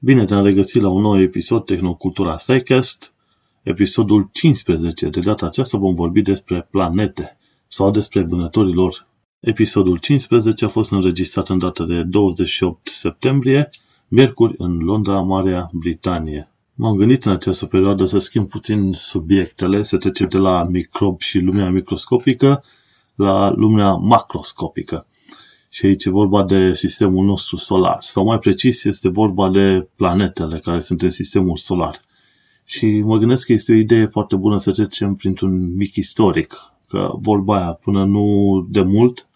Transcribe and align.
Bine 0.00 0.24
te-am 0.24 0.44
regăsit 0.44 0.82
la 0.82 0.88
un 0.88 1.00
nou 1.00 1.20
episod 1.20 1.64
Tehnocultura 1.64 2.36
SciCast, 2.36 3.12
episodul 3.62 4.28
15. 4.32 5.08
De 5.08 5.20
data 5.20 5.46
aceasta 5.46 5.78
vom 5.78 5.94
vorbi 5.94 6.22
despre 6.22 6.68
planete 6.70 7.38
sau 7.68 7.90
despre 7.90 8.22
vânătorilor. 8.22 9.06
Episodul 9.40 9.96
15 9.96 10.64
a 10.64 10.68
fost 10.68 10.90
înregistrat 10.90 11.48
în 11.48 11.58
data 11.58 11.84
de 11.84 12.02
28 12.02 12.88
septembrie, 12.88 13.70
miercuri 14.08 14.54
în 14.58 14.78
Londra, 14.78 15.20
Marea 15.20 15.70
Britanie. 15.72 16.50
M-am 16.74 16.96
gândit 16.96 17.24
în 17.24 17.32
această 17.32 17.66
perioadă 17.66 18.04
să 18.04 18.18
schimb 18.18 18.48
puțin 18.48 18.92
subiectele, 18.92 19.82
să 19.82 19.96
trecem 19.96 20.28
de 20.28 20.38
la 20.38 20.64
microb 20.64 21.20
și 21.20 21.38
lumea 21.38 21.70
microscopică 21.70 22.64
la 23.14 23.50
lumea 23.50 23.92
macroscopică. 23.92 25.06
Și 25.68 25.86
aici 25.86 26.04
e 26.04 26.10
vorba 26.10 26.44
de 26.44 26.74
sistemul 26.74 27.24
nostru 27.24 27.56
solar, 27.56 27.98
sau 28.00 28.24
mai 28.24 28.38
precis 28.38 28.84
este 28.84 29.08
vorba 29.08 29.50
de 29.50 29.88
planetele 29.96 30.58
care 30.58 30.80
sunt 30.80 31.02
în 31.02 31.10
sistemul 31.10 31.56
solar. 31.56 32.00
Și 32.64 32.86
mă 32.86 33.18
gândesc 33.18 33.46
că 33.46 33.52
este 33.52 33.72
o 33.72 33.76
idee 33.76 34.06
foarte 34.06 34.36
bună 34.36 34.58
să 34.58 34.72
trecem 34.72 35.14
printr-un 35.14 35.76
mic 35.76 35.94
istoric, 35.94 36.54
că 36.88 37.08
vorba 37.20 37.56
aia 37.56 37.72
până 37.72 38.04
nu 38.04 38.66
de 38.70 38.82
mult, 38.82 39.28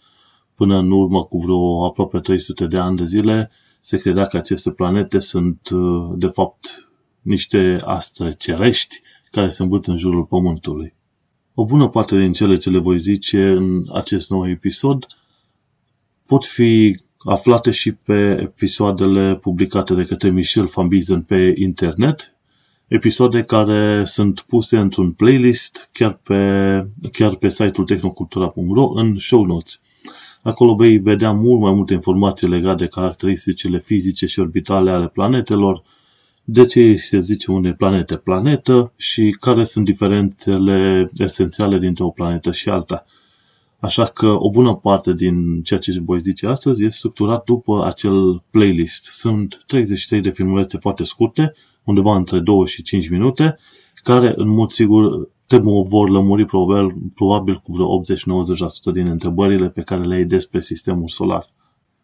până 0.55 0.77
în 0.79 0.91
urmă 0.91 1.25
cu 1.25 1.39
vreo 1.39 1.85
aproape 1.87 2.19
300 2.19 2.67
de 2.67 2.79
ani 2.79 2.97
de 2.97 3.05
zile, 3.05 3.51
se 3.81 3.97
credea 3.97 4.27
că 4.27 4.37
aceste 4.37 4.71
planete 4.71 5.19
sunt 5.19 5.69
de 6.17 6.27
fapt 6.27 6.89
niște 7.21 7.79
astre 7.85 8.35
cerești 8.39 9.01
care 9.31 9.49
se 9.49 9.63
învârt 9.63 9.87
în 9.87 9.97
jurul 9.97 10.25
Pământului. 10.25 10.95
O 11.55 11.65
bună 11.65 11.89
parte 11.89 12.19
din 12.19 12.33
cele 12.33 12.57
ce 12.57 12.71
le 12.71 12.79
voi 12.79 12.99
zice 12.99 13.49
în 13.49 13.83
acest 13.93 14.31
nou 14.31 14.49
episod 14.49 15.07
pot 16.33 16.45
fi 16.45 17.01
aflate 17.19 17.71
și 17.71 17.93
pe 17.93 18.39
episoadele 18.41 19.37
publicate 19.37 19.95
de 19.95 20.05
către 20.05 20.31
Michel 20.31 20.65
Van 20.75 20.89
Bizen 20.89 21.23
pe 21.23 21.55
internet, 21.57 22.37
episoade 22.89 23.41
care 23.41 24.05
sunt 24.05 24.41
puse 24.41 24.79
într-un 24.79 25.13
playlist 25.13 25.89
chiar 25.93 26.21
pe, 26.23 26.37
chiar 27.13 27.37
pe 27.37 27.49
site-ul 27.49 27.87
tehnocultura.ro 27.87 28.93
în 28.95 29.17
show 29.17 29.45
notes. 29.45 29.81
Acolo 30.43 30.75
vei 30.75 30.99
vedea 30.99 31.33
mult 31.33 31.61
mai 31.61 31.73
multe 31.73 31.95
informații 31.95 32.49
legate 32.49 32.83
de 32.83 32.89
caracteristicile 32.89 33.79
fizice 33.79 34.27
și 34.27 34.41
orbitale 34.41 34.91
ale 34.91 35.09
planetelor, 35.09 35.83
de 36.45 36.65
ce 36.65 36.95
se 36.95 37.21
zice 37.21 37.51
unei 37.51 37.75
planete 37.75 38.17
planetă 38.17 38.93
și 38.97 39.37
care 39.41 39.65
sunt 39.65 39.85
diferențele 39.85 41.11
esențiale 41.15 41.79
dintre 41.79 42.05
o 42.05 42.11
planetă 42.11 42.53
și 42.53 42.69
alta. 42.69 43.07
Așa 43.83 44.05
că 44.05 44.27
o 44.27 44.51
bună 44.51 44.75
parte 44.75 45.13
din 45.13 45.63
ceea 45.63 45.81
ce 45.81 46.01
voi 46.05 46.21
zice 46.21 46.47
astăzi 46.47 46.85
este 46.85 46.97
structurat 46.97 47.45
după 47.45 47.85
acel 47.87 48.43
playlist. 48.51 49.05
Sunt 49.05 49.65
33 49.67 50.21
de 50.21 50.31
filmulețe 50.31 50.79
foarte 50.79 51.05
scurte, 51.05 51.55
undeva 51.85 52.17
între 52.17 52.41
2 52.41 52.67
și 52.67 52.83
5 52.83 53.09
minute, 53.09 53.59
care 54.03 54.33
în 54.37 54.49
mod 54.49 54.71
sigur 54.71 55.29
te 55.47 55.59
vor 55.89 56.11
lămuri 56.11 56.47
probabil, 56.47 56.95
probabil 57.15 57.57
cu 57.57 57.73
vreo 57.73 58.03
80-90% 58.03 58.93
din 58.93 59.07
întrebările 59.07 59.69
pe 59.69 59.83
care 59.83 60.03
le 60.03 60.15
ai 60.15 60.25
despre 60.25 60.61
sistemul 60.61 61.09
solar. 61.09 61.51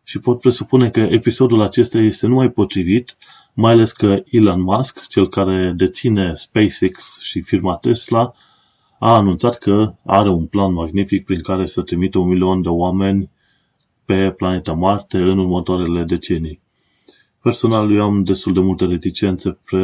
Și 0.04 0.18
pot 0.20 0.40
presupune 0.40 0.90
că 0.90 1.00
episodul 1.00 1.62
acesta 1.62 1.98
este 1.98 2.26
numai 2.26 2.50
potrivit, 2.50 3.16
mai 3.54 3.72
ales 3.72 3.92
că 3.92 4.22
Elon 4.30 4.62
Musk, 4.62 5.06
cel 5.06 5.28
care 5.28 5.72
deține 5.76 6.32
SpaceX 6.34 7.18
și 7.20 7.40
firma 7.40 7.76
Tesla, 7.76 8.32
a 8.98 9.14
anunțat 9.14 9.58
că 9.58 9.94
are 10.04 10.30
un 10.30 10.46
plan 10.46 10.72
magnific 10.72 11.24
prin 11.24 11.40
care 11.40 11.66
să 11.66 11.82
trimită 11.82 12.18
un 12.18 12.28
milion 12.28 12.62
de 12.62 12.68
oameni 12.68 13.30
pe 14.04 14.30
planeta 14.36 14.72
Marte 14.72 15.18
în 15.18 15.38
următoarele 15.38 16.04
decenii. 16.04 16.60
Personal, 17.42 17.92
eu 17.92 18.04
am 18.04 18.22
destul 18.22 18.52
de 18.52 18.60
multe 18.60 18.84
reticențe 18.84 19.58
pre, 19.64 19.80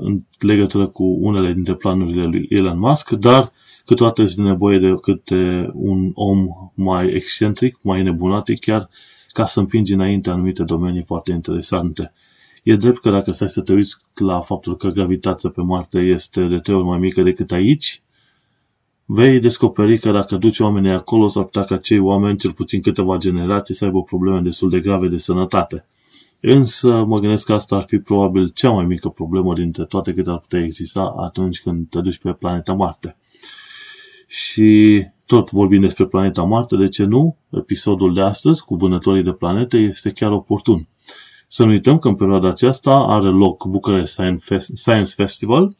în 0.00 0.20
legătură 0.40 0.86
cu 0.86 1.04
unele 1.04 1.52
dintre 1.52 1.74
planurile 1.74 2.24
lui 2.24 2.46
Elon 2.50 2.78
Musk, 2.78 3.10
dar 3.10 3.52
câteodată 3.84 4.22
este 4.22 4.42
nevoie 4.42 4.78
de 4.78 4.94
câte 5.00 5.70
un 5.74 6.10
om 6.14 6.46
mai 6.74 7.06
excentric, 7.06 7.78
mai 7.82 8.02
nebunatic 8.02 8.60
chiar, 8.60 8.88
ca 9.28 9.44
să 9.44 9.60
împingi 9.60 9.92
înainte 9.92 10.30
anumite 10.30 10.62
domenii 10.62 11.02
foarte 11.02 11.32
interesante. 11.32 12.12
E 12.62 12.76
drept 12.76 13.00
că 13.00 13.10
dacă 13.10 13.30
stai 13.30 13.48
să 13.48 13.60
te 13.60 13.72
uiți 13.72 13.96
la 14.14 14.40
faptul 14.40 14.76
că 14.76 14.88
gravitația 14.88 15.50
pe 15.50 15.60
Marte 15.60 15.98
este 15.98 16.46
de 16.46 16.58
trei 16.58 16.76
ori 16.76 16.86
mai 16.86 16.98
mică 16.98 17.22
decât 17.22 17.52
aici, 17.52 18.02
vei 19.06 19.40
descoperi 19.40 19.98
că 19.98 20.10
dacă 20.10 20.36
duci 20.36 20.58
oamenii 20.58 20.90
acolo, 20.90 21.26
s-ar 21.26 21.44
putea 21.44 21.64
ca 21.64 21.74
acei 21.74 21.98
oameni, 21.98 22.38
cel 22.38 22.52
puțin 22.52 22.80
câteva 22.80 23.16
generații, 23.16 23.74
să 23.74 23.84
aibă 23.84 24.02
probleme 24.02 24.40
destul 24.40 24.70
de 24.70 24.80
grave 24.80 25.08
de 25.08 25.16
sănătate. 25.16 25.86
Însă 26.40 27.04
mă 27.04 27.18
gândesc 27.18 27.46
că 27.46 27.52
asta 27.52 27.76
ar 27.76 27.82
fi 27.82 27.98
probabil 27.98 28.48
cea 28.48 28.70
mai 28.70 28.84
mică 28.84 29.08
problemă 29.08 29.54
dintre 29.54 29.84
toate 29.84 30.14
câte 30.14 30.30
ar 30.30 30.38
putea 30.38 30.62
exista 30.62 31.14
atunci 31.18 31.62
când 31.62 31.88
te 31.88 32.00
duci 32.00 32.18
pe 32.18 32.32
planeta 32.32 32.72
Marte. 32.72 33.16
Și 34.26 35.02
tot 35.26 35.50
vorbim 35.50 35.80
despre 35.80 36.06
planeta 36.06 36.42
Marte, 36.42 36.76
de 36.76 36.88
ce 36.88 37.04
nu? 37.04 37.36
Episodul 37.50 38.14
de 38.14 38.20
astăzi 38.20 38.64
cu 38.64 38.74
vânătorii 38.74 39.22
de 39.22 39.32
planete 39.32 39.76
este 39.76 40.10
chiar 40.10 40.30
oportun. 40.30 40.88
Să 41.46 41.64
nu 41.64 41.70
uităm 41.70 41.98
că 41.98 42.08
în 42.08 42.14
perioada 42.14 42.48
aceasta 42.48 42.92
are 42.94 43.28
loc 43.28 43.66
Bucharest 43.66 44.20
Science 44.74 45.14
Festival, 45.14 45.76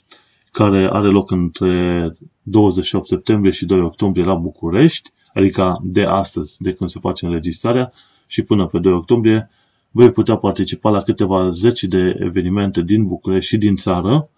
care 0.57 0.89
are 0.93 1.09
loc 1.09 1.31
între 1.31 2.17
28 2.43 3.07
septembrie 3.07 3.51
și 3.53 3.67
2 3.67 3.81
octombrie 3.81 4.25
la 4.25 4.35
București, 4.35 5.11
adică 5.35 5.81
de 5.83 6.03
astăzi, 6.03 6.63
de 6.63 6.73
când 6.75 6.91
se 6.91 6.99
face 7.01 7.27
înregistrarea, 7.27 7.93
și 8.27 8.43
până 8.43 8.67
pe 8.67 8.79
2 8.79 8.93
octombrie, 8.93 9.51
voi 9.91 10.13
putea 10.13 10.37
participa 10.37 10.91
la 10.91 11.01
câteva 11.01 11.49
zeci 11.49 11.83
de 11.83 12.17
evenimente 12.21 12.83
din 12.83 13.07
București 13.07 13.49
și 13.49 13.57
din 13.57 13.77
țară, 13.77 14.29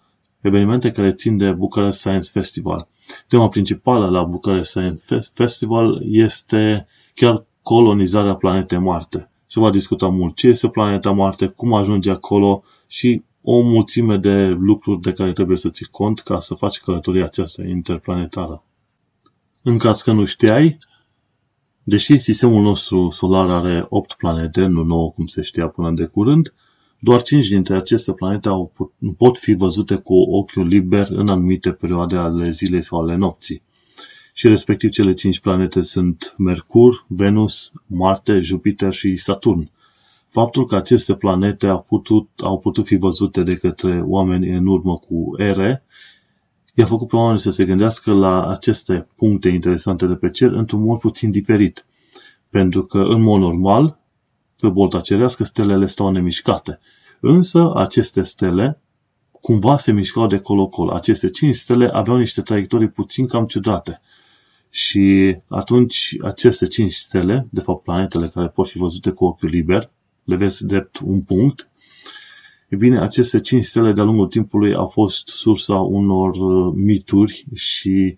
evenimente 0.41 0.91
care 0.91 1.11
țin 1.11 1.37
de 1.37 1.51
Bucharest 1.51 1.99
Science 1.99 2.29
Festival. 2.31 2.87
Tema 3.27 3.49
principală 3.49 4.09
la 4.09 4.23
Bucharest 4.23 4.69
Science 4.69 5.03
Festival 5.33 6.01
este 6.11 6.87
chiar 7.13 7.45
colonizarea 7.61 8.35
planetei 8.35 8.79
Marte. 8.79 9.29
Se 9.45 9.59
va 9.59 9.69
discuta 9.69 10.07
mult 10.07 10.35
ce 10.35 10.47
este 10.47 10.67
planeta 10.67 11.11
Marte, 11.11 11.47
cum 11.47 11.73
ajunge 11.73 12.11
acolo 12.11 12.63
și 12.87 13.21
o 13.41 13.61
mulțime 13.61 14.17
de 14.17 14.47
lucruri 14.47 15.01
de 15.01 15.11
care 15.11 15.33
trebuie 15.33 15.57
să 15.57 15.69
ții 15.69 15.85
cont 15.85 16.19
ca 16.19 16.39
să 16.39 16.53
faci 16.53 16.79
călătoria 16.79 17.25
aceasta 17.25 17.63
interplanetară. 17.63 18.63
În 19.63 19.77
caz 19.77 20.01
că 20.01 20.11
nu 20.11 20.25
știai, 20.25 20.77
deși 21.83 22.17
sistemul 22.17 22.61
nostru 22.61 23.09
solar 23.09 23.49
are 23.49 23.85
8 23.89 24.13
planete, 24.13 24.65
nu 24.65 24.83
9 24.83 25.11
cum 25.11 25.25
se 25.25 25.41
știa 25.41 25.67
până 25.67 25.91
de 25.91 26.05
curând, 26.05 26.53
doar 26.99 27.21
5 27.21 27.47
dintre 27.47 27.75
aceste 27.75 28.13
planete 28.13 28.47
au, 28.47 28.91
pot 29.17 29.37
fi 29.37 29.53
văzute 29.53 29.95
cu 29.95 30.15
ochiul 30.15 30.67
liber 30.67 31.07
în 31.09 31.29
anumite 31.29 31.71
perioade 31.71 32.15
ale 32.15 32.49
zilei 32.49 32.81
sau 32.81 32.99
ale 33.01 33.15
nopții. 33.15 33.61
Și 34.33 34.47
respectiv 34.47 34.89
cele 34.89 35.13
5 35.13 35.39
planete 35.39 35.81
sunt 35.81 36.33
Mercur, 36.37 37.05
Venus, 37.07 37.71
Marte, 37.85 38.39
Jupiter 38.39 38.93
și 38.93 39.17
Saturn. 39.17 39.71
Faptul 40.31 40.65
că 40.65 40.75
aceste 40.75 41.15
planete 41.15 41.67
au 41.67 41.85
putut, 41.87 42.29
au 42.37 42.59
putut 42.59 42.85
fi 42.85 42.95
văzute 42.95 43.43
de 43.43 43.55
către 43.55 44.01
oameni 44.05 44.49
în 44.49 44.67
urmă 44.67 44.97
cu 44.97 45.33
ere, 45.37 45.83
i-a 46.73 46.85
făcut 46.85 47.07
pe 47.07 47.15
oameni 47.15 47.39
să 47.39 47.51
se 47.51 47.65
gândească 47.65 48.11
la 48.11 48.49
aceste 48.49 49.07
puncte 49.15 49.49
interesante 49.49 50.05
de 50.05 50.13
pe 50.13 50.29
cer 50.29 50.51
într-un 50.51 50.81
mod 50.81 50.99
puțin 50.99 51.31
diferit. 51.31 51.85
Pentru 52.49 52.85
că, 52.85 52.97
în 52.97 53.21
mod 53.21 53.39
normal, 53.39 53.99
pe 54.59 54.69
bolta 54.69 54.99
cerească, 54.99 55.43
stelele 55.43 55.85
stau 55.85 56.11
nemișcate. 56.11 56.79
Însă, 57.19 57.71
aceste 57.75 58.21
stele 58.21 58.81
cumva 59.31 59.77
se 59.77 59.91
mișcau 59.91 60.27
de 60.27 60.37
colo-colo. 60.37 60.93
Aceste 60.93 61.29
cinci 61.29 61.55
stele 61.55 61.89
aveau 61.93 62.17
niște 62.17 62.41
traiectorii 62.41 62.89
puțin 62.89 63.27
cam 63.27 63.45
ciudate. 63.45 64.01
Și 64.69 65.37
atunci 65.47 66.15
aceste 66.23 66.67
cinci 66.67 66.93
stele, 66.93 67.47
de 67.51 67.59
fapt 67.59 67.83
planetele 67.83 68.27
care 68.27 68.47
pot 68.47 68.67
fi 68.67 68.77
văzute 68.77 69.09
cu 69.09 69.25
ochiul 69.25 69.49
liber, 69.49 69.91
le 70.29 70.35
vezi 70.35 70.65
drept 70.65 70.99
un 71.03 71.21
punct, 71.21 71.69
e 72.67 72.75
bine, 72.75 72.99
aceste 72.99 73.39
cinci 73.39 73.63
stele 73.63 73.93
de-a 73.93 74.03
lungul 74.03 74.27
timpului 74.27 74.73
au 74.73 74.87
fost 74.87 75.27
sursa 75.27 75.75
unor 75.75 76.35
uh, 76.35 76.73
mituri 76.75 77.45
și 77.53 78.17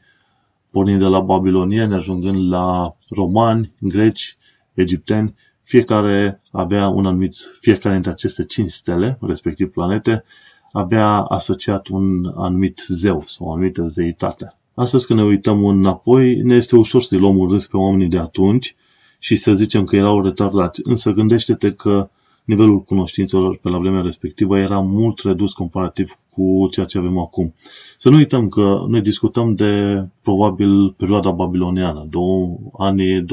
pornind 0.71 0.99
de 0.99 1.05
la 1.05 1.19
babilonieni, 1.19 1.93
ajungând 1.93 2.49
la 2.49 2.95
romani, 3.09 3.71
greci, 3.79 4.37
egipteni, 4.73 5.35
fiecare 5.61 6.41
avea 6.51 6.87
un 6.87 7.05
anumit, 7.05 7.35
fiecare 7.59 7.93
dintre 7.93 8.11
aceste 8.11 8.45
cinci 8.45 8.69
stele, 8.69 9.17
respectiv 9.21 9.67
planete, 9.67 10.23
avea 10.71 11.07
asociat 11.07 11.87
un 11.87 12.25
anumit 12.35 12.85
zeu 12.87 13.21
sau 13.21 13.47
o 13.47 13.51
anumită 13.51 13.85
zeitate. 13.85 14.55
Astăzi 14.73 15.05
când 15.05 15.19
ne 15.19 15.25
uităm 15.25 15.65
înapoi, 15.65 16.35
ne 16.35 16.55
este 16.55 16.75
ușor 16.75 17.01
să-i 17.01 17.19
luăm 17.19 17.37
un 17.37 17.49
râs 17.49 17.67
pe 17.67 17.77
oamenii 17.77 18.07
de 18.07 18.17
atunci 18.17 18.75
și 19.23 19.35
să 19.35 19.53
zicem 19.53 19.83
că 19.83 19.95
erau 19.95 20.21
retardați. 20.21 20.81
Însă 20.83 21.11
gândește-te 21.11 21.71
că 21.71 22.09
nivelul 22.45 22.81
cunoștințelor 22.81 23.57
pe 23.57 23.69
la 23.69 23.77
vremea 23.77 24.01
respectivă 24.01 24.57
era 24.57 24.79
mult 24.79 25.19
redus 25.19 25.53
comparativ 25.53 26.17
cu 26.29 26.67
ceea 26.71 26.85
ce 26.85 26.97
avem 26.97 27.17
acum. 27.17 27.53
Să 27.97 28.09
nu 28.09 28.15
uităm 28.15 28.49
că 28.49 28.85
noi 28.87 29.01
discutăm 29.01 29.55
de 29.55 30.03
probabil 30.21 30.91
perioada 30.97 31.31
babiloniană, 31.31 32.07
două, 32.09 32.57
anii 32.77 33.21
2000-2000 33.21 33.25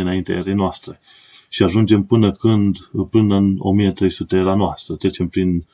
înainte 0.00 0.32
erei 0.32 0.54
noastre. 0.54 1.00
și 1.48 1.62
ajungem 1.62 2.02
până 2.02 2.32
când, 2.32 2.76
până 3.10 3.36
în 3.36 3.54
1300 3.58 4.36
era 4.36 4.54
noastră. 4.54 4.94
Trecem 4.94 5.28
prin 5.28 5.64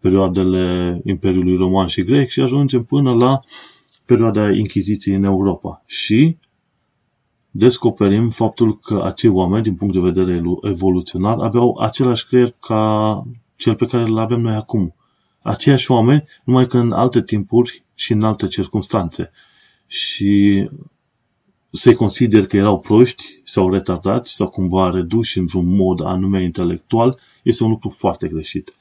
perioadele 0.00 1.00
Imperiului 1.04 1.56
Roman 1.56 1.86
și 1.86 2.04
Grec 2.04 2.28
și 2.28 2.40
ajungem 2.40 2.82
până 2.84 3.14
la 3.14 3.40
perioada 4.04 4.50
Inchiziției 4.50 5.14
în 5.14 5.24
Europa. 5.24 5.82
Și 5.86 6.36
descoperim 7.56 8.28
faptul 8.28 8.78
că 8.78 9.02
acei 9.04 9.30
oameni, 9.30 9.62
din 9.62 9.74
punct 9.74 9.94
de 9.94 10.00
vedere 10.00 10.42
evoluționar, 10.62 11.38
aveau 11.38 11.78
același 11.80 12.26
creier 12.26 12.54
ca 12.60 13.22
cel 13.56 13.74
pe 13.74 13.86
care 13.86 14.02
îl 14.02 14.18
avem 14.18 14.40
noi 14.40 14.54
acum. 14.54 14.94
Aceiași 15.42 15.90
oameni, 15.90 16.24
numai 16.44 16.66
că 16.66 16.78
în 16.78 16.92
alte 16.92 17.22
timpuri 17.22 17.84
și 17.94 18.12
în 18.12 18.22
alte 18.22 18.46
circunstanțe. 18.46 19.30
Și 19.86 20.68
se 21.70 21.94
consider 21.94 22.46
că 22.46 22.56
erau 22.56 22.80
proști 22.80 23.24
sau 23.44 23.70
retardați 23.70 24.34
sau 24.34 24.48
cumva 24.48 24.90
reduși 24.90 25.38
într-un 25.38 25.76
mod 25.76 26.00
anume 26.00 26.42
intelectual, 26.42 27.18
este 27.42 27.64
un 27.64 27.70
lucru 27.70 27.88
foarte 27.88 28.28
greșit. 28.28 28.74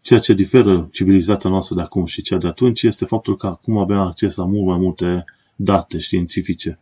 Ceea 0.00 0.20
ce 0.20 0.34
diferă 0.34 0.88
civilizația 0.92 1.50
noastră 1.50 1.74
de 1.74 1.82
acum 1.82 2.04
și 2.04 2.22
cea 2.22 2.36
de 2.36 2.46
atunci 2.46 2.82
este 2.82 3.04
faptul 3.04 3.36
că 3.36 3.46
acum 3.46 3.78
avem 3.78 3.98
acces 3.98 4.36
la 4.36 4.44
mult 4.44 4.66
mai 4.66 4.78
multe 4.78 5.24
date 5.56 5.98
științifice. 5.98 6.78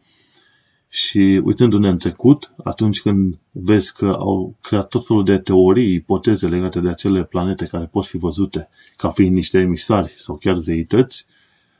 Și 0.88 1.40
uitându-ne 1.44 1.88
în 1.88 1.98
trecut, 1.98 2.52
atunci 2.64 3.00
când 3.00 3.38
vezi 3.52 3.92
că 3.92 4.06
au 4.18 4.54
creat 4.60 4.88
tot 4.88 5.06
felul 5.06 5.24
de 5.24 5.38
teorii, 5.38 5.94
ipoteze 5.94 6.48
legate 6.48 6.80
de 6.80 6.88
acele 6.88 7.24
planete 7.24 7.64
care 7.66 7.84
pot 7.84 8.06
fi 8.06 8.16
văzute 8.16 8.68
ca 8.96 9.08
fiind 9.08 9.34
niște 9.34 9.58
emisari 9.58 10.12
sau 10.16 10.36
chiar 10.36 10.56
zeități, 10.56 11.26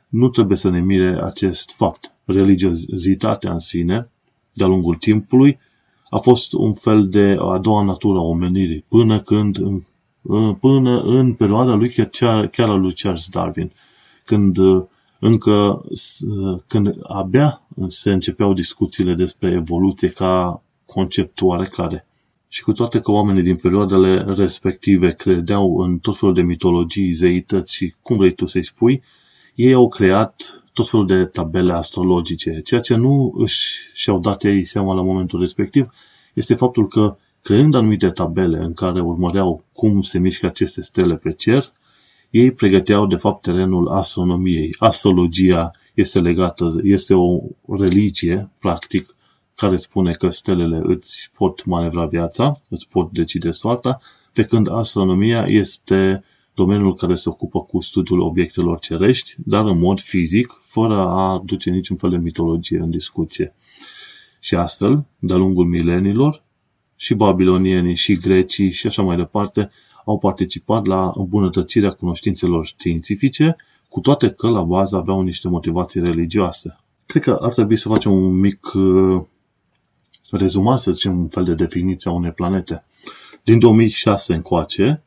nu 0.09 0.29
trebuie 0.29 0.57
să 0.57 0.69
ne 0.69 0.79
mire 0.79 1.19
acest 1.23 1.71
fapt. 1.71 2.11
Religiozitatea 2.25 3.51
în 3.51 3.59
sine, 3.59 4.09
de-a 4.53 4.67
lungul 4.67 4.95
timpului, 4.95 5.59
a 6.09 6.17
fost 6.17 6.53
un 6.53 6.73
fel 6.73 7.09
de 7.09 7.35
a 7.39 7.57
doua 7.57 7.83
natură 7.83 8.17
a 8.17 8.21
omenirii, 8.21 8.85
până 8.87 9.19
când, 9.19 9.57
până 10.59 11.01
în 11.01 11.33
perioada 11.33 11.73
lui 11.73 11.89
chiar, 11.89 12.47
chiar 12.47 12.69
a 12.69 12.75
lui 12.75 12.93
Charles 12.93 13.29
Darwin, 13.29 13.71
când 14.25 14.57
încă 15.19 15.85
când 16.67 16.95
abia 17.03 17.61
se 17.87 18.11
începeau 18.11 18.53
discuțiile 18.53 19.15
despre 19.15 19.51
evoluție 19.51 20.09
ca 20.09 20.63
concept 20.85 21.41
oarecare. 21.41 22.05
Și 22.47 22.63
cu 22.63 22.71
toate 22.71 22.99
că 22.99 23.11
oamenii 23.11 23.43
din 23.43 23.55
perioadele 23.55 24.23
respective 24.23 25.11
credeau 25.11 25.77
în 25.77 25.97
tot 25.97 26.17
felul 26.17 26.35
de 26.35 26.41
mitologii, 26.41 27.11
zeități 27.11 27.75
și 27.75 27.93
cum 28.01 28.17
vrei 28.17 28.33
tu 28.33 28.45
să-i 28.45 28.63
spui, 28.63 29.03
ei 29.55 29.73
au 29.73 29.87
creat 29.87 30.63
tot 30.73 30.89
felul 30.89 31.07
de 31.07 31.25
tabele 31.25 31.73
astrologice. 31.73 32.61
Ceea 32.61 32.81
ce 32.81 32.95
nu 32.95 33.33
își 33.37 33.89
și-au 33.93 34.19
dat 34.19 34.43
ei 34.43 34.63
seama 34.63 34.93
la 34.93 35.01
momentul 35.01 35.39
respectiv 35.39 35.89
este 36.33 36.53
faptul 36.53 36.87
că 36.87 37.17
creând 37.41 37.75
anumite 37.75 38.09
tabele 38.09 38.57
în 38.57 38.73
care 38.73 39.01
urmăreau 39.01 39.63
cum 39.73 40.01
se 40.01 40.19
mișcă 40.19 40.45
aceste 40.45 40.81
stele 40.81 41.15
pe 41.15 41.31
cer, 41.31 41.73
ei 42.29 42.51
pregăteau 42.51 43.07
de 43.07 43.15
fapt 43.15 43.41
terenul 43.41 43.87
astronomiei. 43.87 44.75
Astrologia 44.77 45.71
este 45.93 46.19
legată, 46.19 46.79
este 46.83 47.13
o 47.13 47.39
religie, 47.67 48.49
practic, 48.59 49.15
care 49.55 49.77
spune 49.77 50.11
că 50.11 50.29
stelele 50.29 50.81
îți 50.83 51.29
pot 51.37 51.65
manevra 51.65 52.05
viața, 52.05 52.59
îți 52.69 52.87
pot 52.89 53.11
decide 53.11 53.51
soarta, 53.51 53.99
pe 54.33 54.43
când 54.43 54.71
astronomia 54.71 55.45
este 55.47 56.23
domeniul 56.53 56.95
care 56.95 57.15
se 57.15 57.29
ocupă 57.29 57.59
cu 57.59 57.81
studiul 57.81 58.19
obiectelor 58.19 58.79
cerești, 58.79 59.35
dar 59.45 59.65
în 59.65 59.79
mod 59.79 59.99
fizic, 59.99 60.59
fără 60.61 61.07
a 61.07 61.41
duce 61.45 61.69
niciun 61.69 61.97
fel 61.97 62.09
de 62.09 62.17
mitologie 62.17 62.79
în 62.79 62.89
discuție. 62.89 63.55
Și 64.39 64.55
astfel, 64.55 65.05
de-a 65.19 65.35
lungul 65.35 65.65
milenilor, 65.65 66.43
și 66.95 67.13
babilonienii, 67.13 67.95
și 67.95 68.15
grecii, 68.15 68.71
și 68.71 68.87
așa 68.87 69.01
mai 69.01 69.17
departe, 69.17 69.71
au 70.05 70.19
participat 70.19 70.85
la 70.85 71.11
îmbunătățirea 71.15 71.91
cunoștințelor 71.91 72.65
științifice, 72.65 73.55
cu 73.89 73.99
toate 73.99 74.29
că 74.29 74.47
la 74.47 74.63
bază 74.63 74.95
aveau 74.95 75.21
niște 75.21 75.47
motivații 75.47 76.01
religioase. 76.01 76.77
Cred 77.05 77.23
că 77.23 77.37
ar 77.41 77.53
trebui 77.53 77.75
să 77.75 77.87
facem 77.87 78.11
un 78.11 78.39
mic 78.39 78.73
uh, 78.73 79.23
rezumat, 80.31 80.79
să 80.79 80.91
zicem, 80.91 81.19
un 81.19 81.27
fel 81.27 81.43
de 81.43 81.53
definiție 81.53 82.11
a 82.11 82.13
unei 82.13 82.31
planete. 82.31 82.83
Din 83.43 83.59
2006 83.59 84.33
încoace, 84.33 85.03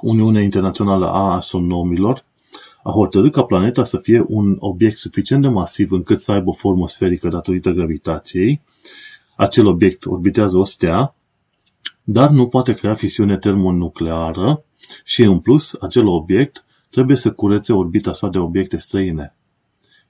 Uniunea 0.00 0.42
Internațională 0.42 1.06
a 1.06 1.34
Astronomilor 1.34 2.24
a 2.82 2.90
hotărât 2.90 3.32
ca 3.32 3.42
planeta 3.42 3.84
să 3.84 3.96
fie 3.96 4.24
un 4.28 4.56
obiect 4.58 4.98
suficient 4.98 5.42
de 5.42 5.48
masiv 5.48 5.92
încât 5.92 6.18
să 6.18 6.32
aibă 6.32 6.50
formă 6.50 6.88
sferică 6.88 7.28
datorită 7.28 7.70
gravitației. 7.70 8.60
Acel 9.36 9.66
obiect 9.66 10.06
orbitează 10.06 10.58
o 10.58 10.64
stea, 10.64 11.14
dar 12.04 12.30
nu 12.30 12.48
poate 12.48 12.72
crea 12.72 12.94
fisiune 12.94 13.38
termonucleară 13.38 14.64
și, 15.04 15.22
în 15.22 15.38
plus, 15.38 15.74
acel 15.80 16.06
obiect 16.06 16.64
trebuie 16.90 17.16
să 17.16 17.32
curețe 17.32 17.72
orbita 17.72 18.12
sa 18.12 18.28
de 18.28 18.38
obiecte 18.38 18.76
străine. 18.76 19.36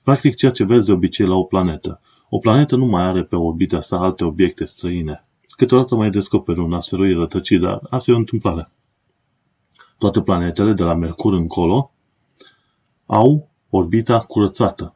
Practic, 0.02 0.34
ceea 0.34 0.52
ce 0.52 0.64
vezi 0.64 0.86
de 0.86 0.92
obicei 0.92 1.26
la 1.26 1.34
o 1.34 1.42
planetă. 1.42 2.00
O 2.28 2.38
planetă 2.38 2.76
nu 2.76 2.84
mai 2.84 3.02
are 3.02 3.24
pe 3.24 3.36
orbita 3.36 3.80
sa 3.80 3.98
alte 3.98 4.24
obiecte 4.24 4.64
străine. 4.64 5.24
Câteodată 5.56 5.94
mai 5.94 6.10
descoperi 6.10 6.60
un 6.60 6.72
asteroid 6.72 7.16
rătăcit, 7.16 7.60
dar 7.60 7.80
asta 7.90 8.10
e 8.10 8.14
o 8.14 8.18
întâmplare. 8.18 8.70
Toate 9.98 10.22
planetele, 10.22 10.72
de 10.72 10.82
la 10.82 10.94
Mercur 10.94 11.32
încolo, 11.32 11.92
au 13.06 13.48
orbita 13.70 14.18
curățată. 14.18 14.94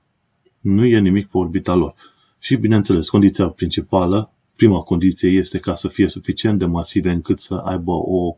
Nu 0.61 0.85
e 0.85 0.99
nimic 0.99 1.27
pe 1.27 1.39
orbita 1.39 1.75
lor. 1.75 1.95
Și, 2.39 2.57
bineînțeles, 2.57 3.09
condiția 3.09 3.49
principală, 3.49 4.31
prima 4.57 4.81
condiție 4.81 5.31
este 5.31 5.59
ca 5.59 5.75
să 5.75 5.89
fie 5.89 6.09
suficient 6.09 6.59
de 6.59 6.65
masive 6.65 7.11
încât 7.11 7.39
să 7.39 7.55
aibă 7.55 7.93
o, 7.93 8.37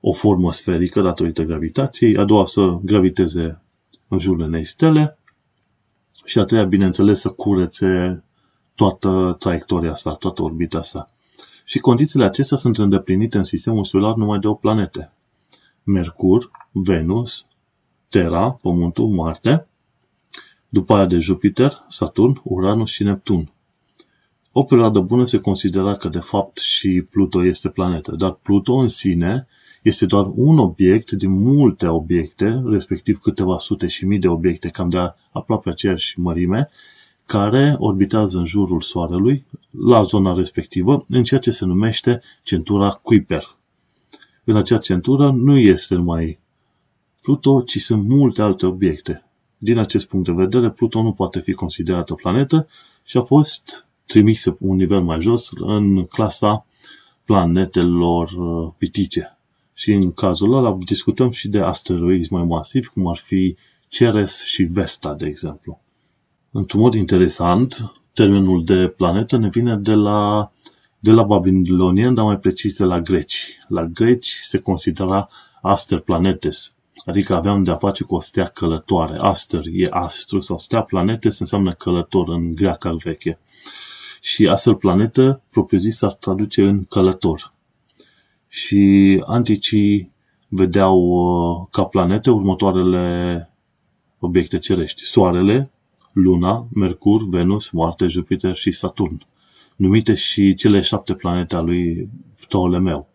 o 0.00 0.12
formă 0.12 0.52
sferică 0.52 1.00
datorită 1.00 1.42
gravitației, 1.42 2.16
a 2.16 2.24
doua 2.24 2.46
să 2.46 2.78
graviteze 2.82 3.62
în 4.08 4.18
jurul 4.18 4.40
unei 4.40 4.64
stele 4.64 5.18
și 6.24 6.38
a 6.38 6.44
treia, 6.44 6.64
bineînțeles, 6.64 7.20
să 7.20 7.28
curețe 7.28 8.24
toată 8.74 9.36
traiectoria 9.38 9.94
sa, 9.94 10.14
toată 10.14 10.42
orbita 10.42 10.82
sa. 10.82 11.08
Și 11.64 11.78
condițiile 11.78 12.24
acestea 12.24 12.56
sunt 12.56 12.78
îndeplinite 12.78 13.36
în 13.38 13.44
sistemul 13.44 13.84
solar 13.84 14.14
numai 14.14 14.38
de 14.38 14.46
o 14.46 14.54
planete. 14.54 15.12
Mercur, 15.82 16.50
Venus, 16.72 17.46
Terra, 18.08 18.50
Pământul, 18.50 19.08
Marte, 19.08 19.66
după 20.68 20.94
aia 20.94 21.06
de 21.06 21.18
Jupiter, 21.18 21.84
Saturn, 21.88 22.40
Uranus 22.42 22.90
și 22.90 23.02
Neptun. 23.02 23.53
O 24.56 24.64
perioadă 24.64 25.00
bună 25.00 25.26
se 25.26 25.38
considera 25.38 25.96
că 25.96 26.08
de 26.08 26.18
fapt 26.18 26.58
și 26.58 27.06
Pluto 27.10 27.44
este 27.44 27.68
planetă, 27.68 28.14
dar 28.16 28.32
Pluto 28.32 28.74
în 28.74 28.88
sine 28.88 29.46
este 29.82 30.06
doar 30.06 30.30
un 30.34 30.58
obiect 30.58 31.10
din 31.10 31.30
multe 31.30 31.86
obiecte, 31.86 32.62
respectiv 32.64 33.18
câteva 33.18 33.58
sute 33.58 33.86
și 33.86 34.04
mii 34.04 34.18
de 34.18 34.28
obiecte, 34.28 34.68
cam 34.68 34.88
de 34.88 34.98
aproape 35.32 35.70
aceeași 35.70 36.20
mărime, 36.20 36.70
care 37.26 37.74
orbitează 37.78 38.38
în 38.38 38.44
jurul 38.44 38.80
Soarelui, 38.80 39.44
la 39.70 40.02
zona 40.02 40.34
respectivă, 40.34 41.04
în 41.08 41.22
ceea 41.22 41.40
ce 41.40 41.50
se 41.50 41.64
numește 41.64 42.22
centura 42.42 42.90
Kuiper. 42.90 43.56
În 44.44 44.56
acea 44.56 44.78
centură 44.78 45.30
nu 45.30 45.58
este 45.58 45.94
numai 45.94 46.38
Pluto, 47.22 47.62
ci 47.62 47.78
sunt 47.78 48.08
multe 48.08 48.42
alte 48.42 48.66
obiecte. 48.66 49.24
Din 49.58 49.78
acest 49.78 50.06
punct 50.06 50.26
de 50.26 50.32
vedere, 50.32 50.70
Pluto 50.70 51.02
nu 51.02 51.12
poate 51.12 51.40
fi 51.40 51.52
considerată 51.52 52.14
planetă 52.14 52.68
și 53.04 53.16
a 53.16 53.20
fost 53.20 53.86
trimisă 54.06 54.56
un 54.60 54.76
nivel 54.76 55.00
mai 55.02 55.20
jos 55.20 55.50
în 55.54 56.04
clasa 56.04 56.66
planetelor 57.24 58.30
uh, 58.30 58.72
pitice. 58.78 59.38
Și 59.74 59.92
în 59.92 60.12
cazul 60.12 60.56
ăla 60.56 60.76
discutăm 60.84 61.30
și 61.30 61.48
de 61.48 61.58
asteroizi 61.58 62.32
mai 62.32 62.44
masivi, 62.44 62.88
cum 62.88 63.08
ar 63.08 63.16
fi 63.16 63.56
Ceres 63.88 64.44
și 64.44 64.62
Vesta, 64.62 65.14
de 65.14 65.26
exemplu. 65.26 65.80
Într-un 66.50 66.80
mod 66.80 66.94
interesant, 66.94 67.92
termenul 68.12 68.64
de 68.64 68.88
planetă 68.88 69.36
ne 69.36 69.48
vine 69.48 69.76
de 69.76 69.94
la 69.94 70.50
de 70.98 71.12
la 71.12 71.22
babilonieni, 71.22 72.14
dar 72.14 72.24
mai 72.24 72.38
precis 72.38 72.78
de 72.78 72.84
la 72.84 73.00
greci. 73.00 73.58
La 73.68 73.84
greci 73.84 74.38
se 74.42 74.58
considera 74.58 75.28
aster 75.62 75.98
planetes, 75.98 76.74
adică 77.04 77.34
aveam 77.34 77.64
de 77.64 77.70
a 77.70 77.76
face 77.76 78.04
cu 78.04 78.14
o 78.14 78.20
stea 78.20 78.44
călătoare. 78.44 79.16
Aster 79.18 79.62
e 79.72 79.86
astru 79.90 80.40
sau 80.40 80.58
stea 80.58 80.82
planetes 80.82 81.38
înseamnă 81.38 81.72
călător 81.72 82.28
în 82.28 82.54
greaca 82.54 82.92
veche. 82.92 83.38
Și 84.24 84.46
astfel 84.46 84.74
planetă, 84.74 85.42
propriu-zis, 85.50 86.02
ar 86.02 86.14
traduce 86.14 86.62
în 86.62 86.84
călător. 86.84 87.52
Și 88.48 89.22
anticii 89.26 90.12
vedeau 90.48 90.98
uh, 90.98 91.66
ca 91.70 91.84
planete 91.84 92.30
următoarele 92.30 93.50
obiecte 94.18 94.58
cerești. 94.58 95.02
Soarele, 95.02 95.70
Luna, 96.12 96.68
Mercur, 96.74 97.28
Venus, 97.28 97.70
Marte, 97.70 98.06
Jupiter 98.06 98.54
și 98.54 98.70
Saturn 98.70 99.26
numite 99.76 100.14
și 100.14 100.54
cele 100.54 100.80
șapte 100.80 101.14
planete 101.14 101.56
a 101.56 101.60
lui 101.60 102.08
Ptolemeu. 102.40 103.08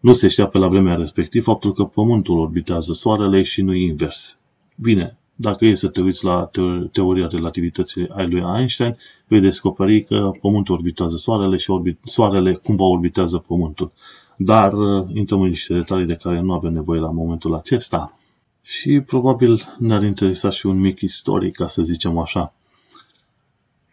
Nu 0.00 0.12
se 0.12 0.28
știa 0.28 0.46
pe 0.46 0.58
la 0.58 0.68
vremea 0.68 0.94
respectivă 0.94 1.44
faptul 1.44 1.72
că 1.72 1.84
Pământul 1.84 2.38
orbitează 2.38 2.92
Soarele 2.92 3.42
și 3.42 3.62
nu 3.62 3.74
invers. 3.74 4.38
Bine, 4.76 5.18
dacă 5.42 5.64
e 5.64 5.74
să 5.74 5.88
te 5.88 6.00
uiți 6.00 6.24
la 6.24 6.50
teoria 6.92 7.26
relativității 7.30 8.08
a 8.08 8.22
lui 8.22 8.42
Einstein, 8.56 8.96
vei 9.26 9.40
descoperi 9.40 10.04
că 10.04 10.30
Pământul 10.40 10.74
orbitează 10.74 11.16
Soarele 11.16 11.56
și 11.56 11.70
orbit, 11.70 11.98
Soarele 12.04 12.54
cumva 12.54 12.84
orbitează 12.84 13.38
Pământul. 13.38 13.92
Dar 14.36 14.72
uh, 14.72 15.06
intrăm 15.14 15.40
în 15.40 15.48
niște 15.48 15.74
detalii 15.74 16.06
de 16.06 16.14
care 16.14 16.40
nu 16.40 16.52
avem 16.52 16.72
nevoie 16.72 17.00
la 17.00 17.10
momentul 17.10 17.54
acesta. 17.54 18.18
Și 18.62 19.00
probabil 19.00 19.62
ne-ar 19.78 20.02
interesa 20.02 20.50
și 20.50 20.66
un 20.66 20.80
mic 20.80 21.00
istoric, 21.00 21.56
ca 21.56 21.66
să 21.66 21.82
zicem 21.82 22.18
așa. 22.18 22.54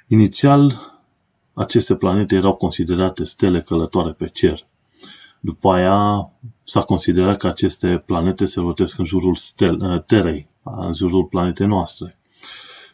Inițial, 0.08 0.80
aceste 1.54 1.96
planete 1.96 2.36
erau 2.36 2.56
considerate 2.56 3.24
stele 3.24 3.62
călătoare 3.62 4.12
pe 4.12 4.28
cer. 4.28 4.68
După 5.40 5.72
aia 5.72 6.32
s-a 6.64 6.82
considerat 6.82 7.38
că 7.38 7.48
aceste 7.48 8.04
planete 8.06 8.46
se 8.46 8.60
rotesc 8.60 8.98
în 8.98 9.06
jurul 9.06 9.36
stel, 9.36 9.82
uh, 9.82 10.04
Terei, 10.04 10.48
în 10.64 10.94
jurul 10.94 11.26
planetei 11.26 11.68
noastre. 11.68 12.18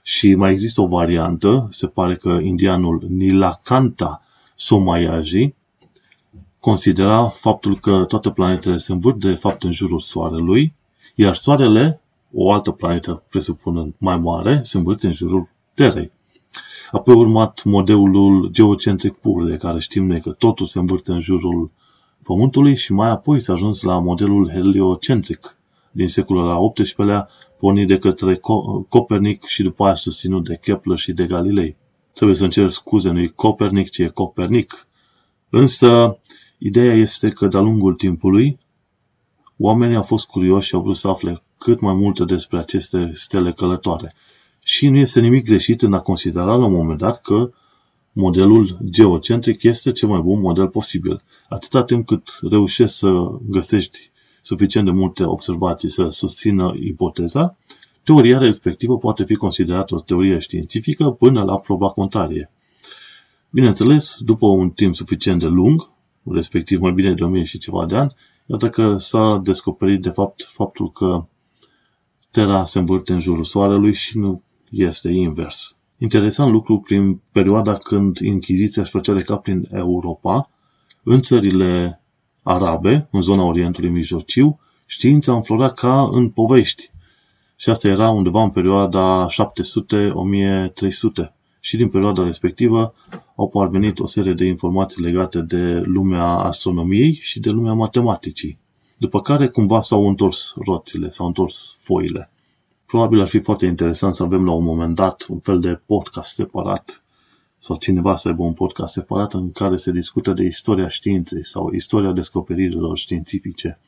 Și 0.01 0.35
mai 0.35 0.51
există 0.51 0.81
o 0.81 0.87
variantă, 0.87 1.67
se 1.71 1.87
pare 1.87 2.15
că 2.15 2.29
indianul 2.29 3.05
Nilakanta 3.09 4.21
Somayaji 4.55 5.53
considera 6.59 7.27
faptul 7.27 7.79
că 7.79 8.03
toate 8.03 8.31
planetele 8.31 8.77
se 8.77 8.91
învârt 8.91 9.19
de 9.19 9.33
fapt 9.33 9.63
în 9.63 9.71
jurul 9.71 9.99
Soarelui, 9.99 10.73
iar 11.15 11.33
Soarele, 11.33 12.01
o 12.33 12.51
altă 12.51 12.71
planetă 12.71 13.23
presupunând 13.29 13.93
mai 13.97 14.17
mare, 14.17 14.59
se 14.63 14.77
învârte 14.77 15.07
în 15.07 15.13
jurul 15.13 15.49
Terei. 15.73 16.11
Apoi 16.91 17.15
urmat 17.15 17.63
modelul 17.63 18.49
geocentric 18.51 19.13
pur, 19.13 19.49
de 19.49 19.57
care 19.57 19.79
știm 19.79 20.05
noi 20.05 20.21
că 20.21 20.31
totul 20.31 20.65
se 20.65 20.79
învârte 20.79 21.11
în 21.11 21.19
jurul 21.19 21.71
Pământului 22.23 22.75
și 22.75 22.93
mai 22.93 23.09
apoi 23.09 23.39
s-a 23.39 23.53
ajuns 23.53 23.81
la 23.81 23.99
modelul 23.99 24.49
heliocentric 24.49 25.57
din 25.91 26.07
secolul 26.07 26.49
al 26.49 26.71
XVIII-lea, 26.71 27.29
pornit 27.57 27.87
de 27.87 27.97
către 27.97 28.39
Copernic 28.89 29.43
și 29.43 29.63
după 29.63 29.85
aia 29.85 29.95
susținut 29.95 30.43
de 30.43 30.59
Kepler 30.61 30.97
și 30.97 31.13
de 31.13 31.25
Galilei. 31.25 31.75
Trebuie 32.13 32.35
să-mi 32.35 32.51
cer 32.51 32.69
scuze, 32.69 33.09
nu 33.09 33.31
Copernic, 33.35 33.89
ci 33.89 33.97
e 33.97 34.07
Copernic. 34.07 34.87
Însă, 35.49 36.19
ideea 36.57 36.93
este 36.93 37.29
că 37.29 37.47
de-a 37.47 37.59
lungul 37.59 37.93
timpului, 37.93 38.59
oamenii 39.57 39.95
au 39.95 40.03
fost 40.03 40.27
curioși 40.27 40.67
și 40.67 40.75
au 40.75 40.81
vrut 40.81 40.95
să 40.95 41.07
afle 41.07 41.41
cât 41.57 41.79
mai 41.79 41.93
multe 41.93 42.23
despre 42.23 42.59
aceste 42.59 43.09
stele 43.13 43.51
călătoare. 43.51 44.15
Și 44.63 44.87
nu 44.87 44.97
este 44.97 45.19
nimic 45.19 45.45
greșit 45.45 45.81
în 45.81 45.93
a 45.93 45.99
considera 45.99 46.55
la 46.55 46.65
un 46.65 46.73
moment 46.73 46.99
dat 46.99 47.21
că 47.21 47.51
modelul 48.17 48.77
geocentric 48.89 49.63
este 49.63 49.91
cel 49.91 50.09
mai 50.09 50.21
bun 50.21 50.39
model 50.39 50.67
posibil. 50.67 51.23
Atâta 51.49 51.83
timp 51.83 52.05
cât 52.05 52.37
reușești 52.49 52.95
să 52.95 53.39
găsești 53.41 54.11
suficient 54.41 54.85
de 54.85 54.91
multe 54.91 55.23
observații 55.23 55.89
să 55.89 56.07
susțină 56.07 56.73
ipoteza, 56.79 57.55
teoria 58.03 58.37
respectivă 58.37 58.97
poate 58.97 59.23
fi 59.23 59.35
considerată 59.35 59.95
o 59.95 59.99
teorie 59.99 60.39
științifică 60.39 61.09
până 61.09 61.43
la 61.43 61.59
proba 61.59 61.89
contrarie. 61.89 62.51
Bineînțeles, 63.49 64.17
după 64.19 64.47
un 64.47 64.69
timp 64.69 64.95
suficient 64.95 65.39
de 65.39 65.47
lung, 65.47 65.89
respectiv 66.23 66.79
mai 66.79 66.91
bine 66.91 67.13
de 67.13 67.23
1000 67.23 67.43
și 67.43 67.57
ceva 67.57 67.85
de 67.85 67.95
ani, 67.95 68.15
iată 68.45 68.69
că 68.69 68.97
s-a 68.97 69.39
descoperit 69.43 70.01
de 70.01 70.09
fapt 70.09 70.43
faptul 70.43 70.91
că 70.91 71.25
Terra 72.31 72.65
se 72.65 72.79
învârte 72.79 73.13
în 73.13 73.19
jurul 73.19 73.43
Soarelui 73.43 73.93
și 73.93 74.17
nu 74.17 74.41
este 74.69 75.09
invers. 75.09 75.74
Interesant 75.97 76.51
lucru, 76.51 76.79
prin 76.79 77.21
perioada 77.31 77.73
când 77.73 78.17
Inchiziția 78.17 78.81
își 78.81 78.91
făcea 78.91 79.13
de 79.13 79.23
cap 79.23 79.43
prin 79.43 79.67
Europa, 79.71 80.49
în 81.03 81.21
țările 81.21 82.01
arabe, 82.43 83.07
în 83.11 83.21
zona 83.21 83.43
Orientului 83.43 83.89
Mijlociu, 83.89 84.59
știința 84.85 85.33
înflorea 85.33 85.69
ca 85.69 86.09
în 86.11 86.29
povești. 86.29 86.91
Și 87.55 87.69
asta 87.69 87.87
era 87.87 88.09
undeva 88.09 88.43
în 88.43 88.49
perioada 88.49 89.25
700-1300. 89.29 89.33
Și 91.59 91.77
din 91.77 91.89
perioada 91.89 92.23
respectivă 92.23 92.93
au 93.35 93.49
parvenit 93.49 93.99
o 93.99 94.05
serie 94.05 94.33
de 94.33 94.45
informații 94.45 95.03
legate 95.03 95.41
de 95.41 95.81
lumea 95.85 96.25
astronomiei 96.25 97.13
și 97.13 97.39
de 97.39 97.49
lumea 97.49 97.73
matematicii. 97.73 98.57
După 98.97 99.21
care 99.21 99.47
cumva 99.47 99.81
s-au 99.81 100.07
întors 100.07 100.53
roțile, 100.65 101.09
s-au 101.09 101.27
întors 101.27 101.77
foile. 101.79 102.29
Probabil 102.95 103.21
ar 103.21 103.27
fi 103.27 103.39
foarte 103.39 103.65
interesant 103.65 104.15
să 104.15 104.23
avem 104.23 104.45
la 104.45 104.51
un 104.51 104.63
moment 104.63 104.95
dat 104.95 105.25
un 105.29 105.39
fel 105.39 105.59
de 105.59 105.81
podcast 105.85 106.33
separat 106.33 107.03
sau 107.59 107.77
cineva 107.77 108.15
să 108.15 108.27
aibă 108.27 108.43
un 108.43 108.53
podcast 108.53 108.93
separat 108.93 109.33
în 109.33 109.51
care 109.51 109.75
se 109.75 109.91
discută 109.91 110.31
de 110.33 110.43
istoria 110.43 110.87
științei 110.87 111.45
sau 111.45 111.71
istoria 111.73 112.11
descoperirilor 112.11 112.97
științifice. 112.97 113.79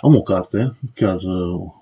Am 0.00 0.14
o 0.14 0.20
carte, 0.20 0.76
chiar 0.94 1.16
uh, 1.16 1.72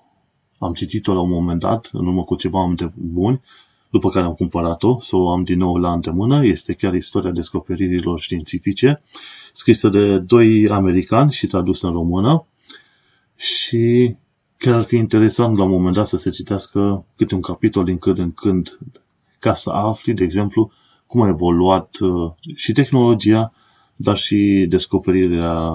am 0.57 0.73
citit-o 0.73 1.13
la 1.13 1.19
un 1.19 1.29
moment 1.29 1.59
dat, 1.59 1.89
în 1.91 2.07
urmă 2.07 2.23
cu 2.23 2.35
ceva 2.35 2.61
ani 2.61 2.75
de 2.75 2.91
buni, 2.95 3.41
după 3.89 4.09
care 4.09 4.25
am 4.25 4.33
cumpărat-o, 4.33 4.99
să 5.01 5.15
o 5.15 5.29
am 5.29 5.43
din 5.43 5.57
nou 5.57 5.75
la 5.75 5.91
îndemână, 5.91 6.45
este 6.45 6.73
chiar 6.73 6.93
istoria 6.93 7.31
descoperirilor 7.31 8.19
științifice, 8.19 9.01
scrisă 9.51 9.89
de 9.89 10.17
doi 10.17 10.69
americani 10.69 11.31
și 11.31 11.47
tradusă 11.47 11.87
în 11.87 11.93
română 11.93 12.45
și 13.35 14.15
chiar 14.57 14.73
ar 14.73 14.83
fi 14.83 14.95
interesant 14.95 15.57
la 15.57 15.63
un 15.63 15.69
moment 15.69 15.95
dat 15.95 16.07
să 16.07 16.17
se 16.17 16.29
citească 16.29 17.05
câte 17.15 17.35
un 17.35 17.41
capitol 17.41 17.83
din 17.83 17.97
când 17.97 18.17
în 18.17 18.31
când 18.31 18.79
ca 19.39 19.53
să 19.53 19.69
afli, 19.69 20.13
de 20.13 20.23
exemplu, 20.23 20.71
cum 21.05 21.21
a 21.21 21.27
evoluat 21.27 21.97
uh, 21.99 22.31
și 22.55 22.71
tehnologia, 22.71 23.53
dar 23.95 24.17
și 24.17 24.65
descoperirea 24.69 25.71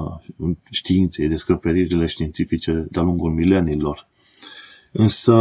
științei, 0.71 1.29
descoperirile 1.29 2.07
științifice 2.07 2.87
de-a 2.91 3.03
lungul 3.03 3.31
mileniilor. 3.31 4.09
Însă, 4.93 5.35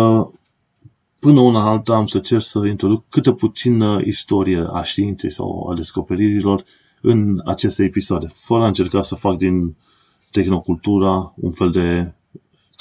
până 1.20 1.40
una 1.40 1.70
alta 1.70 1.96
am 1.96 2.06
să 2.06 2.20
cer 2.20 2.42
să 2.42 2.60
introduc 2.66 3.06
câte 3.10 3.34
puțină 3.34 4.02
istorie 4.06 4.66
a 4.72 4.84
științei 4.84 5.32
sau 5.32 5.70
a 5.72 5.76
descoperirilor 5.76 6.64
în 7.02 7.42
aceste 7.46 7.84
episoade, 7.84 8.28
fără 8.34 8.64
a 8.64 8.68
încerca 8.68 9.02
să 9.02 9.16
fac 9.16 9.38
din 9.38 9.76
tehnocultura 10.32 11.34
un 11.36 11.52
fel 11.52 11.72
de 11.72 12.14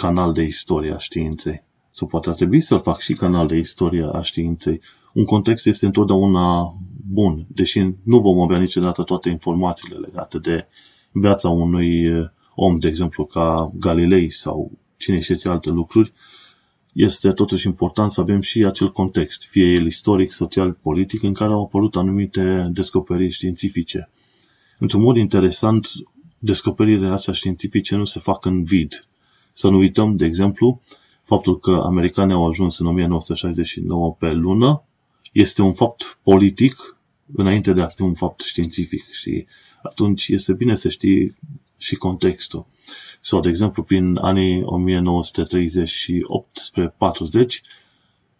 canal 0.00 0.32
de 0.32 0.42
istorie 0.42 0.92
a 0.92 0.98
științei. 0.98 1.62
Sau 1.90 2.06
poate 2.06 2.28
ar 2.28 2.34
trebui 2.34 2.60
să 2.60 2.76
fac 2.76 3.00
și 3.00 3.14
canal 3.14 3.46
de 3.46 3.56
istorie 3.56 4.06
a 4.12 4.22
științei. 4.22 4.80
Un 5.14 5.24
context 5.24 5.66
este 5.66 5.86
întotdeauna 5.86 6.74
bun, 7.10 7.46
deși 7.48 7.80
nu 8.02 8.20
vom 8.20 8.40
avea 8.40 8.58
niciodată 8.58 9.02
toate 9.02 9.28
informațiile 9.28 9.96
legate 9.96 10.38
de 10.38 10.66
viața 11.12 11.48
unui 11.48 12.04
eh, 12.04 12.28
om, 12.54 12.78
de 12.78 12.88
exemplu, 12.88 13.24
ca 13.24 13.72
Galilei 13.74 14.30
sau 14.30 14.70
cine 14.98 15.20
știe 15.20 15.34
ce 15.34 15.48
alte 15.48 15.70
lucruri, 15.70 16.12
este 16.92 17.32
totuși 17.32 17.66
important 17.66 18.10
să 18.10 18.20
avem 18.20 18.40
și 18.40 18.64
acel 18.64 18.90
context, 18.90 19.44
fie 19.44 19.66
el 19.66 19.86
istoric, 19.86 20.32
social, 20.32 20.72
politic, 20.72 21.22
în 21.22 21.32
care 21.32 21.52
au 21.52 21.62
apărut 21.62 21.96
anumite 21.96 22.68
descoperiri 22.72 23.32
științifice. 23.32 24.10
Într-un 24.78 25.02
mod 25.02 25.16
interesant, 25.16 25.88
descoperirile 26.38 27.08
astea 27.08 27.32
științifice 27.32 27.96
nu 27.96 28.04
se 28.04 28.20
fac 28.20 28.44
în 28.44 28.64
vid. 28.64 29.00
Să 29.52 29.68
nu 29.68 29.76
uităm, 29.76 30.16
de 30.16 30.24
exemplu, 30.24 30.80
faptul 31.22 31.58
că 31.58 31.82
americanii 31.84 32.34
au 32.34 32.48
ajuns 32.48 32.78
în 32.78 32.86
1969 32.86 34.16
pe 34.18 34.30
lună 34.30 34.82
este 35.32 35.62
un 35.62 35.72
fapt 35.72 36.18
politic 36.22 36.96
înainte 37.34 37.72
de 37.72 37.82
a 37.82 37.86
fi 37.86 38.02
un 38.02 38.14
fapt 38.14 38.40
științific 38.40 39.10
și 39.10 39.46
atunci 39.82 40.28
este 40.28 40.52
bine 40.52 40.74
să 40.74 40.88
știi 40.88 41.36
și 41.78 41.94
contextul. 41.94 42.66
Sau, 43.20 43.40
de 43.40 43.48
exemplu, 43.48 43.82
prin 43.82 44.18
anii 44.20 44.62
1938 44.62 46.56
spre 46.56 46.94
40, 46.98 47.60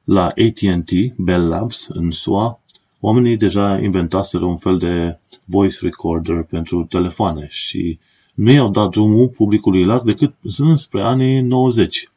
la 0.04 0.24
AT&T, 0.24 0.90
Bell 1.16 1.48
Labs, 1.48 1.86
în 1.88 2.10
SUA, 2.10 2.60
oamenii 3.00 3.36
deja 3.36 3.78
inventaseră 3.78 4.44
un 4.44 4.56
fel 4.56 4.78
de 4.78 5.18
voice 5.46 5.78
recorder 5.80 6.42
pentru 6.42 6.84
telefoane 6.84 7.46
și 7.50 7.98
nu 8.40 8.50
i-au 8.50 8.70
dat 8.70 8.90
drumul 8.90 9.28
publicului 9.28 9.84
larg 9.84 10.04
decât 10.04 10.34
spre 10.74 11.02
anii 11.02 11.40
90. 11.40 12.08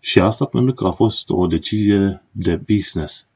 Și 0.00 0.20
asta 0.20 0.44
pentru 0.44 0.74
că 0.74 0.86
a 0.86 0.90
fost 0.90 1.30
o 1.30 1.46
decizie 1.46 2.22
de 2.30 2.56
business. 2.56 3.26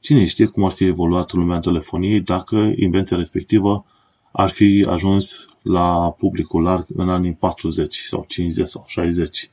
Cine 0.00 0.26
știe 0.26 0.46
cum 0.46 0.64
ar 0.64 0.70
fi 0.70 0.84
evoluat 0.84 1.32
lumea 1.32 1.60
telefoniei 1.60 2.20
dacă 2.20 2.72
invenția 2.76 3.16
respectivă 3.16 3.84
ar 4.32 4.48
fi 4.48 4.86
ajuns 4.88 5.46
la 5.62 6.10
publicul 6.18 6.62
larg 6.62 6.86
în 6.94 7.08
anii 7.08 7.32
40 7.32 7.96
sau 7.96 8.24
50 8.28 8.68
sau 8.68 8.84
60. 8.86 9.50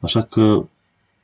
Așa 0.00 0.22
că 0.22 0.68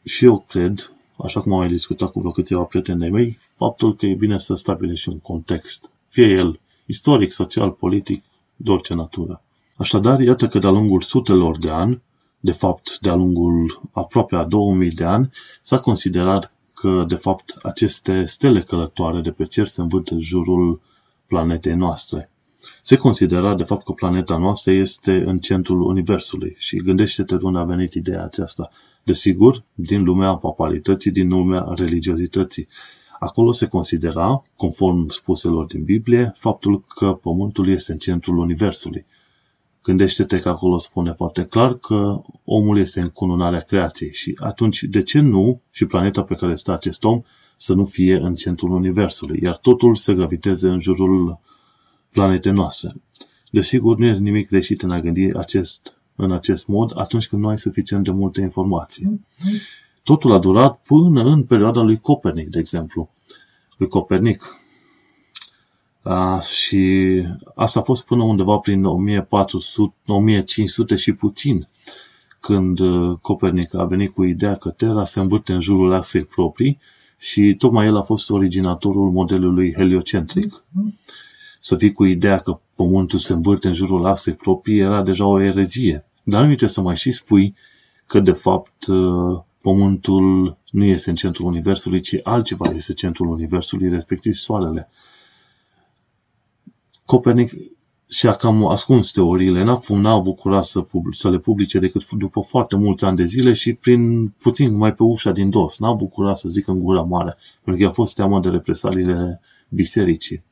și 0.05 0.25
eu 0.25 0.45
cred, 0.49 0.93
așa 1.17 1.41
cum 1.41 1.53
am 1.53 1.59
mai 1.59 1.69
discutat 1.69 2.11
cu 2.11 2.19
vreo 2.19 2.33
câteva 2.33 2.63
prieteni 2.63 3.01
de 3.01 3.09
mei, 3.09 3.39
faptul 3.57 3.97
că 3.97 4.07
e 4.07 4.15
bine 4.15 4.39
să 4.39 4.55
stabilești 4.55 5.09
un 5.09 5.19
context, 5.19 5.91
fie 6.09 6.27
el 6.27 6.61
istoric, 6.87 7.33
social, 7.33 7.71
politic, 7.71 8.25
de 8.57 8.71
orice 8.71 8.95
natură. 8.95 9.43
Așadar, 9.77 10.21
iată 10.21 10.49
că 10.49 10.59
de-a 10.59 10.71
lungul 10.71 11.01
sutelor 11.01 11.59
de 11.59 11.71
ani, 11.71 12.03
de 12.41 12.53
fapt 12.53 12.99
de-a 13.01 13.15
lungul 13.15 13.83
aproape 13.93 14.37
a 14.37 14.45
2000 14.45 14.91
de 14.91 15.05
ani, 15.05 15.31
s-a 15.61 15.79
considerat 15.79 16.55
că, 16.75 17.05
de 17.09 17.15
fapt, 17.15 17.55
aceste 17.63 18.25
stele 18.25 18.61
călătoare 18.61 19.21
de 19.21 19.31
pe 19.31 19.45
cer 19.45 19.67
se 19.67 19.81
învârt 19.81 20.09
în 20.09 20.21
jurul 20.21 20.81
planetei 21.27 21.75
noastre. 21.75 22.31
Se 22.83 22.97
considera 22.97 23.55
de 23.55 23.63
fapt 23.63 23.85
că 23.85 23.93
planeta 23.93 24.37
noastră 24.37 24.73
este 24.73 25.13
în 25.27 25.39
centrul 25.39 25.81
Universului 25.81 26.55
și 26.59 26.77
gândește-te 26.77 27.37
de 27.37 27.45
unde 27.45 27.59
a 27.59 27.65
venit 27.65 27.95
ideea 27.95 28.25
aceasta. 28.25 28.71
Desigur, 29.05 29.63
din 29.75 30.05
lumea 30.05 30.35
papalității, 30.35 31.11
din 31.11 31.29
lumea 31.29 31.73
religiozității. 31.77 32.69
Acolo 33.19 33.53
se 33.53 33.67
considera, 33.67 34.45
conform 34.57 35.07
spuselor 35.07 35.67
din 35.67 35.85
Biblie, 35.85 36.33
faptul 36.37 36.85
că 36.89 37.13
Pământul 37.13 37.69
este 37.69 37.93
în 37.93 37.99
centrul 37.99 38.39
Universului. 38.39 39.07
Gândește-te 39.83 40.41
că 40.41 40.49
acolo 40.49 40.79
spune 40.79 41.13
foarte 41.13 41.45
clar 41.45 41.75
că 41.75 42.23
omul 42.45 42.79
este 42.79 43.01
în 43.01 43.09
cununarea 43.09 43.61
creației 43.61 44.13
și 44.13 44.39
atunci 44.43 44.83
de 44.83 45.03
ce 45.03 45.21
nu 45.21 45.61
și 45.71 45.87
planeta 45.87 46.23
pe 46.23 46.35
care 46.35 46.55
stă 46.55 46.73
acest 46.73 47.05
om 47.05 47.23
să 47.57 47.75
nu 47.75 47.85
fie 47.85 48.17
în 48.17 48.35
centrul 48.35 48.71
Universului, 48.71 49.39
iar 49.43 49.57
totul 49.57 49.95
să 49.95 50.13
graviteze 50.13 50.69
în 50.69 50.81
jurul 50.81 51.39
planetei 52.13 52.53
noastre. 52.53 52.93
Desigur, 53.51 53.97
nu 53.97 54.07
e 54.07 54.19
nimic 54.19 54.49
greșit 54.49 54.83
în 54.83 54.91
a 54.91 54.99
gândi 54.99 55.37
acest, 55.37 55.97
în 56.17 56.33
acest 56.33 56.67
mod 56.67 56.91
atunci 56.95 57.29
când 57.29 57.43
nu 57.43 57.49
ai 57.49 57.59
suficient 57.59 58.05
de 58.05 58.11
multe 58.11 58.41
informații. 58.41 59.27
Totul 60.03 60.33
a 60.33 60.39
durat 60.39 60.81
până 60.83 61.23
în 61.23 61.45
perioada 61.45 61.81
lui 61.81 61.99
Copernic, 61.99 62.49
de 62.49 62.59
exemplu. 62.59 63.11
Lui 63.77 63.89
Copernic. 63.89 64.62
A, 66.03 66.41
și 66.41 67.23
asta 67.55 67.81
a 67.81 67.83
fost 67.83 68.05
până 68.05 68.23
undeva 68.23 68.57
prin 68.57 68.85
1400, 68.85 69.95
1500 70.07 70.97
și 70.97 71.13
puțin, 71.13 71.69
când 72.41 72.79
uh, 72.79 73.19
Copernic 73.21 73.75
a 73.75 73.85
venit 73.85 74.13
cu 74.13 74.25
ideea 74.25 74.57
că 74.57 74.69
Terra 74.69 75.05
se 75.05 75.21
învârte 75.21 75.53
în 75.53 75.61
jurul 75.61 75.93
axei 75.93 76.25
proprii 76.25 76.79
și 77.19 77.55
tocmai 77.59 77.87
el 77.87 77.97
a 77.97 78.03
fost 78.03 78.31
originatorul 78.31 79.11
modelului 79.11 79.75
heliocentric. 79.75 80.65
Să 81.61 81.77
fii 81.77 81.93
cu 81.93 82.05
ideea 82.05 82.39
că 82.39 82.59
Pământul 82.75 83.19
se 83.19 83.33
învârte 83.33 83.69
în 83.69 83.75
jurul 83.75 84.07
axei 84.07 84.35
proprii 84.35 84.79
era 84.79 85.03
deja 85.03 85.27
o 85.27 85.41
erezie. 85.41 86.05
Dar 86.23 86.41
nu 86.41 86.47
trebuie 86.47 86.69
să 86.69 86.81
mai 86.81 86.97
și 86.97 87.11
spui 87.11 87.55
că 88.07 88.21
de 88.21 88.33
fapt 88.33 88.87
uh, 88.87 89.41
Pământul 89.61 90.57
nu 90.71 90.85
este 90.85 91.11
în 91.11 91.17
centrul 91.17 91.47
Universului, 91.47 92.01
ci 92.01 92.15
altceva 92.23 92.71
este 92.75 92.93
centrul 92.93 93.29
Universului, 93.29 93.89
respectiv 93.89 94.35
Soarele. 94.35 94.89
Copernic 97.05 97.53
și-a 98.09 98.33
cam 98.33 98.67
ascuns 98.67 99.11
teoriile, 99.13 99.63
n-a, 99.63 99.81
n-a 99.89 100.13
avut 100.13 100.37
curaj 100.37 100.65
să, 100.65 100.87
să 101.11 101.31
le 101.31 101.39
publice 101.39 101.79
decât 101.79 102.11
după 102.11 102.41
foarte 102.41 102.77
mulți 102.77 103.05
ani 103.05 103.17
de 103.17 103.25
zile 103.25 103.53
și 103.53 103.73
prin 103.73 104.29
puțin 104.29 104.77
mai 104.77 104.95
pe 104.95 105.03
ușa 105.03 105.33
din 105.33 105.51
dos. 105.51 105.79
N-a 105.79 105.89
avut 105.89 106.11
curaj 106.11 106.39
să 106.39 106.49
zică 106.49 106.71
în 106.71 106.79
gura 106.79 107.03
mare, 107.03 107.37
pentru 107.65 107.83
că 107.83 107.89
a 107.89 107.93
fost 107.93 108.15
teamă 108.15 108.41
de 108.41 108.49
represaliile 108.49 109.41
bisericii. 109.69 110.43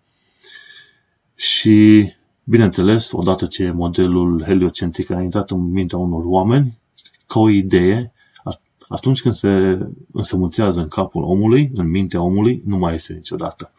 Și, 1.35 2.09
bineînțeles, 2.45 3.13
odată 3.13 3.47
ce 3.47 3.71
modelul 3.71 4.43
heliocentric 4.45 5.11
a 5.11 5.21
intrat 5.21 5.51
în 5.51 5.71
mintea 5.71 5.99
unor 5.99 6.23
oameni, 6.25 6.79
ca 7.27 7.41
o 7.41 7.51
idee, 7.51 8.13
atunci 8.89 9.23
când 9.23 9.35
se 9.35 9.79
însămânțează 10.13 10.81
în 10.81 10.89
capul 10.89 11.23
omului, 11.23 11.71
în 11.75 11.91
mintea 11.91 12.23
omului, 12.23 12.63
nu 12.65 12.77
mai 12.77 12.95
este 12.95 13.13
niciodată. 13.13 13.73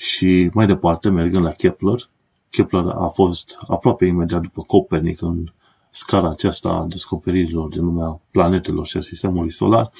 Și 0.00 0.50
mai 0.54 0.66
departe, 0.66 1.08
mergând 1.08 1.44
la 1.44 1.50
Kepler, 1.50 2.08
Kepler 2.50 2.84
a 2.86 3.06
fost 3.06 3.64
aproape 3.66 4.06
imediat 4.06 4.42
după 4.42 4.62
Copernic 4.62 5.22
în 5.22 5.52
scara 5.90 6.30
aceasta 6.30 6.68
a 6.68 6.86
descoperirilor 6.86 7.68
din 7.68 7.84
lumea 7.84 8.20
planetelor 8.30 8.86
și 8.86 8.96
a 8.96 9.00
sistemului 9.00 9.50
solar. 9.50 9.90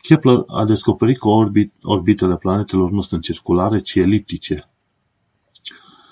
Kepler 0.00 0.44
a 0.46 0.64
descoperit 0.64 1.18
că 1.18 1.28
orbit, 1.28 1.72
orbitele 1.82 2.36
planetelor 2.36 2.90
nu 2.90 3.00
sunt 3.00 3.22
circulare, 3.22 3.78
ci 3.78 3.94
eliptice. 3.94 4.70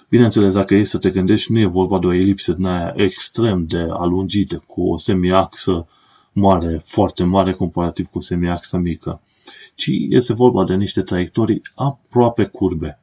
Bineînțeles, 0.09 0.55
dacă 0.55 0.75
e 0.75 0.83
să 0.83 0.99
te 0.99 1.11
gândești, 1.11 1.53
nu 1.53 1.59
e 1.59 1.67
vorba 1.67 1.99
de 1.99 2.07
o 2.07 2.13
elipsă 2.13 2.53
din 2.53 2.67
aia 2.67 2.93
extrem 2.97 3.67
de 3.67 3.87
alungită, 3.91 4.65
cu 4.67 4.91
o 4.91 4.97
semiaxă 4.97 5.87
mare, 6.33 6.83
foarte 6.85 7.25
mare 7.25 7.53
comparativ 7.53 8.07
cu 8.07 8.21
semiaxa 8.21 8.79
mică, 8.79 9.21
ci 9.75 9.91
este 10.09 10.33
vorba 10.33 10.65
de 10.65 10.75
niște 10.75 11.03
traiectorii 11.03 11.61
aproape 11.75 12.45
curbe. 12.45 12.97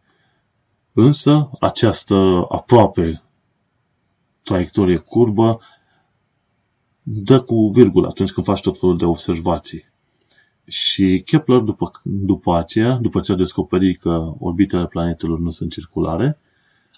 Însă, 0.93 1.50
această 1.60 2.46
aproape 2.50 3.24
traiectorie 4.44 4.98
curbă 4.98 5.59
dă 7.03 7.42
cu 7.42 7.72
virgulă 7.74 8.07
atunci 8.07 8.31
când 8.31 8.46
faci 8.46 8.61
tot 8.61 8.79
felul 8.79 8.98
de 8.98 9.05
observații. 9.05 9.85
Și 10.66 11.22
Kepler, 11.25 11.59
după, 11.59 11.92
după 12.03 12.57
aceea, 12.57 12.98
după 13.01 13.20
ce 13.20 13.31
a 13.31 13.35
descoperit 13.35 14.00
că 14.00 14.33
orbitele 14.40 14.87
planetelor 14.87 15.40
nu 15.40 15.50
sunt 15.50 15.72
circulare, 15.72 16.37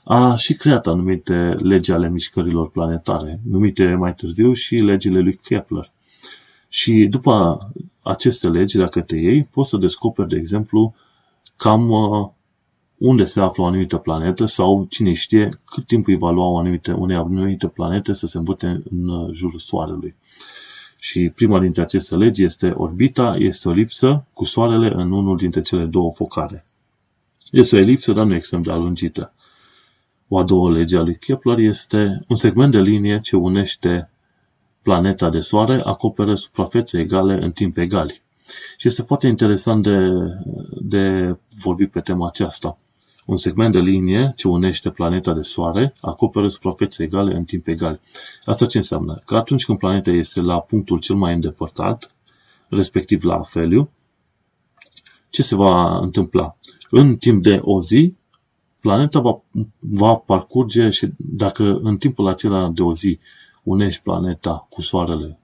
a 0.04 0.36
și 0.36 0.54
creat 0.54 0.88
anumite 0.88 1.34
legi 1.60 1.92
ale 1.92 2.10
mișcărilor 2.10 2.70
planetare, 2.70 3.40
numite 3.44 3.96
mai 3.96 4.14
târziu 4.14 4.54
și 4.54 4.76
legile 4.76 5.20
lui 5.20 5.36
Kepler. 5.36 5.92
Și 6.68 7.08
după 7.10 7.60
aceste 8.02 8.50
legi, 8.50 8.78
dacă 8.78 9.02
te 9.02 9.16
iei, 9.16 9.44
poți 9.44 9.70
să 9.70 9.78
descoperi, 9.78 10.30
de 10.30 10.36
exemplu, 10.36 10.96
cam 11.56 11.90
uh, 11.90 12.30
unde 13.04 13.24
se 13.24 13.40
află 13.40 13.64
o 13.64 13.66
anumită 13.66 13.98
planetă 13.98 14.46
sau 14.46 14.86
cine 14.90 15.14
știe 15.14 15.50
cât 15.66 15.86
timp 15.86 16.08
îi 16.08 16.18
va 16.18 16.30
lua 16.30 16.48
o 16.48 16.58
anumită, 16.58 16.94
unei 16.94 17.16
anumite 17.16 17.68
planete 17.68 18.14
să 18.14 18.28
se 18.28 18.38
învârte 18.38 18.84
în 18.92 19.08
uh, 19.08 19.34
jurul 19.34 19.60
Soarelui. 19.60 20.16
Și 20.98 21.32
prima 21.36 21.60
dintre 21.60 21.82
aceste 21.82 22.16
legi 22.16 22.44
este 22.44 22.74
orbita, 22.76 23.36
este 23.38 23.70
o 23.70 23.72
lipsă 23.72 24.26
cu 24.34 24.44
Soarele 24.44 24.92
în 24.96 25.12
unul 25.12 25.38
dintre 25.38 25.62
cele 25.62 25.86
două 25.86 26.12
focare. 26.12 26.66
Este 27.52 27.76
o 27.76 27.80
elipsă, 27.80 28.12
dar 28.12 28.26
nu 28.26 28.36
extrem 28.36 28.62
de 28.62 28.72
alungită. 28.72 29.34
O 30.28 30.38
a 30.38 30.44
doua 30.44 30.72
lege 30.72 30.98
a 30.98 31.02
lui 31.02 31.18
Kepler 31.18 31.58
este 31.58 32.20
un 32.28 32.36
segment 32.36 32.72
de 32.72 32.80
linie 32.80 33.20
ce 33.20 33.36
unește 33.36 34.10
planeta 34.82 35.30
de 35.30 35.40
Soare, 35.40 35.82
acoperă 35.84 36.36
suprafețe 36.36 37.00
egale 37.00 37.44
în 37.44 37.52
timp 37.52 37.78
egali. 37.78 38.22
Și 38.78 38.88
este 38.88 39.02
foarte 39.02 39.28
interesant 39.28 39.84
de, 39.84 39.98
de 40.82 41.36
vorbit 41.62 41.92
pe 41.92 42.00
tema 42.00 42.28
aceasta. 42.28 42.76
Un 43.26 43.38
segment 43.38 43.72
de 43.72 43.80
linie 43.80 44.34
ce 44.36 44.48
unește 44.48 44.92
planeta 44.92 45.34
de 45.34 45.42
Soare 45.42 45.94
acoperă 46.02 46.48
suprafețe 46.48 47.04
egale 47.04 47.36
în 47.36 47.44
timp 47.44 47.68
egal. 47.68 48.00
Asta 48.46 48.66
ce 48.66 48.78
înseamnă? 48.78 49.22
Că 49.26 49.36
atunci 49.36 49.66
când 49.66 49.78
planeta 49.78 50.12
este 50.12 50.42
la 50.42 50.60
punctul 50.60 51.00
cel 51.00 51.16
mai 51.16 51.34
îndepărtat, 51.34 52.16
respectiv 52.70 53.24
la 53.24 53.36
afeliu, 53.36 53.90
ce 55.30 55.42
se 55.42 55.56
va 55.56 55.98
întâmpla? 55.98 56.56
În 56.90 57.16
timp 57.18 57.44
de 57.44 57.58
o 57.62 57.82
zi, 57.82 58.16
planeta 58.80 59.20
va, 59.20 59.42
va 59.80 60.16
parcurge 60.16 60.90
și 60.90 61.10
dacă 61.18 61.80
în 61.82 61.98
timpul 61.98 62.28
acela 62.28 62.70
de 62.70 62.82
o 62.82 62.94
zi 62.94 63.20
unești 63.64 64.02
planeta 64.02 64.68
cu 64.70 64.82
Soarele, 64.82 65.40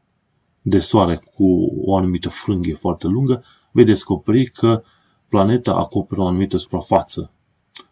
de 0.61 0.79
Soare 0.79 1.21
cu 1.35 1.71
o 1.85 1.95
anumită 1.95 2.29
frânghie 2.29 2.73
foarte 2.73 3.07
lungă, 3.07 3.43
vei 3.71 3.85
descoperi 3.85 4.51
că 4.51 4.83
planeta 5.29 5.73
acoperă 5.73 6.21
o 6.21 6.27
anumită 6.27 6.57
suprafață 6.57 7.31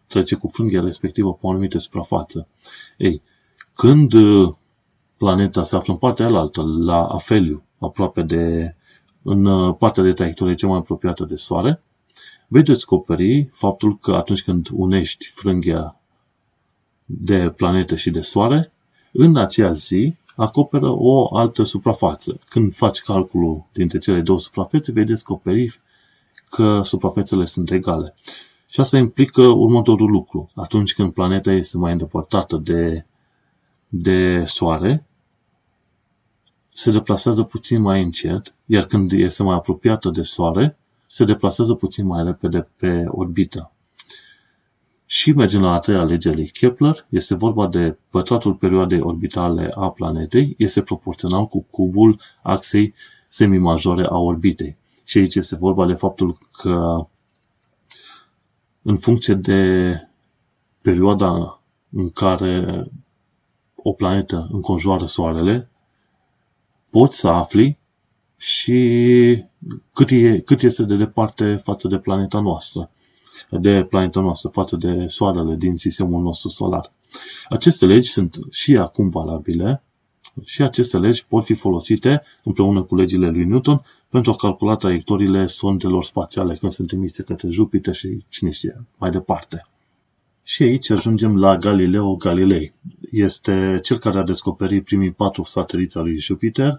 trece 0.06 0.34
cu 0.34 0.48
frânghia 0.48 0.80
respectivă 0.80 1.32
pe 1.32 1.38
o 1.42 1.50
anumită 1.50 1.78
suprafață. 1.78 2.48
Ei, 2.96 3.22
când 3.74 4.12
uh, 4.12 4.54
planeta 5.16 5.62
se 5.62 5.76
află 5.76 5.92
în 5.92 5.98
partea 5.98 6.26
alaltă, 6.26 6.62
la 6.62 7.06
afeliu, 7.06 7.62
aproape 7.78 8.22
de, 8.22 8.74
în 9.22 9.44
uh, 9.44 9.76
partea 9.78 10.02
de 10.02 10.12
traiectorie 10.12 10.54
cea 10.54 10.66
mai 10.66 10.78
apropiată 10.78 11.24
de 11.24 11.36
Soare, 11.36 11.82
veți 12.48 12.64
descoperi 12.64 13.48
faptul 13.52 13.98
că 13.98 14.12
atunci 14.12 14.42
când 14.42 14.68
unești 14.72 15.26
frânghia 15.26 16.00
de 17.04 17.52
planetă 17.56 17.94
și 17.94 18.10
de 18.10 18.20
Soare, 18.20 18.72
în 19.12 19.36
acea 19.36 19.70
zi 19.70 20.14
acoperă 20.36 20.90
o 20.90 21.36
altă 21.36 21.62
suprafață. 21.62 22.38
Când 22.48 22.74
faci 22.74 23.00
calculul 23.00 23.64
dintre 23.72 23.98
cele 23.98 24.20
două 24.20 24.38
suprafețe, 24.38 24.92
vei 24.92 25.04
descoperi 25.04 25.80
că 26.50 26.80
suprafețele 26.84 27.44
sunt 27.44 27.70
egale. 27.70 28.14
Și 28.76 28.82
asta 28.82 28.98
implică 28.98 29.42
următorul 29.42 30.10
lucru. 30.10 30.50
Atunci 30.54 30.94
când 30.94 31.12
planeta 31.12 31.52
este 31.52 31.78
mai 31.78 31.92
îndepărtată 31.92 32.56
de, 32.56 33.06
de 33.88 34.44
Soare, 34.44 35.06
se 36.68 36.90
deplasează 36.90 37.42
puțin 37.42 37.82
mai 37.82 38.02
încet, 38.02 38.54
iar 38.66 38.84
când 38.84 39.12
este 39.12 39.42
mai 39.42 39.54
apropiată 39.54 40.10
de 40.10 40.22
Soare, 40.22 40.78
se 41.06 41.24
deplasează 41.24 41.74
puțin 41.74 42.06
mai 42.06 42.24
repede 42.24 42.68
pe 42.76 43.04
orbită. 43.06 43.72
Și 45.06 45.32
mergem 45.32 45.60
la 45.60 45.72
a 45.72 45.78
treia 45.78 46.04
lege 46.04 46.28
a 46.28 46.32
lui 46.32 46.48
Kepler, 46.48 47.06
este 47.08 47.34
vorba 47.34 47.66
de 47.66 47.98
pătratul 48.10 48.54
perioadei 48.54 49.00
orbitale 49.00 49.70
a 49.74 49.90
planetei, 49.90 50.54
este 50.58 50.82
proporțional 50.82 51.46
cu 51.46 51.66
cubul 51.70 52.20
axei 52.42 52.94
semimajore 53.28 54.04
a 54.04 54.18
orbitei. 54.18 54.76
Și 55.04 55.18
aici 55.18 55.34
este 55.34 55.56
vorba 55.56 55.86
de 55.86 55.92
faptul 55.92 56.38
că 56.52 57.06
în 58.88 58.96
funcție 58.96 59.34
de 59.34 59.60
perioada 60.80 61.60
în 61.90 62.10
care 62.10 62.84
o 63.74 63.92
planetă 63.92 64.48
înconjoară 64.52 65.06
Soarele, 65.06 65.70
poți 66.90 67.18
să 67.18 67.28
afli 67.28 67.78
și 68.36 69.44
cât, 69.92 70.10
e, 70.10 70.40
cât 70.40 70.62
este 70.62 70.82
de 70.82 70.96
departe 70.96 71.54
față 71.54 71.88
de 71.88 71.98
planeta 71.98 72.40
noastră. 72.40 72.90
de 73.50 73.86
planeta 73.88 74.20
noastră 74.20 74.48
față 74.52 74.76
de 74.76 75.06
Soarele 75.06 75.54
din 75.54 75.76
sistemul 75.76 76.22
nostru 76.22 76.48
solar. 76.48 76.92
Aceste 77.48 77.86
legi 77.86 78.10
sunt 78.10 78.38
și 78.50 78.76
acum 78.76 79.08
valabile 79.08 79.82
și 80.44 80.62
aceste 80.62 80.98
legi 80.98 81.26
pot 81.26 81.44
fi 81.44 81.54
folosite 81.54 82.22
împreună 82.42 82.82
cu 82.82 82.94
legile 82.94 83.28
lui 83.30 83.44
Newton 83.44 83.82
pentru 84.08 84.30
a 84.30 84.36
calcula 84.36 84.74
traiectoriile 84.74 85.46
sondelor 85.46 86.04
spațiale 86.04 86.56
când 86.56 86.72
sunt 86.72 86.92
emise 86.92 87.22
către 87.22 87.48
Jupiter 87.48 87.94
și 87.94 88.24
cine 88.28 88.50
știe 88.50 88.84
mai 88.98 89.10
departe. 89.10 89.66
Și 90.42 90.62
aici 90.62 90.90
ajungem 90.90 91.38
la 91.38 91.56
Galileo 91.56 92.16
Galilei. 92.16 92.74
Este 93.10 93.78
cel 93.82 93.98
care 93.98 94.18
a 94.18 94.22
descoperit 94.22 94.84
primii 94.84 95.12
patru 95.12 95.42
sateliți 95.42 95.98
al 95.98 96.04
lui 96.04 96.18
Jupiter 96.18 96.78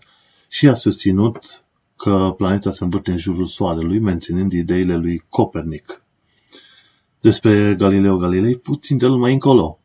și 0.50 0.68
a 0.68 0.74
susținut 0.74 1.64
că 1.96 2.34
planeta 2.38 2.72
se 2.72 2.84
învârte 2.84 3.12
în 3.12 3.18
jurul 3.18 3.46
Soarelui, 3.46 4.00
menținând 4.00 4.52
ideile 4.52 4.96
lui 4.96 5.22
Copernic. 5.30 6.04
Despre 7.22 7.76
Galileo 7.78 8.18
Galilei, 8.18 8.58
puțin 8.58 8.98
de 8.98 9.08
mai 9.08 9.34
încolo. 9.34 9.80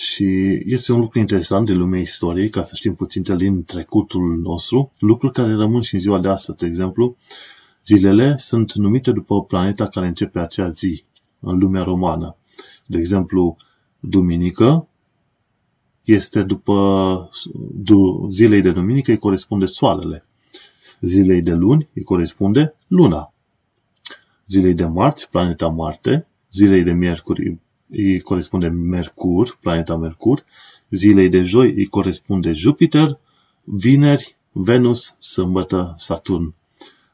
Și 0.00 0.62
este 0.64 0.92
un 0.92 1.00
lucru 1.00 1.18
interesant 1.18 1.66
de 1.66 1.72
lumea 1.72 2.00
istoriei, 2.00 2.50
ca 2.50 2.62
să 2.62 2.74
știm 2.74 2.94
puțin 2.94 3.22
din 3.36 3.64
trecutul 3.64 4.38
nostru, 4.38 4.92
lucruri 4.98 5.32
care 5.32 5.54
rămân 5.54 5.80
și 5.80 5.94
în 5.94 6.00
ziua 6.00 6.18
de 6.18 6.28
astăzi. 6.28 6.58
De 6.58 6.66
exemplu, 6.66 7.16
zilele 7.84 8.36
sunt 8.36 8.74
numite 8.74 9.12
după 9.12 9.44
planeta 9.44 9.88
care 9.88 10.06
începe 10.06 10.38
acea 10.38 10.68
zi 10.68 11.04
în 11.40 11.58
lumea 11.58 11.82
romană. 11.82 12.36
De 12.86 12.98
exemplu, 12.98 13.56
duminică 14.00 14.88
este 16.04 16.42
după 16.42 17.30
zilei 18.28 18.62
de 18.62 18.70
duminică 18.70 19.10
îi 19.10 19.18
corespunde 19.18 19.66
soarele. 19.66 20.24
Zilei 21.00 21.42
de 21.42 21.52
luni 21.52 21.88
îi 21.94 22.02
corespunde 22.02 22.74
luna. 22.86 23.32
Zilei 24.46 24.74
de 24.74 24.84
marți, 24.84 25.30
planeta 25.30 25.68
Marte. 25.68 26.26
Zilei 26.50 26.82
de 26.82 26.92
miercuri 26.92 27.60
îi 27.90 28.20
corespunde 28.20 28.68
Mercur, 28.68 29.58
planeta 29.60 29.96
Mercur. 29.96 30.44
Zilei 30.90 31.28
de 31.28 31.42
joi 31.42 31.72
îi 31.72 31.86
corespunde 31.86 32.52
Jupiter. 32.52 33.18
Vineri, 33.64 34.36
Venus, 34.52 35.14
sâmbătă, 35.18 35.94
Saturn. 35.98 36.54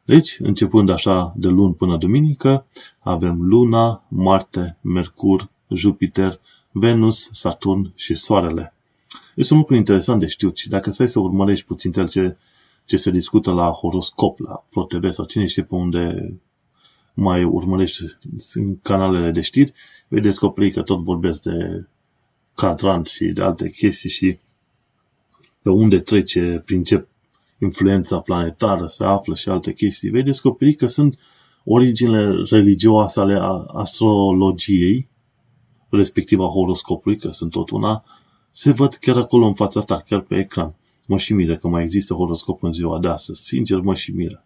Deci, 0.04 0.36
începând 0.38 0.90
așa 0.90 1.34
de 1.36 1.48
luni 1.48 1.74
până 1.74 1.96
duminică, 1.96 2.66
avem 3.00 3.42
Luna, 3.42 4.04
Marte, 4.08 4.78
Mercur, 4.80 5.50
Jupiter, 5.68 6.40
Venus, 6.70 7.28
Saturn 7.32 7.92
și 7.94 8.14
Soarele. 8.14 8.74
Este 9.34 9.52
un 9.52 9.58
lucru 9.58 9.74
interesant 9.74 10.20
de 10.20 10.26
știut 10.26 10.56
și 10.56 10.68
dacă 10.68 10.90
stai 10.90 11.08
să 11.08 11.20
urmărești 11.20 11.66
puțin 11.66 11.92
ce, 11.92 12.36
ce 12.84 12.96
se 12.96 13.10
discută 13.10 13.50
la 13.50 13.70
horoscop, 13.70 14.38
la 14.38 14.64
ProTV 14.70 15.10
sau 15.10 15.24
cine 15.24 15.46
știe 15.46 15.62
pe 15.62 15.74
unde 15.74 16.34
mai 17.18 17.44
urmărești 17.44 18.02
în 18.54 18.78
canalele 18.80 19.30
de 19.30 19.40
știri, 19.40 19.72
vei 20.08 20.20
descoperi 20.20 20.70
că 20.70 20.82
tot 20.82 21.02
vorbesc 21.02 21.42
de 21.42 21.86
cadran 22.54 23.02
și 23.02 23.24
de 23.24 23.42
alte 23.42 23.70
chestii 23.70 24.10
și 24.10 24.38
pe 25.62 25.70
unde 25.70 26.00
trece, 26.00 26.62
prin 26.64 26.84
ce 26.84 27.06
influența 27.60 28.20
planetară 28.20 28.86
se 28.86 29.04
află 29.04 29.34
și 29.34 29.48
alte 29.48 29.72
chestii, 29.72 30.10
vei 30.10 30.22
descoperi 30.22 30.74
că 30.74 30.86
sunt 30.86 31.18
originile 31.64 32.44
religioase 32.50 33.20
ale 33.20 33.38
astrologiei, 33.72 35.08
respectiv 35.88 36.40
a 36.40 36.46
horoscopului, 36.46 37.18
că 37.18 37.30
sunt 37.30 37.50
tot 37.50 37.70
una, 37.70 38.04
se 38.50 38.70
văd 38.70 38.94
chiar 38.94 39.16
acolo 39.16 39.46
în 39.46 39.54
fața 39.54 39.80
ta, 39.80 40.00
chiar 40.08 40.20
pe 40.20 40.38
ecran. 40.38 40.74
Mă 41.06 41.18
și 41.18 41.32
miră 41.32 41.56
că 41.56 41.68
mai 41.68 41.82
există 41.82 42.14
horoscop 42.14 42.62
în 42.62 42.72
ziua 42.72 42.98
de 42.98 43.08
astăzi. 43.08 43.42
Sincer, 43.42 43.78
mă 43.78 43.94
și 43.94 44.12
miră. 44.12 44.44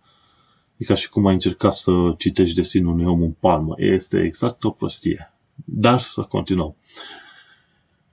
E 0.80 0.84
ca 0.84 0.94
și 0.94 1.08
cum 1.08 1.26
ai 1.26 1.32
încercat 1.32 1.72
să 1.72 1.92
citești 2.18 2.54
destinul 2.54 2.92
unui 2.92 3.04
om 3.04 3.22
în 3.22 3.34
palmă. 3.40 3.74
Este 3.76 4.22
exact 4.22 4.64
o 4.64 4.70
prostie. 4.70 5.32
Dar 5.64 6.00
să 6.00 6.22
continuăm. 6.22 6.74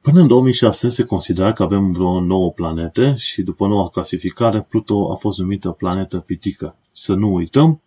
Până 0.01 0.19
în 0.19 0.27
2006 0.27 0.89
se 0.89 1.03
considera 1.03 1.53
că 1.53 1.63
avem 1.63 1.91
vreo 1.91 2.19
nouă 2.19 2.51
planete 2.51 3.15
și 3.15 3.41
după 3.41 3.67
noua 3.67 3.89
clasificare 3.89 4.61
Pluto 4.61 5.11
a 5.11 5.15
fost 5.15 5.39
numită 5.39 5.69
planetă 5.69 6.17
pitică. 6.17 6.75
Să 6.91 7.13
nu 7.13 7.33
uităm 7.33 7.81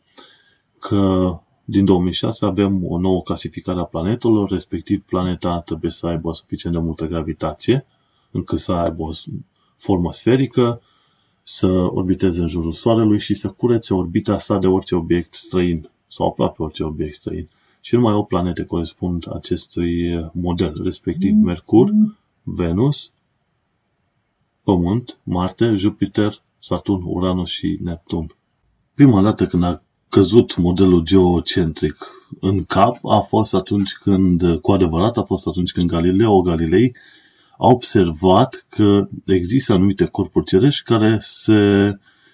că 0.79 1.33
din 1.65 1.85
2006 1.85 2.47
avem 2.47 2.87
o 2.87 2.99
nouă 2.99 3.23
clasificare 3.23 3.81
a 3.81 3.85
planetelor, 3.85 4.51
respectiv 4.51 5.03
planeta 5.05 5.61
trebuie 5.61 5.91
să 5.91 6.07
aibă 6.07 6.33
suficient 6.33 6.77
de 6.77 6.83
multă 6.83 7.07
gravitație 7.07 7.87
încât 8.31 8.59
să 8.59 8.73
aibă 8.73 9.03
o 9.03 9.11
formă 9.77 10.13
sferică, 10.13 10.81
să 11.43 11.67
orbiteze 11.67 12.41
în 12.41 12.47
jurul 12.47 12.73
Soarelui 12.73 13.19
și 13.19 13.35
să 13.35 13.49
curețe 13.49 13.95
orbita 13.95 14.39
sa 14.39 14.59
de 14.59 14.67
orice 14.67 14.95
obiect 14.95 15.35
străin 15.35 15.91
sau 16.07 16.27
aproape 16.27 16.63
orice 16.63 16.83
obiect 16.83 17.15
străin. 17.15 17.49
Și 17.81 17.95
numai 17.95 18.15
o 18.15 18.23
planete 18.23 18.65
corespund 18.65 19.27
acestui 19.35 20.21
model, 20.33 20.81
respectiv 20.83 21.35
mm. 21.35 21.43
Mercur, 21.43 21.93
Venus, 22.43 23.13
Pământ, 24.63 25.19
Marte, 25.23 25.75
Jupiter, 25.75 26.43
Saturn, 26.59 27.03
Uranus 27.05 27.51
și 27.51 27.79
Neptun. 27.83 28.35
Prima 28.95 29.23
dată 29.23 29.47
când 29.47 29.65
a 29.65 29.83
căzut 30.09 30.57
modelul 30.57 31.03
geocentric 31.03 31.97
în 32.41 32.63
cap 32.65 33.05
a 33.05 33.19
fost 33.19 33.55
atunci 33.55 33.93
când, 33.93 34.61
cu 34.61 34.73
adevărat, 34.73 35.17
a 35.17 35.23
fost 35.23 35.47
atunci 35.47 35.73
când 35.73 35.91
Galileo 35.91 36.41
Galilei 36.41 36.97
a 37.61 37.67
observat 37.67 38.67
că 38.69 39.09
există 39.27 39.73
anumite 39.73 40.05
corpuri 40.05 40.47
cerești 40.47 40.83
care, 40.83 41.17
se, 41.21 41.55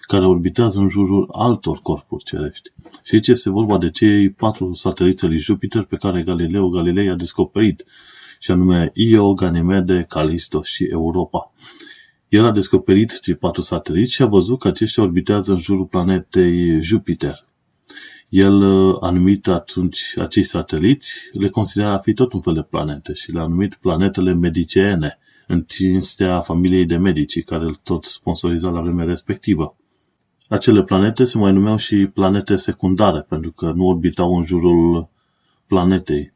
care 0.01 0.25
orbitează 0.25 0.79
în 0.79 0.89
jurul 0.89 1.29
altor 1.31 1.79
corpuri 1.81 2.23
cerești. 2.23 2.71
Și 3.03 3.15
aici 3.15 3.27
este 3.27 3.49
vorba 3.49 3.77
de 3.77 3.89
cei 3.89 4.29
patru 4.29 4.73
sateliți 4.73 5.25
lui 5.25 5.37
Jupiter 5.37 5.83
pe 5.83 5.95
care 5.95 6.23
Galileo 6.23 6.69
Galilei 6.69 7.09
a 7.09 7.15
descoperit, 7.15 7.85
și 8.39 8.51
anume 8.51 8.91
Io, 8.93 9.33
Ganymede, 9.33 10.05
Callisto 10.09 10.61
și 10.61 10.83
Europa. 10.83 11.51
El 12.29 12.45
a 12.45 12.51
descoperit 12.51 13.19
cei 13.19 13.35
patru 13.35 13.61
sateliți 13.61 14.13
și 14.13 14.21
a 14.21 14.25
văzut 14.25 14.59
că 14.59 14.67
aceștia 14.67 15.03
orbitează 15.03 15.51
în 15.51 15.59
jurul 15.59 15.85
planetei 15.85 16.81
Jupiter. 16.81 17.45
El 18.29 18.63
a 18.99 19.09
numit 19.09 19.47
atunci 19.47 20.13
acei 20.17 20.43
sateliți, 20.43 21.13
le 21.33 21.49
considera 21.49 21.93
a 21.93 21.97
fi 21.97 22.13
tot 22.13 22.33
un 22.33 22.41
fel 22.41 22.53
de 22.53 22.61
planete 22.61 23.13
și 23.13 23.31
le-a 23.31 23.47
numit 23.47 23.75
planetele 23.75 24.33
mediceene, 24.33 25.19
în 25.47 25.61
cinstea 25.61 26.39
familiei 26.39 26.85
de 26.85 26.97
medici 26.97 27.43
care 27.43 27.63
îl 27.63 27.79
tot 27.83 28.03
sponsoriza 28.03 28.69
la 28.69 28.81
vremea 28.81 29.05
respectivă. 29.05 29.75
Acele 30.49 30.83
planete 30.83 31.23
se 31.23 31.37
mai 31.37 31.53
numeau 31.53 31.77
și 31.77 32.09
planete 32.13 32.55
secundare, 32.55 33.21
pentru 33.21 33.51
că 33.51 33.71
nu 33.71 33.85
orbitau 33.85 34.35
în 34.35 34.43
jurul 34.43 35.09
planetei. 35.67 36.33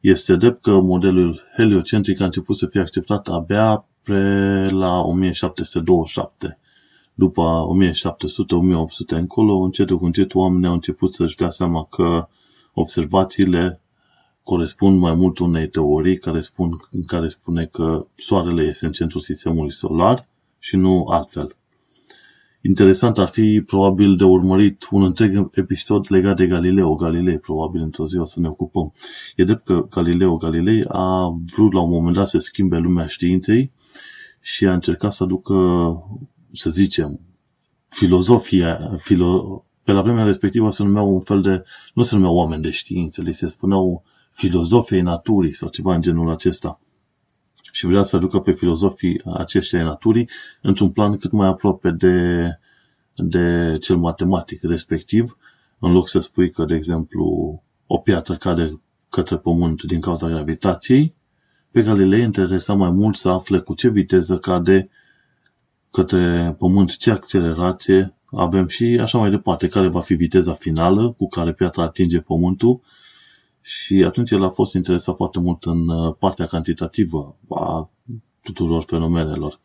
Este 0.00 0.36
drept 0.36 0.62
că 0.62 0.80
modelul 0.80 1.42
heliocentric 1.56 2.20
a 2.20 2.24
început 2.24 2.56
să 2.56 2.66
fie 2.66 2.80
acceptat 2.80 3.28
abia 3.28 3.86
pe 4.02 4.20
la 4.70 5.00
1727 5.00 6.58
după 7.14 7.66
1700-1800 9.06 9.08
încolo, 9.08 9.56
încet 9.56 9.90
cu 9.90 10.04
încet 10.04 10.34
oamenii 10.34 10.68
au 10.68 10.74
început 10.74 11.12
să-și 11.12 11.36
dea 11.36 11.50
seama 11.50 11.84
că 11.84 12.28
observațiile 12.74 13.80
corespund 14.42 14.98
mai 14.98 15.14
mult 15.14 15.38
unei 15.38 15.68
teorii 15.68 16.18
care, 16.18 16.40
spun, 16.40 16.70
care 17.06 17.26
spune 17.26 17.64
că 17.64 18.06
Soarele 18.14 18.62
este 18.62 18.86
în 18.86 18.92
centrul 18.92 19.20
sistemului 19.20 19.72
solar 19.72 20.28
și 20.58 20.76
nu 20.76 21.04
altfel. 21.04 21.56
Interesant 22.64 23.18
ar 23.18 23.28
fi 23.28 23.62
probabil 23.66 24.16
de 24.16 24.24
urmărit 24.24 24.88
un 24.90 25.02
întreg 25.02 25.50
episod 25.52 26.06
legat 26.08 26.36
de 26.36 26.46
Galileo 26.46 26.94
Galilei, 26.94 27.38
probabil 27.38 27.82
într-o 27.82 28.06
zi 28.06 28.18
o 28.18 28.24
să 28.24 28.40
ne 28.40 28.48
ocupăm. 28.48 28.92
E 29.36 29.44
drept 29.44 29.64
că 29.64 29.86
Galileo 29.90 30.36
Galilei 30.36 30.84
a 30.88 31.38
vrut 31.54 31.72
la 31.72 31.80
un 31.80 31.90
moment 31.90 32.14
dat 32.14 32.26
să 32.26 32.38
schimbe 32.38 32.76
lumea 32.76 33.06
științei 33.06 33.70
și 34.40 34.66
a 34.66 34.72
încercat 34.72 35.12
să 35.12 35.22
aducă 35.22 35.54
să 36.52 36.70
zicem, 36.70 37.20
filozofia, 37.88 38.94
filo, 38.96 39.64
pe 39.82 39.92
la 39.92 40.02
vremea 40.02 40.24
respectivă 40.24 40.70
se 40.70 40.82
numeau 40.82 41.14
un 41.14 41.20
fel 41.20 41.42
de, 41.42 41.64
nu 41.94 42.02
se 42.02 42.14
numeau 42.14 42.34
oameni 42.34 42.62
de 42.62 42.70
știință, 42.70 43.22
li 43.22 43.32
se 43.32 43.46
spuneau 43.46 44.04
filozofii 44.30 45.00
naturii 45.00 45.54
sau 45.54 45.68
ceva 45.68 45.94
în 45.94 46.00
genul 46.00 46.30
acesta. 46.30 46.80
Și 47.72 47.86
vrea 47.86 48.02
să 48.02 48.16
aducă 48.16 48.40
pe 48.40 48.52
filozofii 48.52 49.20
aceștia 49.36 49.82
naturii 49.82 50.28
într-un 50.62 50.90
plan 50.90 51.16
cât 51.16 51.32
mai 51.32 51.48
aproape 51.48 51.90
de, 51.90 52.14
de 53.14 53.76
cel 53.80 53.96
matematic, 53.96 54.62
respectiv, 54.62 55.36
în 55.78 55.92
loc 55.92 56.08
să 56.08 56.18
spui 56.18 56.50
că, 56.50 56.64
de 56.64 56.74
exemplu, 56.74 57.62
o 57.86 57.98
piatră 57.98 58.36
cade 58.36 58.80
către 59.08 59.36
pământ 59.36 59.82
din 59.82 60.00
cauza 60.00 60.28
gravitației, 60.28 61.14
pe 61.70 61.82
Galilei 61.82 62.22
interesa 62.22 62.74
mai 62.74 62.90
mult 62.90 63.16
să 63.16 63.28
afle 63.28 63.58
cu 63.58 63.74
ce 63.74 63.88
viteză 63.88 64.38
cade 64.38 64.90
către 65.92 66.54
Pământ, 66.58 66.96
ce 66.96 67.10
accelerație 67.10 68.14
avem 68.30 68.66
și 68.66 68.98
așa 69.00 69.18
mai 69.18 69.30
departe, 69.30 69.68
care 69.68 69.88
va 69.88 70.00
fi 70.00 70.14
viteza 70.14 70.52
finală 70.52 71.12
cu 71.12 71.28
care 71.28 71.52
piatra 71.52 71.82
atinge 71.82 72.20
Pământul 72.20 72.80
și 73.60 74.04
atunci 74.06 74.30
el 74.30 74.44
a 74.44 74.48
fost 74.48 74.74
interesat 74.74 75.16
foarte 75.16 75.38
mult 75.38 75.64
în 75.64 75.88
uh, 75.88 76.14
partea 76.18 76.46
cantitativă 76.46 77.36
a 77.48 77.90
tuturor 78.42 78.82
fenomenelor. 78.82 79.60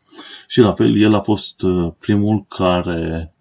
Și 0.46 0.60
la 0.60 0.72
fel, 0.72 1.00
el 1.00 1.14
a 1.14 1.20
fost 1.20 1.62
uh, 1.62 1.92
primul 1.98 2.44
care 2.48 3.32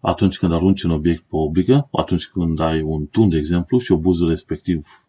atunci 0.00 0.38
când 0.38 0.52
arunci 0.52 0.82
un 0.82 0.90
obiect 0.90 1.20
pe 1.22 1.36
o 1.36 1.50
brigă, 1.50 1.88
atunci 1.92 2.26
când 2.26 2.60
ai 2.60 2.82
un 2.82 3.06
tun, 3.06 3.28
de 3.28 3.36
exemplu, 3.36 3.78
și 3.78 3.92
obuzul 3.92 4.28
respectiv 4.28 5.06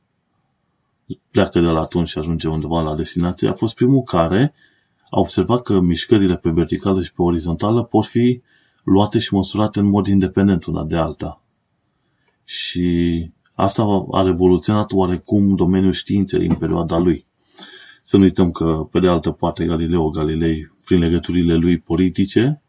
pleacă 1.31 1.59
de 1.59 1.65
la 1.65 1.85
tun 1.85 2.05
și 2.05 2.17
ajunge 2.17 2.47
undeva 2.47 2.81
la 2.81 2.95
destinație, 2.95 3.49
a 3.49 3.53
fost 3.53 3.75
primul 3.75 4.01
care 4.01 4.53
a 5.09 5.19
observat 5.19 5.61
că 5.61 5.79
mișcările 5.79 6.37
pe 6.37 6.49
verticală 6.49 7.01
și 7.01 7.13
pe 7.13 7.21
orizontală 7.21 7.83
pot 7.83 8.05
fi 8.05 8.41
luate 8.83 9.19
și 9.19 9.33
măsurate 9.33 9.79
în 9.79 9.85
mod 9.85 10.07
independent 10.07 10.65
una 10.65 10.83
de 10.83 10.95
alta. 10.95 11.41
Și 12.43 13.29
asta 13.53 13.83
a 14.11 14.21
revoluționat 14.21 14.91
oarecum 14.91 15.55
domeniul 15.55 15.91
științei 15.91 16.47
în 16.47 16.55
perioada 16.55 16.97
lui. 16.97 17.25
Să 18.01 18.17
nu 18.17 18.23
uităm 18.23 18.51
că, 18.51 18.87
pe 18.91 18.99
de 18.99 19.07
altă 19.07 19.31
parte, 19.31 19.65
Galileo 19.65 20.09
Galilei, 20.09 20.71
prin 20.85 20.99
legăturile 20.99 21.55
lui 21.55 21.79
politice, 21.79 22.61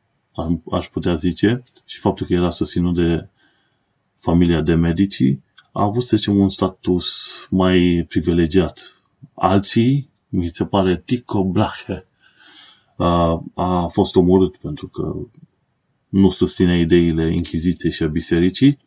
aș 0.70 0.86
putea 0.86 1.14
zice, 1.14 1.64
și 1.84 1.98
faptul 1.98 2.26
că 2.26 2.34
era 2.34 2.50
susținut 2.50 2.94
de 2.94 3.28
familia 4.16 4.60
de 4.60 4.74
medici, 4.74 5.38
a 5.72 5.82
avut, 5.82 6.02
să 6.02 6.16
zicem, 6.16 6.36
un 6.36 6.48
status 6.48 7.30
mai 7.50 8.04
privilegiat. 8.08 9.02
Alții, 9.34 10.10
mi 10.28 10.48
se 10.48 10.64
pare, 10.64 11.02
Tico 11.04 11.44
Brahe, 11.44 12.06
a, 12.96 13.44
a 13.54 13.86
fost 13.86 14.16
omorât 14.16 14.56
pentru 14.56 14.88
că 14.88 15.14
nu 16.08 16.28
susține 16.28 16.78
ideile 16.78 17.34
Inchiziției 17.34 17.92
și 17.92 18.02
a 18.02 18.06
Bisericii. 18.06 18.78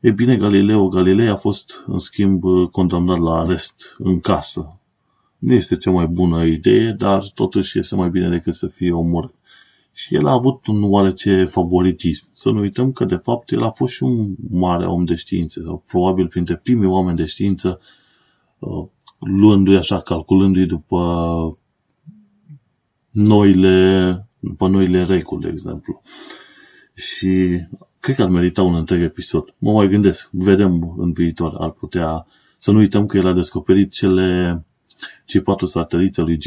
E 0.00 0.10
bine, 0.10 0.36
Galileo 0.36 0.88
Galilei 0.88 1.28
a 1.28 1.36
fost, 1.36 1.84
în 1.86 1.98
schimb, 1.98 2.42
condamnat 2.70 3.18
la 3.18 3.38
arest 3.38 3.94
în 3.98 4.20
casă. 4.20 4.78
Nu 5.38 5.52
este 5.54 5.76
cea 5.76 5.90
mai 5.90 6.06
bună 6.06 6.44
idee, 6.44 6.92
dar 6.92 7.24
totuși 7.34 7.78
este 7.78 7.94
mai 7.94 8.10
bine 8.10 8.28
decât 8.28 8.54
să 8.54 8.66
fie 8.66 8.92
omorât. 8.92 9.34
Și 9.92 10.14
el 10.14 10.26
a 10.26 10.32
avut 10.32 10.66
un 10.66 10.82
oarece 10.82 11.44
favoritism. 11.44 12.28
Să 12.32 12.50
nu 12.50 12.60
uităm 12.60 12.92
că, 12.92 13.04
de 13.04 13.14
fapt, 13.14 13.50
el 13.50 13.62
a 13.62 13.70
fost 13.70 13.92
și 13.92 14.02
un 14.02 14.34
mare 14.50 14.86
om 14.86 15.04
de 15.04 15.14
știință, 15.14 15.60
sau 15.64 15.82
probabil 15.86 16.28
printre 16.28 16.56
primii 16.56 16.88
oameni 16.88 17.16
de 17.16 17.24
știință, 17.24 17.80
uh, 18.58 18.86
luându-i 19.18 19.76
așa, 19.76 20.00
calculându-i 20.00 20.66
după 20.66 20.98
noile, 23.14 24.26
după 24.40 24.68
noile 24.68 25.04
reguli, 25.04 25.42
de 25.42 25.48
exemplu. 25.48 26.00
Și 26.94 27.60
cred 28.00 28.16
că 28.16 28.22
ar 28.22 28.28
merita 28.28 28.62
un 28.62 28.74
întreg 28.74 29.02
episod. 29.02 29.54
Mă 29.58 29.72
mai 29.72 29.88
gândesc, 29.88 30.28
vedem 30.32 30.94
în 30.98 31.12
viitor, 31.12 31.54
ar 31.58 31.70
putea, 31.70 32.26
să 32.58 32.70
nu 32.72 32.78
uităm 32.78 33.06
că 33.06 33.16
el 33.16 33.26
a 33.26 33.32
descoperit 33.32 33.92
cele 33.92 34.64
cei 35.24 35.40
patru 35.42 35.66
sateliți 35.66 36.20
al 36.20 36.26
lui 36.26 36.38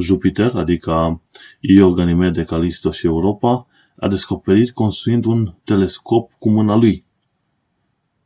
Jupiter, 0.00 0.54
adică 0.54 1.22
Io, 1.60 1.92
Ganymede, 1.92 2.44
Callisto 2.44 2.90
și 2.90 3.06
Europa, 3.06 3.66
a 3.96 4.08
descoperit 4.08 4.70
construind 4.70 5.24
un 5.24 5.54
telescop 5.64 6.32
cu 6.38 6.50
mâna 6.50 6.76
lui. 6.76 7.04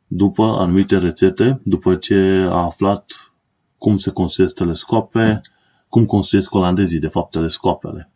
După 0.07 0.43
anumite 0.43 0.97
rețete, 0.97 1.61
după 1.63 1.95
ce 1.95 2.15
a 2.49 2.63
aflat 2.63 3.31
cum 3.77 3.97
se 3.97 4.11
construiesc 4.11 4.55
telescope, 4.55 5.41
cum 5.89 6.05
construiesc 6.05 6.53
olandezii, 6.53 6.99
de 6.99 7.07
fapt, 7.07 7.31
telescoapele. 7.31 8.09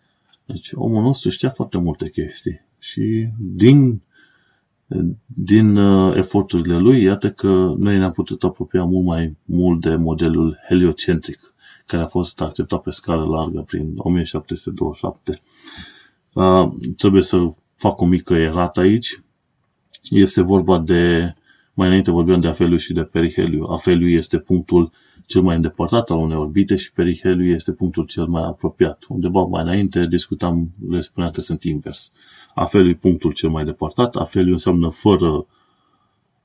Deci 0.45 0.71
omul 0.73 1.01
nostru 1.01 1.29
știa 1.29 1.49
foarte 1.49 1.77
multe 1.77 2.09
chestii 2.09 2.65
și 2.79 3.27
din, 3.39 4.01
din 5.25 5.77
uh, 5.77 6.15
eforturile 6.15 6.77
lui, 6.77 7.03
iată 7.03 7.31
că 7.31 7.69
noi 7.77 7.97
ne-am 7.97 8.11
putut 8.11 8.43
apropia 8.43 8.83
mult 8.83 9.05
mai 9.05 9.37
mult 9.45 9.81
de 9.81 9.95
modelul 9.95 10.57
heliocentric 10.67 11.51
care 11.85 12.03
a 12.03 12.07
fost 12.07 12.41
acceptat 12.41 12.81
pe 12.81 12.89
scară 12.89 13.25
largă 13.25 13.61
prin 13.61 13.93
1727. 13.95 15.41
Uh, 16.33 16.71
trebuie 16.97 17.21
să 17.21 17.37
fac 17.75 18.01
o 18.01 18.05
mică 18.05 18.33
erată 18.33 18.79
aici. 18.79 19.23
Este 20.09 20.41
vorba 20.41 20.79
de, 20.79 21.33
mai 21.73 21.87
înainte 21.87 22.11
vorbeam 22.11 22.39
de 22.39 22.47
afeliu 22.47 22.77
și 22.77 22.93
de 22.93 23.01
periheliu. 23.01 23.63
Afeliu 23.63 24.07
este 24.07 24.39
punctul 24.39 24.91
cel 25.25 25.41
mai 25.41 25.55
îndepărtat 25.55 26.09
al 26.09 26.17
unei 26.17 26.37
orbite 26.37 26.75
și 26.75 26.93
periheliu 26.93 27.53
este 27.53 27.73
punctul 27.73 28.05
cel 28.05 28.25
mai 28.25 28.43
apropiat. 28.43 29.05
Undeva 29.07 29.41
mai 29.41 29.63
înainte 29.63 30.07
discutam, 30.07 30.71
le 30.89 30.99
spuneam 30.99 31.31
că 31.31 31.41
sunt 31.41 31.63
invers. 31.63 32.11
Afeliu 32.55 32.89
e 32.89 32.95
punctul 32.95 33.33
cel 33.33 33.49
mai 33.49 33.65
depărtat, 33.65 34.15
afeliu 34.15 34.51
înseamnă 34.51 34.89
fără, 34.89 35.45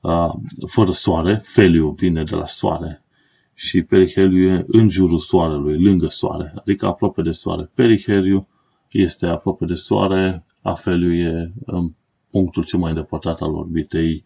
uh, 0.01 0.31
fără 0.67 0.91
soare, 0.91 1.35
feliu 1.43 1.89
vine 1.89 2.23
de 2.23 2.35
la 2.35 2.45
soare, 2.45 3.03
și 3.53 3.81
periheliu 3.81 4.51
e 4.51 4.65
în 4.67 4.89
jurul 4.89 5.17
soarelui, 5.17 5.83
lângă 5.83 6.07
soare, 6.07 6.53
adică 6.55 6.85
aproape 6.85 7.21
de 7.21 7.31
soare. 7.31 7.69
Periheliu 7.75 8.47
este 8.91 9.27
aproape 9.27 9.65
de 9.65 9.73
soare, 9.73 10.45
afeliu 10.61 11.13
e 11.13 11.53
în 11.65 11.91
punctul 12.31 12.63
cel 12.63 12.79
mai 12.79 12.89
îndepărtat 12.89 13.41
al 13.41 13.53
orbitei 13.53 14.23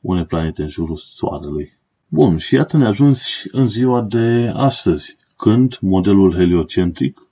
unei 0.00 0.24
planete 0.24 0.62
în 0.62 0.68
jurul 0.68 0.96
soarelui. 0.96 1.78
Bun, 2.08 2.36
și 2.36 2.54
iată 2.54 2.76
ne 2.76 2.86
ajuns 2.86 3.44
în 3.50 3.66
ziua 3.66 4.02
de 4.02 4.52
astăzi, 4.54 5.16
când 5.36 5.78
modelul 5.80 6.34
heliocentric 6.34 7.28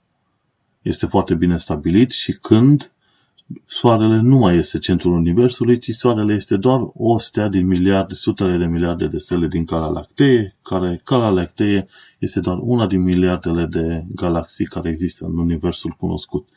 este 0.81 1.05
foarte 1.05 1.35
bine 1.35 1.57
stabilit 1.57 2.11
și 2.11 2.31
când 2.31 2.91
Soarele 3.65 4.19
nu 4.21 4.37
mai 4.37 4.57
este 4.57 4.77
centrul 4.79 5.13
Universului, 5.13 5.79
ci 5.79 5.89
Soarele 5.89 6.33
este 6.33 6.57
doar 6.57 6.79
o 6.93 7.17
stea 7.19 7.47
din 7.47 7.67
miliarde, 7.67 8.13
sutele 8.13 8.57
de 8.57 8.65
miliarde 8.65 9.07
de 9.07 9.17
stele 9.17 9.47
din 9.47 9.65
Calea 9.65 9.87
Lactee, 9.87 10.55
care 10.61 11.01
Calea 11.03 11.29
Lactee 11.29 11.87
este 12.19 12.39
doar 12.39 12.57
una 12.61 12.87
din 12.87 13.01
miliardele 13.01 13.65
de 13.65 14.05
galaxii 14.15 14.65
care 14.65 14.89
există 14.89 15.25
în 15.25 15.37
Universul 15.37 15.91
cunoscut. 15.91 16.47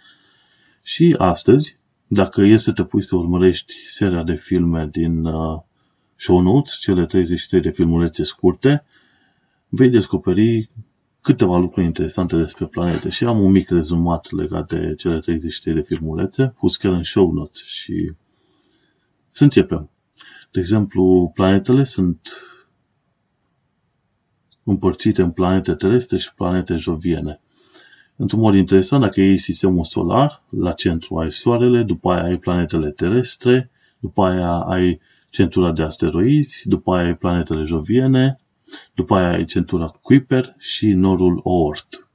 Și 0.82 1.14
astăzi, 1.18 1.78
dacă 2.06 2.42
este 2.42 2.56
să 2.56 2.72
te 2.72 2.84
pui 2.84 3.02
să 3.02 3.16
urmărești 3.16 3.74
seria 3.92 4.22
de 4.22 4.34
filme 4.34 4.88
din 4.92 5.24
uh, 5.24 5.60
show 6.20 6.40
notes, 6.40 6.78
cele 6.78 7.06
33 7.06 7.60
de 7.60 7.70
filmulețe 7.70 8.24
scurte, 8.24 8.84
vei 9.68 9.88
descoperi 9.88 10.68
câteva 11.20 11.56
lucruri 11.56 11.86
interesante 11.86 12.36
despre 12.36 12.66
planete 12.66 13.08
și 13.08 13.24
am 13.24 13.40
un 13.40 13.50
mic 13.50 13.68
rezumat 13.68 14.30
legat 14.30 14.68
de 14.68 14.94
cele 14.94 15.18
33 15.18 15.74
de 15.74 15.80
filmulețe, 15.82 16.54
pus 16.58 16.76
chiar 16.76 16.92
în 16.92 17.02
show 17.02 17.32
notes 17.32 17.64
și 17.64 18.12
să 19.28 19.44
începem. 19.44 19.90
De 20.50 20.58
exemplu, 20.58 21.30
planetele 21.34 21.82
sunt 21.82 22.20
împărțite 24.64 25.22
în 25.22 25.30
planete 25.30 25.74
terestre 25.74 26.16
și 26.16 26.34
planete 26.34 26.74
joviene. 26.74 27.40
Într-un 28.16 28.40
mod 28.40 28.54
interesant, 28.54 29.02
dacă 29.02 29.20
iei 29.20 29.38
sistemul 29.38 29.84
solar, 29.84 30.42
la 30.50 30.72
centru 30.72 31.16
ai 31.16 31.32
Soarele, 31.32 31.82
după 31.82 32.12
aia 32.12 32.22
ai 32.22 32.38
planetele 32.38 32.90
terestre, 32.90 33.70
după 33.98 34.24
aia 34.24 34.52
ai 34.52 35.00
centura 35.30 35.72
de 35.72 35.82
asteroizi, 35.82 36.68
după 36.68 36.94
aia 36.94 37.06
ai 37.06 37.16
planetele 37.16 37.62
joviene, 37.62 38.36
după 38.94 39.14
aia 39.14 39.32
ai 39.32 39.44
centura 39.44 39.86
Kuiper 40.02 40.54
și 40.58 40.86
norul 40.86 41.40
Oort. 41.42 42.08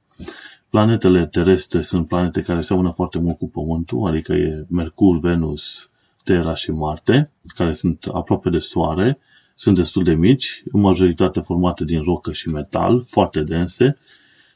Planetele 0.70 1.26
terestre 1.26 1.80
sunt 1.80 2.08
planete 2.08 2.42
care 2.42 2.60
seamănă 2.60 2.90
foarte 2.90 3.18
mult 3.18 3.38
cu 3.38 3.48
Pământul, 3.48 4.06
adică 4.08 4.32
e 4.32 4.66
Mercur, 4.68 5.18
Venus, 5.18 5.90
Terra 6.24 6.54
și 6.54 6.70
Marte, 6.70 7.30
care 7.46 7.72
sunt 7.72 8.04
aproape 8.12 8.50
de 8.50 8.58
Soare, 8.58 9.18
sunt 9.54 9.76
destul 9.76 10.02
de 10.02 10.14
mici, 10.14 10.62
în 10.72 10.80
majoritate 10.80 11.40
formate 11.40 11.84
din 11.84 12.02
rocă 12.02 12.32
și 12.32 12.48
metal, 12.48 13.02
foarte 13.06 13.40
dense, 13.40 13.98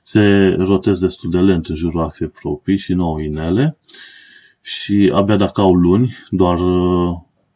se 0.03 0.55
rotez 0.59 0.99
destul 0.99 1.31
de 1.31 1.39
lent 1.39 1.67
în 1.67 1.75
jurul 1.75 2.01
axei 2.01 2.29
proprii 2.29 2.79
și 2.79 2.93
nu 2.93 3.07
au 3.07 3.19
inele 3.19 3.77
și 4.61 5.11
abia 5.15 5.37
dacă 5.37 5.61
au 5.61 5.75
luni, 5.75 6.17
doar 6.31 6.59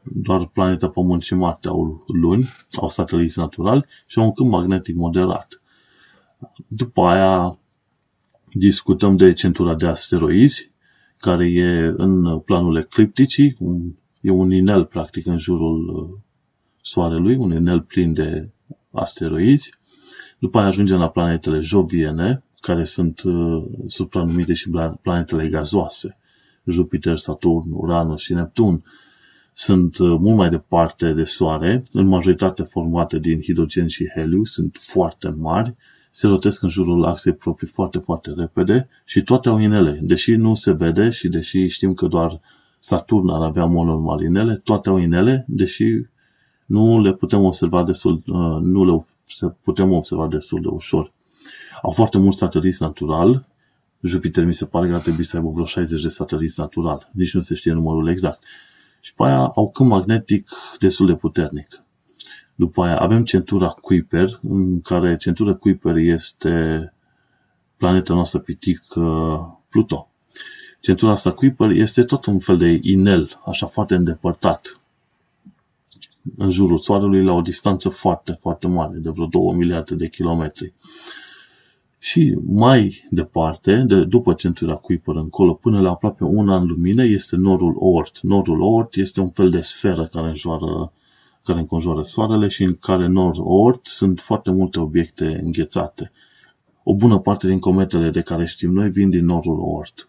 doar 0.05 0.47
planeta 0.47 0.89
Pământ 0.89 1.23
și 1.23 1.35
Marte 1.35 1.69
au 1.69 2.05
luni, 2.07 2.49
au 2.77 2.89
sateliți 2.89 3.39
naturali 3.39 3.85
și 4.07 4.19
au 4.19 4.25
un 4.25 4.33
câmp 4.33 4.51
magnetic 4.51 4.95
moderat. 4.95 5.63
După 6.67 7.01
aia 7.01 7.59
discutăm 8.53 9.17
de 9.17 9.33
centura 9.33 9.75
de 9.75 9.87
asteroizi, 9.87 10.71
care 11.17 11.51
e 11.51 11.95
în 11.97 12.39
planul 12.39 12.77
eclipticii, 12.77 13.57
e 14.21 14.31
un 14.31 14.53
inel 14.53 14.85
practic 14.85 15.27
în 15.27 15.37
jurul 15.37 15.89
uh, 15.89 16.19
Soarelui, 16.81 17.37
un 17.37 17.53
inel 17.53 17.81
plin 17.81 18.13
de 18.13 18.49
asteroizi. 18.91 19.75
După 20.39 20.59
aia 20.59 20.67
ajungem 20.67 20.99
la 20.99 21.09
planetele 21.09 21.59
joviene, 21.59 22.43
care 22.61 22.85
sunt 22.85 23.23
uh, 23.23 23.65
supranumite 23.87 24.53
și 24.53 24.71
planetele 25.03 25.49
gazoase. 25.49 26.19
Jupiter, 26.67 27.17
Saturn, 27.17 27.73
Uranus 27.73 28.21
și 28.21 28.35
Neptun 28.35 28.85
sunt 29.57 29.99
uh, 29.99 30.17
mult 30.19 30.37
mai 30.37 30.49
departe 30.49 31.13
de 31.13 31.25
Soare, 31.25 31.85
în 31.93 32.07
majoritate 32.07 32.63
formate 32.63 33.19
din 33.19 33.43
hidrogen 33.43 33.87
și 33.87 34.11
heliu, 34.15 34.45
sunt 34.45 34.77
foarte 34.81 35.29
mari, 35.29 35.75
se 36.11 36.27
rotesc 36.27 36.63
în 36.63 36.69
jurul 36.69 37.05
axei 37.05 37.35
proprii 37.35 37.69
foarte, 37.69 37.99
foarte 37.99 38.33
repede 38.37 38.89
și 39.05 39.23
toate 39.23 39.49
au 39.49 39.59
inele. 39.59 39.99
Deși 40.03 40.35
nu 40.35 40.55
se 40.55 40.73
vede 40.73 41.11
și 41.11 41.29
deși 41.29 41.67
știm 41.67 41.95
că 41.95 42.07
doar 42.07 42.41
Saturn 42.79 43.29
ar 43.29 43.43
avea 43.43 43.65
mod 43.65 43.87
normal 43.87 44.23
inele, 44.23 44.61
toate 44.65 44.89
au 44.89 44.97
inele, 44.97 45.45
deși 45.49 45.85
nu 46.67 47.01
le 47.01 47.13
putem 47.13 47.45
observa 47.45 47.85
destul, 47.85 48.23
uh, 48.27 48.61
nu 48.61 48.85
le 48.85 49.05
putem 49.63 49.93
observa 49.93 50.29
destul 50.29 50.61
de 50.61 50.69
ușor. 50.69 51.13
Au 51.83 51.91
foarte 51.91 52.19
mulți 52.19 52.39
sateliți 52.39 52.83
natural, 52.83 53.47
Jupiter 54.01 54.45
mi 54.45 54.55
se 54.55 54.65
pare 54.65 54.89
că 54.89 54.95
ar 54.95 55.01
trebui 55.01 55.25
să 55.25 55.37
aibă 55.37 55.49
vreo 55.49 55.65
60 55.65 56.03
de 56.03 56.09
sateliți 56.09 56.61
natural, 56.61 57.11
nici 57.13 57.35
nu 57.35 57.41
se 57.41 57.55
știe 57.55 57.73
numărul 57.73 58.09
exact 58.09 58.43
Și 59.05 59.15
pe 59.15 59.25
aia 59.25 59.53
au 59.55 59.71
câmp 59.71 59.91
magnetic 59.91 60.49
destul 60.79 61.07
de 61.07 61.15
puternic. 61.15 61.85
După 62.55 62.85
aia 62.85 62.99
avem 62.99 63.25
centura 63.25 63.69
Kuiper, 63.69 64.41
în 64.43 64.81
care 64.81 65.17
centura 65.17 65.55
Kuiper 65.55 65.97
este 65.97 66.93
planeta 67.77 68.15
noastră 68.15 68.39
pitic 68.39 68.81
Pluto. 69.69 70.09
Centura 70.81 71.11
asta 71.11 71.33
Kuiper 71.33 71.71
este 71.71 72.03
tot 72.03 72.27
un 72.27 72.39
fel 72.39 72.57
de 72.57 72.79
inel, 72.83 73.41
așa 73.47 73.67
foarte 73.67 73.95
îndepărtat, 73.95 74.81
în 76.37 76.51
jurul 76.51 76.79
Soarelui 76.79 77.25
la 77.25 77.33
o 77.33 77.41
distanță 77.41 77.89
foarte, 77.89 78.33
foarte 78.33 78.67
mare, 78.67 78.99
de 78.99 79.11
vreo 79.11 79.27
2 79.27 79.53
miliarde 79.55 79.95
de 79.95 80.09
kilometri. 80.09 80.73
Și 82.05 82.39
mai 82.47 83.07
departe, 83.11 83.85
de, 83.87 84.05
după 84.05 84.35
centura 84.35 84.75
Kuiper 84.75 85.15
încolo, 85.15 85.55
până 85.55 85.81
la 85.81 85.91
aproape 85.91 86.25
un 86.25 86.49
an 86.49 86.67
lumină, 86.67 87.05
este 87.05 87.37
norul 87.37 87.75
Oort. 87.77 88.21
Norul 88.21 88.61
Oort 88.61 88.97
este 88.97 89.21
un 89.21 89.31
fel 89.31 89.51
de 89.51 89.61
sferă 89.61 90.07
care 90.07 90.29
înjoară 90.29 90.93
care 91.45 91.59
înconjoară 91.59 92.03
Soarele 92.03 92.49
și 92.49 92.63
în 92.63 92.75
care 92.75 93.07
nord 93.07 93.37
Oort 93.39 93.87
sunt 93.87 94.21
foarte 94.21 94.51
multe 94.51 94.81
obiecte 94.81 95.41
înghețate. 95.43 96.13
O 96.83 96.95
bună 96.95 97.19
parte 97.19 97.47
din 97.47 97.59
cometele 97.59 98.11
de 98.11 98.21
care 98.21 98.45
știm 98.47 98.71
noi 98.71 98.91
vin 98.91 99.11
din 99.11 99.25
nordul 99.25 99.59
Oort. 99.59 100.09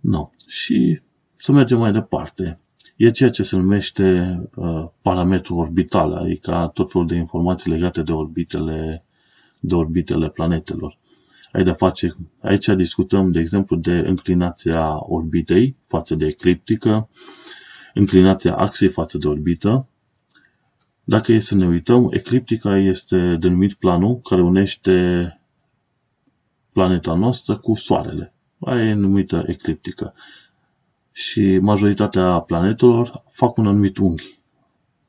No. 0.00 0.30
Și 0.46 1.00
să 1.36 1.52
mergem 1.52 1.78
mai 1.78 1.92
departe. 1.92 2.60
E 2.96 3.10
ceea 3.10 3.30
ce 3.30 3.42
se 3.42 3.56
numește 3.56 4.38
uh, 4.54 4.84
parametru 5.02 5.54
orbital, 5.54 6.12
adică 6.12 6.70
tot 6.74 6.90
felul 6.90 7.06
de 7.06 7.14
informații 7.14 7.70
legate 7.70 8.02
de 8.02 8.12
orbitele, 8.12 9.04
de 9.66 9.74
orbitele 9.74 10.28
planetelor. 10.28 10.96
Ai 11.52 11.62
de 11.62 11.70
face, 11.70 12.08
aici 12.40 12.66
discutăm, 12.66 13.32
de 13.32 13.38
exemplu, 13.38 13.76
de 13.76 13.94
înclinația 13.94 14.96
orbitei 14.98 15.76
față 15.86 16.14
de 16.14 16.24
ecliptică, 16.24 17.08
înclinația 17.94 18.54
axei 18.54 18.88
față 18.88 19.18
de 19.18 19.28
orbită. 19.28 19.88
Dacă 21.04 21.32
e 21.32 21.38
să 21.38 21.54
ne 21.54 21.66
uităm, 21.66 22.08
ecliptica 22.10 22.78
este 22.78 23.36
denumit 23.40 23.74
planul 23.74 24.20
care 24.28 24.42
unește 24.42 24.92
planeta 26.72 27.14
noastră 27.14 27.56
cu 27.56 27.74
Soarele. 27.74 28.34
Aia 28.60 28.84
e 28.84 28.94
numită 28.94 29.44
ecliptică. 29.46 30.14
Și 31.12 31.58
majoritatea 31.58 32.38
planetelor 32.40 33.22
fac 33.28 33.56
un 33.56 33.66
anumit 33.66 33.96
unghi 33.96 34.43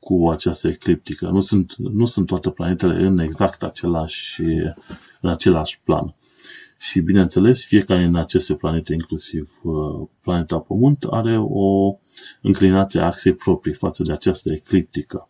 cu 0.06 0.28
această 0.30 0.68
ecliptică. 0.68 1.28
Nu 1.28 1.40
sunt, 1.40 1.74
nu 1.76 2.04
sunt 2.04 2.26
toate 2.26 2.50
planetele 2.50 3.06
în 3.06 3.18
exact 3.18 3.62
același, 3.62 4.42
în 5.20 5.30
același 5.30 5.80
plan. 5.80 6.14
Și, 6.78 7.00
bineînțeles, 7.00 7.64
fiecare 7.64 8.04
din 8.04 8.16
aceste 8.16 8.54
planete, 8.54 8.92
inclusiv 8.92 9.50
uh, 9.62 10.08
planeta 10.20 10.58
Pământ, 10.58 11.04
are 11.10 11.38
o 11.38 11.98
înclinație 12.42 13.00
a 13.00 13.04
axei 13.04 13.34
proprii 13.34 13.74
față 13.74 14.02
de 14.02 14.12
această 14.12 14.52
ecliptică. 14.52 15.28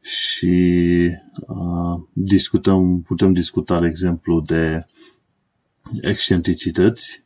Și 0.00 0.56
uh, 1.46 2.02
discutăm, 2.12 3.02
putem 3.02 3.32
discuta, 3.32 3.80
de 3.80 3.86
exemplu, 3.86 4.40
de 4.40 4.78
excentricități. 6.00 7.24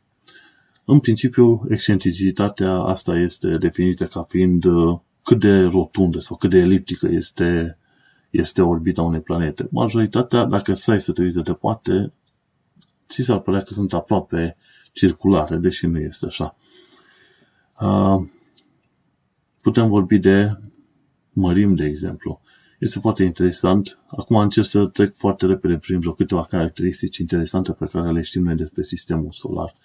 În 0.85 0.99
principiu, 0.99 1.65
excentricitatea 1.69 2.73
asta 2.73 3.15
este 3.15 3.57
definită 3.57 4.05
ca 4.05 4.21
fiind 4.21 4.63
uh, 4.63 4.99
cât 5.27 5.39
de 5.39 5.63
rotundă 5.63 6.19
sau 6.19 6.35
cât 6.37 6.49
de 6.49 6.57
eliptică 6.57 7.07
este, 7.07 7.77
este 8.29 8.61
orbita 8.61 9.01
unei 9.01 9.21
planete. 9.21 9.67
Majoritatea, 9.71 10.45
dacă 10.45 10.73
stai 10.73 11.01
să 11.01 11.11
te 11.11 11.23
uiți 11.23 11.35
de 11.35 11.41
departe, 11.41 12.13
ți 13.07 13.21
s-ar 13.21 13.39
părea 13.39 13.61
că 13.61 13.73
sunt 13.73 13.93
aproape 13.93 14.57
circulare, 14.93 15.55
deși 15.55 15.85
nu 15.85 15.99
este 15.99 16.25
așa. 16.25 16.55
Uh, 17.79 18.27
putem 19.61 19.87
vorbi 19.87 20.17
de 20.17 20.57
mărim, 21.33 21.75
de 21.75 21.85
exemplu. 21.85 22.41
Este 22.79 22.99
foarte 22.99 23.23
interesant. 23.23 23.99
Acum 24.07 24.35
încerc 24.35 24.65
să 24.65 24.85
trec 24.85 25.15
foarte 25.15 25.45
repede 25.45 25.77
prin 25.77 25.99
vreo 25.99 26.13
câteva 26.13 26.43
caracteristici 26.43 27.17
interesante 27.17 27.71
pe 27.71 27.85
care 27.85 28.11
le 28.11 28.21
știm 28.21 28.43
noi 28.43 28.55
despre 28.55 28.81
sistemul 28.81 29.31
solar. 29.31 29.75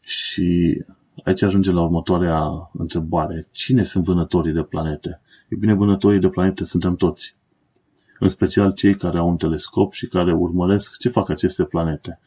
Și 0.00 0.82
aici 1.24 1.42
ajunge 1.42 1.72
la 1.72 1.82
următoarea 1.82 2.70
întrebare. 2.72 3.48
Cine 3.50 3.82
sunt 3.82 4.04
vânătorii 4.04 4.52
de 4.52 4.62
planete? 4.62 5.20
E 5.48 5.56
bine, 5.56 5.74
vânătorii 5.74 6.20
de 6.20 6.28
planete 6.28 6.64
suntem 6.64 6.94
toți 6.94 7.36
în 8.18 8.28
special 8.28 8.72
cei 8.72 8.94
care 8.94 9.18
au 9.18 9.28
un 9.28 9.36
telescop 9.36 9.92
și 9.92 10.06
care 10.06 10.32
urmăresc 10.32 10.98
ce 10.98 11.08
fac 11.08 11.28
aceste 11.28 11.64
planete. 11.64 12.20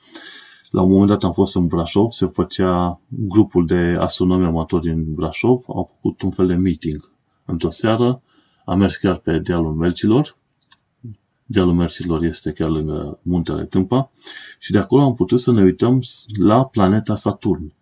La 0.72 0.82
un 0.82 0.90
moment 0.90 1.08
dat 1.08 1.24
am 1.24 1.32
fost 1.32 1.56
în 1.56 1.68
Brașov, 1.68 2.12
se 2.12 2.26
făcea 2.26 3.00
grupul 3.08 3.66
de 3.66 3.92
astronomi 4.00 4.46
amatori 4.46 4.94
din 4.94 5.14
Brașov, 5.14 5.64
au 5.68 5.92
făcut 5.94 6.22
un 6.22 6.32
fel 6.32 6.48
de 6.48 6.54
meeting. 6.54 7.12
Într-o 7.46 7.70
seară 7.70 8.22
am 8.66 8.78
mers 8.78 8.96
chiar 8.96 9.18
pe 9.18 9.40
dealul 9.40 9.74
Mercilor, 9.74 10.36
dealul 11.46 11.74
Mercilor 11.74 12.24
este 12.24 12.52
chiar 12.52 12.70
lângă 12.70 13.20
muntele 13.22 13.66
Tâmpa, 13.66 14.12
și 14.60 14.72
de 14.72 14.78
acolo 14.78 15.04
am 15.04 15.14
putut 15.14 15.40
să 15.40 15.52
ne 15.52 15.64
uităm 15.64 16.02
la 16.40 16.66
planeta 16.66 17.16
Saturn. 17.16 17.74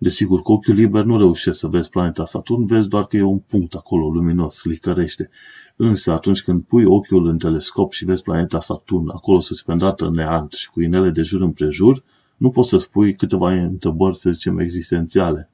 Desigur, 0.00 0.40
cu 0.40 0.52
ochiul 0.52 0.74
liber 0.74 1.04
nu 1.04 1.18
reușești 1.18 1.60
să 1.60 1.66
vezi 1.66 1.88
planeta 1.88 2.24
Saturn, 2.24 2.64
vezi 2.66 2.88
doar 2.88 3.06
că 3.06 3.16
e 3.16 3.22
un 3.22 3.38
punct 3.38 3.74
acolo 3.74 4.08
luminos, 4.08 4.64
licărește. 4.64 5.30
Însă 5.76 6.12
atunci 6.12 6.42
când 6.42 6.62
pui 6.62 6.84
ochiul 6.84 7.26
în 7.26 7.38
telescop 7.38 7.92
și 7.92 8.04
vezi 8.04 8.22
planeta 8.22 8.60
Saturn, 8.60 9.08
acolo 9.08 9.40
suspendată 9.40 10.06
în 10.06 10.12
neant 10.12 10.52
și 10.52 10.70
cu 10.70 10.80
inele 10.80 11.10
de 11.10 11.22
jur 11.22 11.40
împrejur, 11.40 12.02
nu 12.36 12.50
poți 12.50 12.68
să 12.68 12.76
spui 12.76 13.14
câteva 13.14 13.52
întrebări, 13.52 14.16
să 14.16 14.30
zicem, 14.30 14.58
existențiale. 14.58 15.50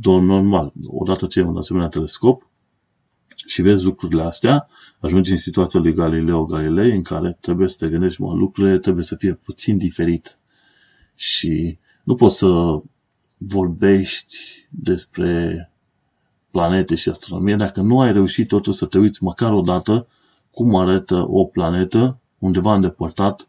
Doar 0.00 0.20
normal. 0.20 0.72
Odată 0.86 1.26
ce 1.26 1.40
e 1.40 1.44
un 1.44 1.56
asemenea 1.56 1.88
telescop 1.88 2.50
și 3.46 3.62
vezi 3.62 3.84
lucrurile 3.84 4.22
astea, 4.22 4.68
ajungi 5.00 5.30
în 5.30 5.36
situația 5.36 5.80
lui 5.80 5.94
Galileo 5.94 6.44
Galilei 6.44 6.96
în 6.96 7.02
care 7.02 7.36
trebuie 7.40 7.68
să 7.68 7.76
te 7.78 7.88
gândești, 7.90 8.20
mă, 8.20 8.34
lucrurile 8.34 8.78
trebuie 8.78 9.04
să 9.04 9.16
fie 9.16 9.34
puțin 9.34 9.78
diferit. 9.78 10.38
Și 11.14 11.78
nu 12.04 12.14
poți 12.14 12.38
să 12.38 12.80
vorbești 13.46 14.36
despre 14.70 15.70
planete 16.50 16.94
și 16.94 17.08
astronomie, 17.08 17.56
dacă 17.56 17.80
nu 17.80 18.00
ai 18.00 18.12
reușit 18.12 18.48
totuși 18.48 18.78
să 18.78 18.86
te 18.86 18.98
uiți 18.98 19.22
măcar 19.22 19.52
o 19.52 19.60
dată 19.60 20.06
cum 20.50 20.76
arată 20.76 21.26
o 21.28 21.44
planetă 21.44 22.18
undeva 22.38 22.74
îndepărtat, 22.74 23.48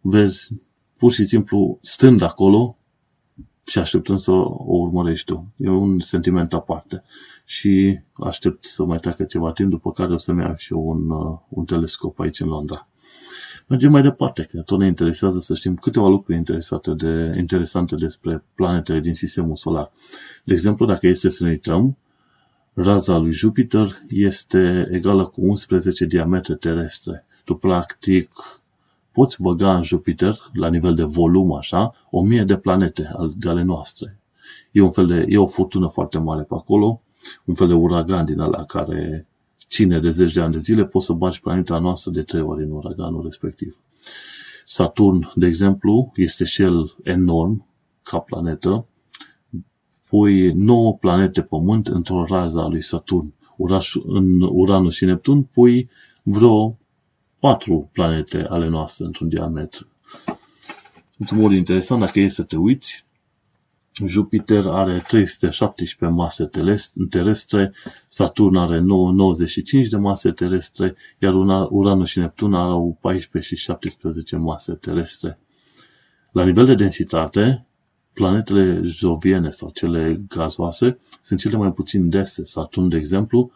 vezi 0.00 0.48
pur 0.96 1.12
și 1.12 1.24
simplu 1.24 1.78
stând 1.82 2.22
acolo 2.22 2.76
și 3.66 3.78
așteptând 3.78 4.18
să 4.18 4.30
o 4.30 4.76
urmărești 4.76 5.32
tu. 5.32 5.52
E 5.56 5.68
un 5.68 6.00
sentiment 6.00 6.52
aparte. 6.52 7.02
Și 7.44 8.00
aștept 8.12 8.64
să 8.64 8.84
mai 8.84 8.98
treacă 8.98 9.24
ceva 9.24 9.52
timp, 9.52 9.70
după 9.70 9.92
care 9.92 10.12
o 10.12 10.16
să-mi 10.16 10.42
iau 10.42 10.54
și 10.56 10.72
eu 10.72 10.88
un, 10.88 11.10
uh, 11.10 11.38
un 11.48 11.64
telescop 11.64 12.20
aici 12.20 12.40
în 12.40 12.48
Londra. 12.48 12.88
Mergem 13.68 13.90
mai 13.90 14.02
departe, 14.02 14.42
că 14.42 14.60
tot 14.60 14.78
ne 14.78 14.86
interesează 14.86 15.38
să 15.38 15.54
știm 15.54 15.74
câteva 15.74 16.08
lucruri 16.08 16.38
interesante, 16.38 16.90
de, 16.90 17.34
interesante 17.36 17.94
despre 17.94 18.44
planetele 18.54 19.00
din 19.00 19.14
sistemul 19.14 19.56
solar. 19.56 19.90
De 20.44 20.52
exemplu, 20.52 20.86
dacă 20.86 21.06
este 21.06 21.28
să 21.28 21.44
ne 21.44 21.50
uităm, 21.50 21.96
raza 22.74 23.16
lui 23.16 23.32
Jupiter 23.32 24.02
este 24.08 24.82
egală 24.90 25.24
cu 25.24 25.40
11 25.40 26.04
diametre 26.04 26.54
terestre. 26.54 27.24
Tu, 27.44 27.54
practic, 27.54 28.30
poți 29.12 29.42
băga 29.42 29.76
în 29.76 29.82
Jupiter, 29.82 30.50
la 30.52 30.68
nivel 30.68 30.94
de 30.94 31.04
volum, 31.04 31.54
așa, 31.54 31.94
o 32.10 32.22
mie 32.22 32.44
de 32.44 32.56
planete 32.56 33.10
de 33.36 33.48
ale 33.48 33.62
noastre. 33.62 34.18
E, 34.72 34.82
un 34.82 34.90
fel 34.90 35.06
de, 35.06 35.24
e 35.28 35.38
o 35.38 35.46
furtună 35.46 35.88
foarte 35.88 36.18
mare 36.18 36.42
pe 36.42 36.54
acolo, 36.54 37.00
un 37.44 37.54
fel 37.54 37.68
de 37.68 37.74
uragan 37.74 38.24
din 38.24 38.40
ala 38.40 38.64
care 38.64 39.26
ține 39.68 40.00
de 40.00 40.10
zeci 40.10 40.32
de 40.32 40.40
ani 40.40 40.52
de 40.52 40.58
zile, 40.58 40.86
poți 40.86 41.06
să 41.06 41.12
bagi 41.12 41.40
planeta 41.40 41.78
noastră 41.78 42.10
de 42.10 42.22
trei 42.22 42.40
ori 42.40 42.64
în 42.64 42.70
uraganul 42.70 43.22
respectiv. 43.22 43.80
Saturn, 44.64 45.30
de 45.34 45.46
exemplu, 45.46 46.12
este 46.14 46.44
și 46.44 46.62
el 46.62 46.96
enorm 47.02 47.66
ca 48.02 48.18
planetă, 48.18 48.86
pui 50.08 50.52
9 50.52 50.94
planete 50.94 51.42
Pământ 51.42 51.86
într-o 51.86 52.24
rază 52.24 52.60
a 52.60 52.66
lui 52.66 52.82
Saturn. 52.82 53.32
Uraș, 53.56 53.94
în 54.06 54.40
Uranus 54.40 54.94
și 54.94 55.04
Neptun 55.04 55.42
pui 55.42 55.90
vreo 56.22 56.78
4 57.38 57.90
planete 57.92 58.44
ale 58.48 58.68
noastre 58.68 59.04
într-un 59.04 59.28
diametru. 59.28 59.86
Într-un 61.18 61.38
mod 61.38 61.52
interesant, 61.52 62.00
dacă 62.00 62.20
e 62.20 62.28
să 62.28 62.42
te 62.42 62.56
uiți, 62.56 63.06
Jupiter 64.04 64.66
are 64.66 64.98
317 64.98 66.06
mase 66.06 66.50
terestre, 67.10 67.72
Saturn 68.08 68.56
are 68.56 68.80
95 68.80 69.88
de 69.88 69.96
mase 69.96 70.32
terestre, 70.32 70.96
iar 71.18 71.34
Uranus 71.70 72.08
și 72.08 72.18
Neptun 72.18 72.54
au 72.54 72.98
14 73.00 73.54
și 73.54 73.62
17 73.62 74.36
mase 74.36 74.72
terestre. 74.72 75.38
La 76.32 76.44
nivel 76.44 76.64
de 76.64 76.74
densitate, 76.74 77.66
planetele 78.12 78.80
joviene 78.84 79.50
sau 79.50 79.70
cele 79.70 80.16
gazoase 80.28 80.98
sunt 81.20 81.40
cele 81.40 81.56
mai 81.56 81.72
puțin 81.72 82.08
dese. 82.08 82.44
Saturn, 82.44 82.88
de 82.88 82.96
exemplu, 82.96 83.50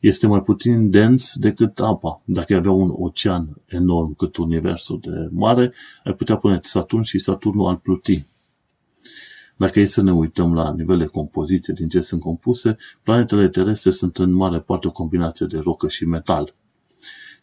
este 0.00 0.26
mai 0.26 0.42
puțin 0.42 0.90
dens 0.90 1.36
decât 1.36 1.80
apa. 1.80 2.22
Dacă 2.24 2.52
ai 2.52 2.58
avea 2.58 2.70
un 2.70 2.90
ocean 2.92 3.56
enorm 3.66 4.14
cât 4.14 4.36
universul 4.36 5.00
de 5.02 5.28
mare, 5.30 5.72
ai 6.04 6.14
putea 6.14 6.36
pune 6.36 6.58
Saturn 6.62 7.02
și 7.02 7.18
Saturnul 7.18 7.66
al 7.66 7.76
pluti. 7.76 8.26
Dacă 9.56 9.80
e 9.80 9.84
să 9.84 10.02
ne 10.02 10.12
uităm 10.12 10.54
la 10.54 10.72
nivel 10.72 10.98
de 10.98 11.04
compoziție, 11.04 11.74
din 11.76 11.88
ce 11.88 12.00
sunt 12.00 12.20
compuse, 12.20 12.76
planetele 13.02 13.48
terestre 13.48 13.90
sunt 13.90 14.18
în 14.18 14.32
mare 14.32 14.60
parte 14.60 14.86
o 14.86 14.90
combinație 14.90 15.46
de 15.46 15.58
rocă 15.58 15.88
și 15.88 16.04
metal. 16.04 16.54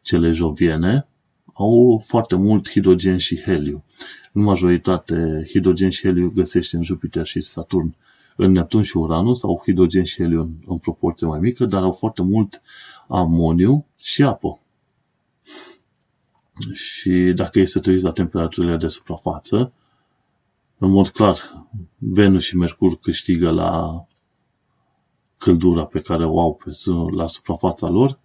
Cele 0.02 0.32
joviene 0.32 1.08
au 1.54 2.04
foarte 2.06 2.36
mult 2.36 2.70
hidrogen 2.70 3.18
și 3.18 3.42
heliu. 3.42 3.84
În 4.34 4.42
majoritate, 4.42 5.46
hidrogen 5.50 5.90
și 5.90 6.02
heliu 6.02 6.32
găsești 6.36 6.76
în 6.76 6.84
Jupiter 6.84 7.26
și 7.26 7.42
Saturn. 7.42 7.96
În 8.36 8.52
Neptun 8.52 8.82
și 8.82 8.98
Uranus 8.98 9.44
au 9.44 9.62
hidrogen 9.64 10.04
și 10.04 10.16
heliu 10.16 10.42
în, 10.42 10.52
în 10.66 10.78
proporție 10.78 11.28
mai 11.28 11.40
mică, 11.40 11.66
dar 11.66 11.84
au 11.84 11.92
foarte 11.92 12.22
mult 12.22 12.62
amoniu 13.08 13.86
și 14.02 14.24
apă. 14.24 14.60
Și 16.74 17.34
dacă 17.36 17.60
e 17.60 17.66
să 17.66 17.80
te 17.80 17.90
uiți 17.90 18.04
la 18.04 18.12
temperaturile 18.12 18.78
de 18.78 18.88
suprafață, 18.88 19.74
în 20.84 20.92
mod 20.92 21.08
clar, 21.08 21.68
Venus 21.98 22.44
și 22.44 22.58
Mercur 22.58 23.00
câștigă 23.00 23.52
la 23.52 24.06
căldura 25.38 25.86
pe 25.86 26.00
care 26.00 26.26
o 26.26 26.40
au 26.40 26.54
pe, 26.54 26.72
la 27.16 27.26
suprafața 27.26 27.90
lor, 27.90 28.20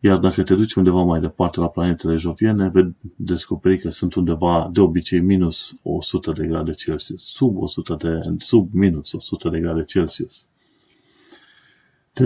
iar 0.00 0.18
dacă 0.18 0.42
te 0.42 0.54
duci 0.54 0.74
undeva 0.74 1.02
mai 1.02 1.20
departe 1.20 1.60
la 1.60 1.68
planetele 1.68 2.16
joviene, 2.16 2.68
vei 2.68 2.96
descoperi 3.16 3.78
că 3.78 3.90
sunt 3.90 4.14
undeva 4.14 4.68
de 4.72 4.80
obicei 4.80 5.20
minus 5.20 5.74
100 5.82 6.32
de 6.32 6.46
grade 6.46 6.72
Celsius, 6.72 7.22
sub, 7.24 7.56
100 7.56 7.96
de, 7.98 8.36
sub 8.38 8.72
minus 8.72 9.12
100 9.12 9.48
de 9.48 9.60
grade 9.60 9.84
Celsius. 9.84 10.46
Te 12.12 12.24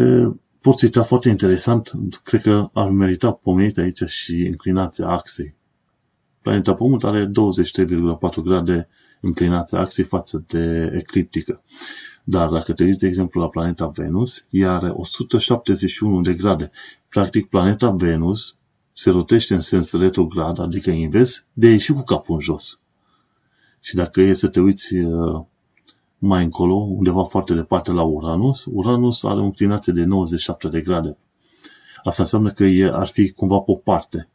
poți 0.61 0.85
uita 0.85 1.03
foarte 1.03 1.29
interesant, 1.29 1.91
cred 2.25 2.43
că 2.43 2.69
ar 2.73 2.91
merita 2.91 3.33
pomenit 3.33 3.79
aici 3.79 4.03
și 4.05 4.37
inclinația 4.37 5.09
axei. 5.09 5.55
Planeta 6.43 6.75
Pământ 6.75 7.05
are 7.05 7.31
23,4 7.31 8.43
grade 8.43 8.89
inclinația 9.21 9.79
axei 9.79 10.05
față 10.05 10.45
de 10.47 10.93
ecliptică. 10.95 11.63
Dar 12.25 12.49
dacă 12.49 12.73
te 12.73 12.85
uiți, 12.85 12.99
de 12.99 13.07
exemplu, 13.07 13.41
la 13.41 13.49
planeta 13.49 13.87
Venus, 13.87 14.45
ea 14.51 14.73
are 14.73 14.89
171 14.89 16.21
de 16.21 16.35
grade. 16.35 16.71
Practic, 17.09 17.49
planeta 17.49 17.91
Venus 17.91 18.57
se 18.93 19.11
rotește 19.11 19.55
în 19.55 19.61
sens 19.61 19.93
retrograd, 19.93 20.59
adică 20.59 20.91
invers, 20.91 21.47
de 21.53 21.67
a 21.67 21.71
ieși 21.71 21.93
cu 21.93 22.03
capul 22.03 22.35
în 22.35 22.41
jos. 22.41 22.81
Și 23.81 23.95
dacă 23.95 24.21
e 24.21 24.33
să 24.33 24.49
te 24.49 24.61
uiți 24.61 24.95
uh, 24.95 25.45
mai 26.19 26.45
încolo, 26.45 26.75
undeva 26.75 27.25
foarte 27.25 27.55
departe 27.55 27.93
la 27.93 28.03
Uranus, 28.03 28.65
Uranus 28.73 29.25
are 29.25 29.41
o 29.41 29.45
inclinație 29.45 29.93
de 29.93 30.05
97 30.05 30.69
de 30.69 30.81
grade. 30.81 31.17
Asta 32.05 32.23
înseamnă 32.23 32.51
că 32.51 32.65
e, 32.65 32.91
ar 32.93 33.07
fi 33.07 33.33
cumva 33.33 33.59
pe 33.59 33.71
o 33.71 33.75
parte. 33.75 34.29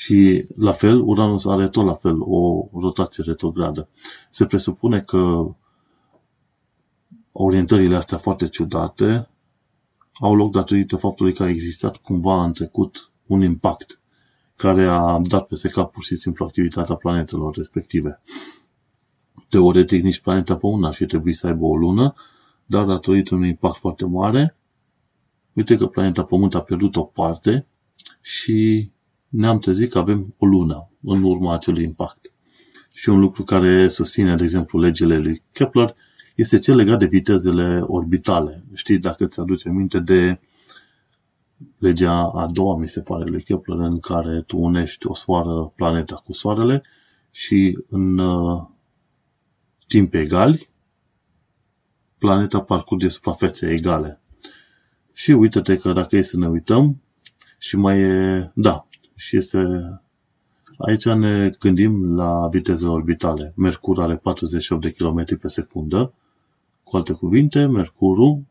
Și 0.00 0.46
la 0.56 0.72
fel, 0.72 1.00
Uranus 1.00 1.46
are 1.46 1.68
tot 1.68 1.84
la 1.84 1.94
fel 1.94 2.16
o 2.20 2.68
rotație 2.72 3.24
retrogradă. 3.26 3.88
Se 4.30 4.46
presupune 4.46 5.00
că 5.00 5.54
orientările 7.32 7.96
astea 7.96 8.18
foarte 8.18 8.48
ciudate 8.48 9.28
au 10.12 10.34
loc 10.34 10.52
datorită 10.52 10.96
faptului 10.96 11.34
că 11.34 11.42
a 11.42 11.48
existat 11.48 11.96
cumva 11.96 12.44
în 12.44 12.52
trecut 12.52 13.10
un 13.26 13.42
impact 13.42 14.00
care 14.56 14.88
a 14.88 15.18
dat 15.22 15.46
peste 15.46 15.68
cap 15.68 15.92
pur 15.92 16.02
și 16.02 16.16
simplu 16.16 16.44
activitatea 16.44 16.94
planetelor 16.94 17.54
respective. 17.54 18.20
Teoretic, 19.48 20.02
nici 20.02 20.20
planeta 20.20 20.56
Pământ 20.56 20.84
ar 20.84 20.92
fi 20.92 21.06
trebuit 21.06 21.36
să 21.36 21.46
aibă 21.46 21.64
o 21.64 21.76
lună, 21.76 22.14
dar 22.66 22.84
datorită 22.84 23.34
unui 23.34 23.48
impact 23.48 23.76
foarte 23.76 24.04
mare, 24.04 24.56
uite 25.52 25.76
că 25.76 25.86
planeta 25.86 26.24
Pământ 26.24 26.54
a 26.54 26.62
pierdut 26.62 26.96
o 26.96 27.02
parte 27.02 27.66
și 28.20 28.90
ne-am 29.30 29.58
trezit 29.58 29.90
că 29.90 29.98
avem 29.98 30.34
o 30.38 30.46
lună 30.46 30.90
în 31.02 31.22
urma 31.22 31.54
acelui 31.54 31.84
impact. 31.84 32.32
Și 32.92 33.08
un 33.08 33.20
lucru 33.20 33.44
care 33.44 33.88
susține, 33.88 34.36
de 34.36 34.42
exemplu, 34.42 34.78
legile 34.78 35.18
lui 35.18 35.42
Kepler 35.52 35.94
este 36.34 36.58
cel 36.58 36.76
legat 36.76 36.98
de 36.98 37.06
vitezele 37.06 37.80
orbitale. 37.86 38.64
Știi, 38.74 38.98
dacă 38.98 39.24
îți 39.24 39.40
aduce 39.40 39.68
minte 39.68 39.98
de 39.98 40.40
legea 41.78 42.22
a 42.22 42.46
doua, 42.52 42.76
mi 42.76 42.88
se 42.88 43.00
pare, 43.00 43.24
lui 43.24 43.42
Kepler, 43.42 43.78
în 43.78 44.00
care 44.00 44.42
tu 44.46 44.56
unești 44.58 45.06
o 45.06 45.14
soară 45.14 45.72
planeta 45.76 46.14
cu 46.24 46.32
soarele 46.32 46.82
și 47.30 47.78
în 47.88 48.18
uh, 48.18 48.62
timp 49.86 50.14
egali, 50.14 50.68
planeta 52.18 52.60
parcurge 52.60 53.08
suprafețe 53.08 53.70
egale. 53.70 54.20
Și 55.12 55.30
uite-te 55.30 55.76
că 55.76 55.92
dacă 55.92 56.16
e 56.16 56.22
să 56.22 56.36
ne 56.36 56.46
uităm, 56.46 57.02
și 57.58 57.76
mai 57.76 58.00
e, 58.00 58.50
da, 58.54 58.86
și 59.20 59.36
este 59.36 59.58
Aici 60.78 61.04
ne 61.04 61.50
gândim 61.58 62.14
la 62.14 62.48
viteze 62.48 62.86
orbitale. 62.86 63.52
Mercur 63.56 64.00
are 64.00 64.16
48 64.16 64.82
de 64.82 64.90
km 64.90 65.38
pe 65.38 65.48
secundă. 65.48 66.12
Cu 66.82 66.96
alte 66.96 67.12
cuvinte, 67.12 67.66
Mercurul 67.66 68.42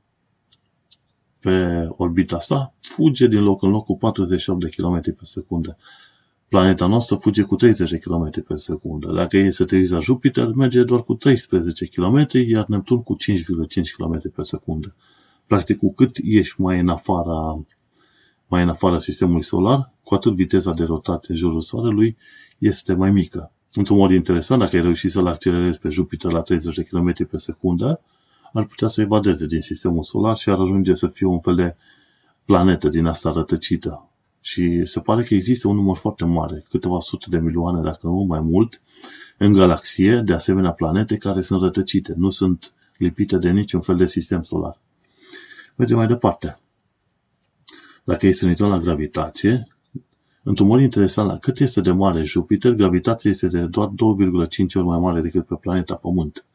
pe 1.39 1.85
orbita 1.89 2.39
sa 2.39 2.73
fuge 2.81 3.27
din 3.27 3.43
loc 3.43 3.61
în 3.61 3.69
loc 3.69 3.85
cu 3.85 3.97
48 3.97 4.59
de 4.59 4.69
km 4.75 5.01
pe 5.01 5.23
secundă. 5.23 5.77
Planeta 6.47 6.87
noastră 6.87 7.15
fuge 7.15 7.41
cu 7.41 7.55
30 7.55 7.89
de 7.89 7.97
km 7.97 8.43
pe 8.47 8.55
secundă. 8.55 9.11
Dacă 9.11 9.37
e 9.37 9.49
să 9.49 9.65
te 9.65 9.77
la 9.89 9.99
Jupiter, 9.99 10.47
merge 10.47 10.83
doar 10.83 11.03
cu 11.03 11.13
13 11.13 11.85
km, 11.85 12.27
iar 12.47 12.65
Neptun 12.67 13.03
cu 13.03 13.15
5,5 13.15 13.19
km 13.97 14.31
pe 14.35 14.41
secundă. 14.41 14.95
Practic, 15.47 15.77
cu 15.77 15.93
cât 15.93 16.17
ești 16.23 16.61
mai 16.61 16.79
în 16.79 16.89
afara 16.89 17.63
mai 18.49 18.61
în 18.63 18.69
afara 18.69 18.97
sistemului 18.97 19.43
solar, 19.43 19.91
cu 20.03 20.15
atât 20.15 20.35
viteza 20.35 20.73
de 20.73 20.83
rotație 20.83 21.33
în 21.33 21.39
jurul 21.39 21.61
Soarelui 21.61 22.17
este 22.57 22.93
mai 22.93 23.11
mică. 23.11 23.51
Într-un 23.73 23.97
mod 23.97 24.11
interesant, 24.11 24.59
dacă 24.61 24.75
ai 24.75 24.81
reușit 24.81 25.11
să-l 25.11 25.27
accelerezi 25.27 25.79
pe 25.79 25.89
Jupiter 25.89 26.31
la 26.31 26.41
30 26.41 26.75
de 26.75 26.83
km 26.83 27.27
pe 27.27 27.37
secundă, 27.37 28.01
ar 28.53 28.65
putea 28.65 28.87
să 28.87 29.01
evadeze 29.01 29.45
din 29.45 29.61
sistemul 29.61 30.03
solar 30.03 30.37
și 30.37 30.49
ar 30.49 30.59
ajunge 30.59 30.93
să 30.93 31.07
fie 31.07 31.27
un 31.27 31.39
fel 31.39 31.55
de 31.55 31.75
planetă 32.45 32.89
din 32.89 33.05
asta 33.05 33.31
rătăcită. 33.31 34.09
Și 34.41 34.85
se 34.85 34.99
pare 34.99 35.23
că 35.23 35.33
există 35.33 35.67
un 35.67 35.75
număr 35.75 35.95
foarte 35.95 36.25
mare, 36.25 36.65
câteva 36.69 36.99
sute 36.99 37.25
de 37.29 37.37
milioane, 37.37 37.81
dacă 37.81 37.99
nu 38.07 38.25
mai 38.27 38.39
mult, 38.39 38.81
în 39.37 39.51
galaxie, 39.51 40.21
de 40.25 40.33
asemenea 40.33 40.71
planete 40.71 41.17
care 41.17 41.41
sunt 41.41 41.61
rătăcite, 41.61 42.13
nu 42.17 42.29
sunt 42.29 42.73
lipite 42.97 43.37
de 43.37 43.49
niciun 43.49 43.81
fel 43.81 43.95
de 43.95 44.05
sistem 44.05 44.43
solar. 44.43 44.79
Mergem 45.75 45.97
mai 45.97 46.07
departe. 46.07 46.59
Dacă 48.09 48.25
este 48.25 48.39
să 48.39 48.45
ne 48.45 48.51
uităm 48.51 48.67
la 48.67 48.79
gravitație, 48.79 49.63
într-un 50.43 50.67
mod 50.67 50.81
interesant, 50.81 51.29
la 51.29 51.37
cât 51.37 51.59
este 51.59 51.81
de 51.81 51.91
mare 51.91 52.23
Jupiter, 52.23 52.71
gravitația 52.71 53.29
este 53.29 53.47
de 53.47 53.65
doar 53.65 53.87
2,5 53.87 53.95
ori 54.73 54.85
mai 54.85 54.99
mare 54.99 55.21
decât 55.21 55.45
pe 55.45 55.55
planeta 55.55 55.95
Pământ. 55.95 56.45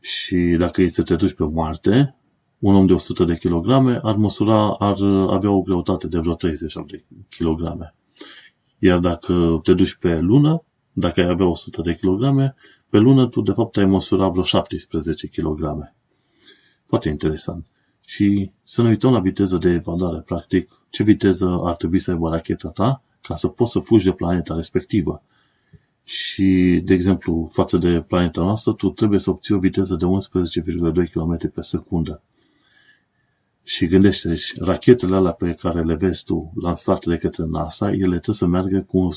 Și 0.00 0.36
dacă 0.58 0.82
este 0.82 0.94
să 0.94 1.02
te 1.02 1.14
duci 1.14 1.32
pe 1.32 1.44
Marte, 1.44 2.16
un 2.58 2.74
om 2.74 2.86
de 2.86 2.92
100 2.92 3.24
de 3.24 3.34
kg 3.34 3.70
ar 4.02 4.14
măsura, 4.14 4.70
ar 4.78 4.96
avea 5.28 5.50
o 5.50 5.62
greutate 5.62 6.06
de 6.06 6.18
vreo 6.18 6.34
30 6.34 6.74
de 6.86 7.04
kg. 7.38 7.92
Iar 8.78 8.98
dacă 8.98 9.60
te 9.62 9.74
duci 9.74 9.94
pe 9.94 10.18
lună, 10.18 10.62
dacă 10.92 11.20
ai 11.20 11.28
avea 11.28 11.46
100 11.46 11.82
de 11.82 11.98
kg, 12.00 12.54
pe 12.88 12.98
lună 12.98 13.26
tu 13.26 13.40
de 13.40 13.52
fapt 13.52 13.76
ai 13.76 13.86
măsura 13.86 14.28
vreo 14.28 14.42
17 14.42 15.26
kg. 15.26 15.92
Foarte 16.86 17.08
interesant 17.08 17.66
și 18.08 18.50
să 18.62 18.82
ne 18.82 18.88
uităm 18.88 19.12
la 19.12 19.20
viteză 19.20 19.58
de 19.58 19.68
evadare, 19.68 20.20
practic, 20.20 20.80
ce 20.90 21.02
viteză 21.02 21.60
ar 21.64 21.74
trebui 21.74 21.98
să 21.98 22.10
aibă 22.10 22.28
racheta 22.28 22.68
ta 22.68 23.02
ca 23.22 23.34
să 23.34 23.48
poți 23.48 23.70
să 23.70 23.78
fugi 23.78 24.04
de 24.04 24.12
planeta 24.12 24.54
respectivă. 24.54 25.22
Și, 26.04 26.80
de 26.84 26.94
exemplu, 26.94 27.48
față 27.52 27.78
de 27.78 28.04
planeta 28.06 28.40
noastră, 28.40 28.72
tu 28.72 28.90
trebuie 28.90 29.18
să 29.18 29.30
obții 29.30 29.54
o 29.54 29.58
viteză 29.58 29.94
de 29.94 30.04
11,2 30.04 31.10
km 31.12 31.52
pe 31.52 31.60
secundă. 31.60 32.22
Și 33.62 33.86
gândește 33.86 34.28
deci, 34.28 34.54
rachetele 34.58 35.16
alea 35.16 35.32
pe 35.32 35.54
care 35.54 35.82
le 35.82 35.94
vezi 35.94 36.24
tu 36.24 36.52
lansate 36.60 37.10
de 37.10 37.16
către 37.16 37.44
NASA, 37.46 37.90
ele 37.90 38.18
trebuie 38.18 38.34
să 38.34 38.46
meargă 38.46 38.80
cu 38.80 39.08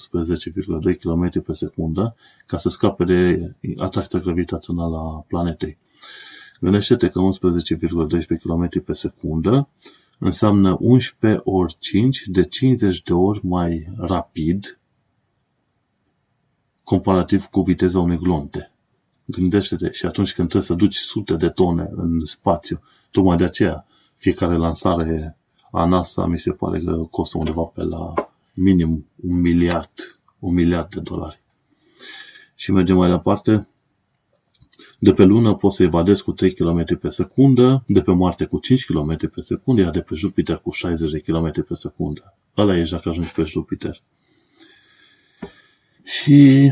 11,2 0.93 0.97
km 0.99 1.41
pe 1.41 1.53
secundă 1.53 2.15
ca 2.45 2.57
să 2.57 2.69
scape 2.69 3.03
de 3.03 3.51
atracția 3.77 4.19
gravitațională 4.19 4.97
a 4.97 5.25
planetei. 5.27 5.77
Gândește-te 6.61 7.09
că 7.09 7.19
11,12 7.19 8.41
km 8.41 8.83
pe 8.83 8.93
secundă 8.93 9.69
înseamnă 10.17 10.77
11 10.79 11.41
ori 11.43 11.75
5 11.79 12.23
de 12.27 12.45
50 12.45 13.01
de 13.01 13.13
ori 13.13 13.45
mai 13.45 13.89
rapid 13.97 14.79
comparativ 16.83 17.45
cu 17.45 17.61
viteza 17.61 17.99
unei 17.99 18.17
glonte. 18.17 18.71
Gândește-te 19.25 19.91
și 19.91 20.05
atunci 20.05 20.33
când 20.33 20.49
trebuie 20.49 20.69
să 20.69 20.73
duci 20.73 20.95
sute 20.95 21.35
de 21.35 21.49
tone 21.49 21.89
în 21.95 22.25
spațiu, 22.25 22.81
tocmai 23.11 23.37
de 23.37 23.43
aceea 23.43 23.85
fiecare 24.15 24.55
lansare 24.55 25.37
a 25.71 25.85
NASA 25.85 26.25
mi 26.25 26.39
se 26.39 26.51
pare 26.51 26.79
că 26.79 27.07
costă 27.09 27.37
undeva 27.37 27.63
pe 27.63 27.81
la 27.81 28.13
minim 28.53 29.05
un 29.15 29.39
miliard, 29.39 29.91
un 30.39 30.53
miliard 30.53 30.89
de 30.89 30.99
dolari. 30.99 31.41
Și 32.55 32.71
mergem 32.71 32.95
mai 32.95 33.09
departe, 33.09 33.67
de 35.01 35.13
pe 35.13 35.23
lună 35.23 35.55
poți 35.55 35.75
să 35.75 35.83
evadezi 35.83 36.23
cu 36.23 36.31
3 36.31 36.53
km 36.53 36.99
pe 36.99 37.09
secundă, 37.09 37.83
de 37.87 38.01
pe 38.01 38.11
Marte 38.11 38.45
cu 38.45 38.59
5 38.59 38.85
km 38.85 39.17
pe 39.17 39.41
secundă, 39.41 39.81
iar 39.81 39.91
de 39.91 40.01
pe 40.01 40.15
Jupiter 40.15 40.57
cu 40.57 40.71
60 40.71 41.11
de 41.11 41.19
km 41.19 41.65
pe 41.67 41.73
secundă. 41.73 42.35
Ăla 42.57 42.77
e 42.77 42.87
dacă 42.91 43.09
ajungi 43.09 43.31
pe 43.31 43.43
Jupiter. 43.43 44.01
Și 46.03 46.71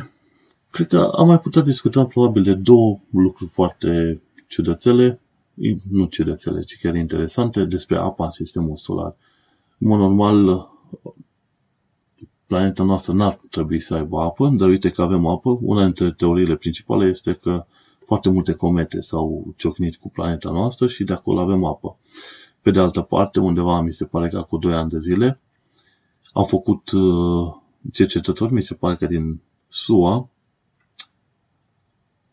Cred 0.72 0.88
că 0.88 1.12
am 1.18 1.28
mai 1.28 1.40
putea 1.40 1.62
discuta 1.62 2.06
probabil 2.06 2.44
de 2.44 2.54
două 2.54 3.00
lucruri 3.12 3.52
foarte 3.52 4.22
ciudățele, 4.48 5.20
nu 5.92 6.06
ciudățele, 6.06 6.62
ci 6.62 6.80
chiar 6.82 6.96
interesante, 6.96 7.64
despre 7.64 7.98
apa 7.98 8.26
în 8.26 8.32
sistemul 8.32 8.78
solar. 8.78 9.16
În 9.78 9.88
mod 9.88 10.00
normal, 10.00 10.70
planeta 12.46 12.84
noastră 12.84 13.14
n-ar 13.14 13.40
trebui 13.50 13.80
să 13.80 13.96
aibă 13.96 14.20
apă, 14.22 14.50
dar 14.58 14.68
uite 14.68 14.90
că 14.90 15.02
avem 15.02 15.26
apă. 15.26 15.60
Una 15.62 15.84
dintre 15.84 16.12
teoriile 16.12 16.56
principale 16.56 17.06
este 17.06 17.34
că 17.34 17.66
foarte 18.10 18.30
multe 18.30 18.54
comete 18.54 19.00
s-au 19.00 19.54
ciocnit 19.58 19.96
cu 19.96 20.10
planeta 20.10 20.50
noastră 20.52 20.88
și 20.88 21.04
de 21.04 21.14
acolo 21.14 21.40
avem 21.40 21.64
apă. 21.64 21.98
Pe 22.62 22.72
de 22.72 22.80
altă 22.80 23.02
parte, 23.02 23.40
undeva 23.40 23.82
mi 23.82 23.94
se 23.94 24.06
pare 24.06 24.28
că 24.28 24.42
cu 24.42 24.58
2 24.58 24.74
ani 24.74 24.90
de 24.90 24.98
zile, 25.00 25.40
au 26.34 26.44
făcut 26.44 26.92
uh, 26.92 27.54
cercetători, 27.92 28.54
mi 28.54 28.62
se 28.62 28.74
pare 28.74 28.96
că 28.96 29.06
din 29.06 29.42
SUA, 29.68 30.30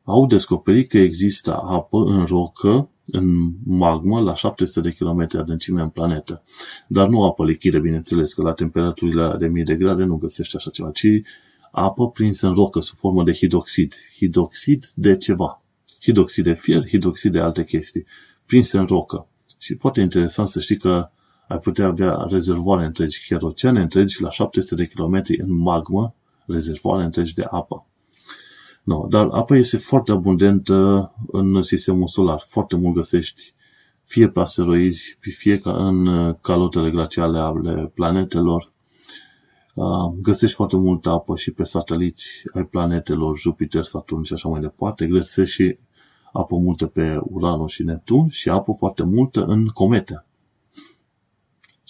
au 0.04 0.26
descoperit 0.26 0.88
că 0.88 0.98
există 0.98 1.56
apă 1.56 1.98
în 1.98 2.24
rocă, 2.24 2.88
în 3.06 3.52
magmă, 3.64 4.20
la 4.20 4.34
700 4.34 4.88
de 4.88 4.94
km 4.94 5.28
adâncime 5.38 5.82
în 5.82 5.88
planetă. 5.88 6.42
Dar 6.88 7.08
nu 7.08 7.24
apă 7.24 7.44
lichidă, 7.44 7.78
bineînțeles, 7.78 8.34
că 8.34 8.42
la 8.42 8.52
temperaturile 8.52 9.36
de 9.38 9.46
mii 9.46 9.64
de 9.64 9.74
grade 9.74 10.04
nu 10.04 10.16
găsești 10.16 10.56
așa 10.56 10.70
ceva, 10.70 10.90
ci 10.90 11.06
apă 11.70 12.10
prinsă 12.10 12.46
în 12.46 12.54
rocă 12.54 12.80
sub 12.80 12.96
formă 12.96 13.22
de 13.24 13.32
hidroxid. 13.32 13.94
Hidroxid 14.16 14.92
de 14.94 15.16
ceva. 15.16 15.60
Hidroxid 16.03 16.44
de 16.44 16.53
fier, 16.53 16.88
hidroxid 16.88 17.32
de 17.32 17.40
alte 17.40 17.64
chestii. 17.64 18.07
Prinsă 18.47 18.78
în 18.78 18.86
rocă. 18.86 19.28
Și 19.59 19.74
foarte 19.74 20.01
interesant 20.01 20.49
să 20.49 20.61
știi 20.61 20.76
că 20.76 21.11
ai 21.49 21.59
putea 21.59 21.86
avea 21.86 22.26
rezervoare 22.30 22.84
întregi, 22.84 23.28
chiar 23.28 23.42
oceane 23.42 23.80
întregi, 23.80 24.22
la 24.22 24.30
700 24.30 24.82
de 24.82 24.90
km 24.94 25.22
în 25.38 25.57
magmă, 25.57 26.14
rezervoare 26.47 27.05
întregi 27.05 27.34
de 27.34 27.44
apă. 27.51 27.86
No, 28.82 29.07
dar 29.09 29.28
apa 29.30 29.57
este 29.57 29.76
foarte 29.76 30.12
abundentă 30.12 31.12
în 31.26 31.62
sistemul 31.62 32.09
solar. 32.09 32.38
Foarte 32.47 32.76
mult 32.76 32.94
găsești 32.94 33.55
fie 34.07 34.28
pe 34.28 34.40
asteroizi, 34.40 35.18
fie 35.20 35.59
ca 35.59 35.86
în 35.86 36.34
calotele 36.40 36.90
glaciale 36.90 37.38
ale 37.38 37.92
planetelor. 37.94 38.72
Găsești 40.22 40.56
foarte 40.56 40.76
multă 40.76 41.10
apă 41.10 41.36
și 41.36 41.50
pe 41.50 41.64
sateliți 41.64 42.42
ai 42.54 42.64
planetelor, 42.64 43.38
Jupiter, 43.38 43.82
Saturn 43.82 44.22
și 44.22 44.32
așa 44.32 44.48
mai 44.48 44.60
departe. 44.60 45.06
Găsești 45.06 45.54
și 45.54 45.78
apă 46.32 46.56
multă 46.56 46.86
pe 46.86 47.20
Uranus 47.22 47.72
și 47.72 47.82
Neptun 47.82 48.28
și 48.28 48.48
apă 48.48 48.72
foarte 48.72 49.02
multă 49.02 49.44
în 49.44 49.66
comete. 49.66 50.24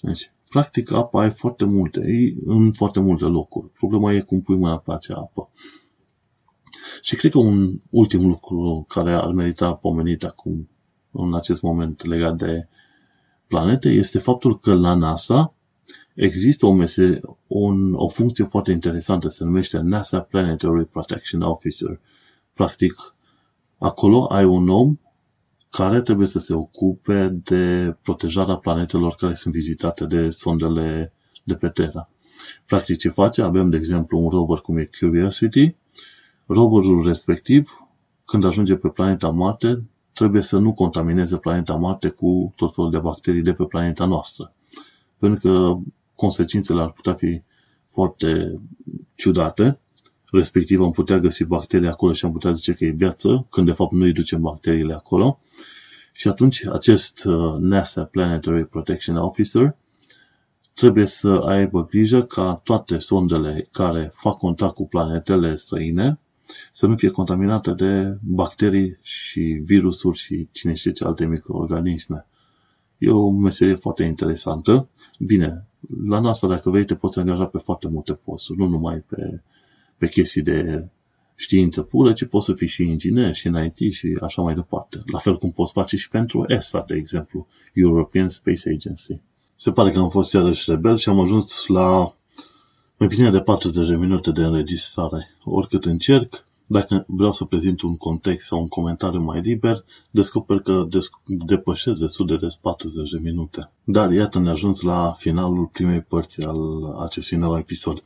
Deci, 0.03 0.33
practic, 0.49 0.93
apa 0.93 1.23
ai 1.23 1.31
foarte 1.31 1.65
multe, 1.65 2.01
e 2.01 2.35
în 2.45 2.73
foarte 2.73 3.01
multe 3.01 3.25
locuri. 3.25 3.71
Problema 3.73 4.13
e 4.13 4.21
cum 4.21 4.41
pui 4.41 4.57
mâna 4.57 4.79
pe 4.79 4.93
acea 4.93 5.17
apă. 5.17 5.51
Și 7.01 7.17
cred 7.17 7.31
că 7.31 7.39
un 7.39 7.81
ultim 7.91 8.27
lucru 8.27 8.85
care 8.89 9.15
ar 9.15 9.33
merita 9.33 9.75
pomenit 9.75 10.25
acum, 10.25 10.69
în 11.11 11.35
acest 11.35 11.63
moment 11.63 12.05
legat 12.05 12.37
de 12.37 12.69
planete, 13.47 13.89
este 13.89 14.19
faptul 14.19 14.59
că 14.59 14.75
la 14.75 14.95
NASA 14.95 15.56
există 16.17 16.67
o, 16.67 16.73
mese, 16.73 17.17
un, 17.47 17.95
o 17.95 18.09
funcție 18.09 18.45
foarte 18.45 18.73
interesantă, 18.73 19.29
se 19.29 19.45
numește 19.45 19.79
NASA 19.79 20.21
Planetary 20.21 20.85
Protection 20.85 21.41
Officer. 21.41 22.01
Practic, 22.53 23.15
acolo 23.79 24.25
ai 24.25 24.45
un 24.45 24.69
om 24.69 24.99
care 25.71 26.03
trebuie 26.03 26.27
să 26.27 26.39
se 26.39 26.55
ocupe 26.55 27.29
de 27.45 27.97
protejarea 28.03 28.57
planetelor 28.57 29.15
care 29.15 29.33
sunt 29.33 29.55
vizitate 29.55 30.05
de 30.05 30.31
sondele 30.31 31.13
de 31.45 31.55
pe 31.55 31.69
Terra. 31.69 32.09
Practic 32.67 32.99
ce 32.99 33.09
face? 33.09 33.43
Avem, 33.43 33.71
de 33.71 33.77
exemplu, 33.77 34.19
un 34.19 34.29
rover 34.29 34.59
cum 34.59 34.77
e 34.77 34.91
Curiosity. 34.99 35.75
Roverul 36.47 37.07
respectiv, 37.07 37.89
când 38.25 38.45
ajunge 38.45 38.77
pe 38.77 38.89
planeta 38.89 39.31
Marte, 39.31 39.83
trebuie 40.13 40.43
să 40.43 40.59
nu 40.59 40.73
contamineze 40.73 41.37
planeta 41.37 41.75
Marte 41.75 42.09
cu 42.09 42.53
tot 42.57 42.75
felul 42.75 42.91
de 42.91 42.99
bacterii 42.99 43.43
de 43.43 43.53
pe 43.53 43.65
planeta 43.65 44.05
noastră. 44.05 44.53
Pentru 45.19 45.41
că 45.41 45.79
consecințele 46.17 46.83
ar 46.83 46.91
putea 46.91 47.15
fi 47.15 47.43
foarte 47.87 48.61
ciudate, 49.15 49.79
respectiv 50.31 50.81
am 50.81 50.91
putea 50.91 51.19
găsi 51.19 51.45
bacterii 51.45 51.89
acolo 51.89 52.13
și 52.13 52.25
am 52.25 52.33
putea 52.33 52.51
zice 52.51 52.73
că 52.73 52.85
e 52.85 52.91
viață, 52.91 53.47
când 53.51 53.67
de 53.67 53.73
fapt 53.73 53.93
nu 53.93 54.05
îi 54.05 54.13
ducem 54.13 54.41
bacteriile 54.41 54.95
acolo. 54.95 55.41
Și 56.13 56.29
atunci 56.29 56.67
acest 56.67 57.25
uh, 57.25 57.57
NASA 57.59 58.05
Planetary 58.05 58.67
Protection 58.67 59.17
Officer 59.17 59.77
trebuie 60.75 61.05
să 61.05 61.29
aibă 61.29 61.87
grijă 61.87 62.23
ca 62.23 62.61
toate 62.65 62.99
sondele 62.99 63.69
care 63.73 64.11
fac 64.15 64.37
contact 64.37 64.75
cu 64.75 64.89
planetele 64.89 65.55
străine 65.55 66.19
să 66.73 66.87
nu 66.87 66.97
fie 66.97 67.11
contaminate 67.11 67.71
de 67.71 68.19
bacterii 68.23 68.99
și 69.03 69.41
virusuri 69.41 70.17
și 70.17 70.49
cine 70.53 70.73
știe 70.73 70.93
ce 70.93 71.05
alte 71.05 71.27
microorganisme. 71.27 72.27
E 72.99 73.11
o 73.11 73.31
meserie 73.31 73.75
foarte 73.75 74.03
interesantă. 74.03 74.89
Bine, 75.19 75.67
la 76.07 76.21
NASA, 76.21 76.47
dacă 76.47 76.71
vrei, 76.71 76.85
te 76.85 76.95
poți 76.95 77.19
angaja 77.19 77.47
pe 77.47 77.59
foarte 77.59 77.89
multe 77.89 78.13
posturi, 78.13 78.59
nu 78.59 78.67
numai 78.67 79.05
pe, 79.09 79.41
pe 79.99 80.09
chestii 80.09 80.43
de 80.43 80.89
știință 81.35 81.83
pură, 81.83 82.13
ci 82.13 82.25
poți 82.25 82.47
să 82.47 82.53
fii 82.53 82.67
și 82.67 82.83
inginer 82.83 83.35
și 83.35 83.47
în 83.47 83.65
IT 83.65 83.93
și 83.93 84.19
așa 84.23 84.43
mai 84.43 84.55
departe. 84.55 84.99
La 85.13 85.19
fel 85.19 85.39
cum 85.39 85.53
poți 85.53 85.73
face 85.73 85.97
și 85.97 86.09
pentru 86.09 86.45
ESA, 86.49 86.85
de 86.87 86.95
exemplu, 86.95 87.47
European 87.75 88.29
Space 88.29 88.69
Agency. 88.69 89.21
Se 89.55 89.71
pare 89.71 89.91
că 89.91 89.99
am 89.99 90.09
fost 90.09 90.33
iarăși 90.33 90.71
rebel 90.71 90.97
și 90.97 91.09
am 91.09 91.21
ajuns 91.21 91.67
la 91.67 92.15
mai 92.97 93.09
bine 93.09 93.31
de 93.31 93.41
40 93.41 93.89
de 93.89 93.97
minute 93.97 94.31
de 94.31 94.45
înregistrare. 94.45 95.31
Oricât 95.45 95.85
încerc, 95.85 96.47
dacă 96.67 97.05
vreau 97.09 97.33
să 97.33 97.45
prezint 97.45 97.83
un 97.83 97.97
context 97.97 98.47
sau 98.47 98.61
un 98.61 98.69
comentariu 98.69 99.21
mai 99.21 99.41
liber, 99.41 99.85
descoper 100.11 100.59
că 100.59 100.89
depășesc 101.25 102.01
destul 102.01 102.27
de 102.27 102.37
des 102.37 102.57
40 102.57 103.11
de 103.11 103.19
minute. 103.19 103.71
Dar 103.85 104.13
iată 104.13 104.39
ne 104.39 104.51
ajuns 104.51 104.81
la 104.81 105.13
finalul 105.19 105.67
primei 105.67 106.01
părți 106.01 106.43
al 106.43 106.85
acestui 107.05 107.37
nou 107.37 107.59
episod. 107.59 108.03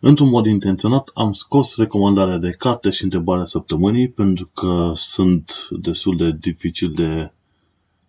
Într-un 0.00 0.28
mod 0.28 0.46
intenționat 0.46 1.10
am 1.14 1.32
scos 1.32 1.76
recomandarea 1.76 2.38
de 2.38 2.50
carte 2.50 2.90
și 2.90 3.04
întrebarea 3.04 3.44
săptămânii 3.44 4.10
pentru 4.10 4.50
că 4.54 4.92
sunt 4.94 5.68
destul 5.70 6.16
de 6.16 6.36
dificil 6.40 6.92
de 6.92 7.32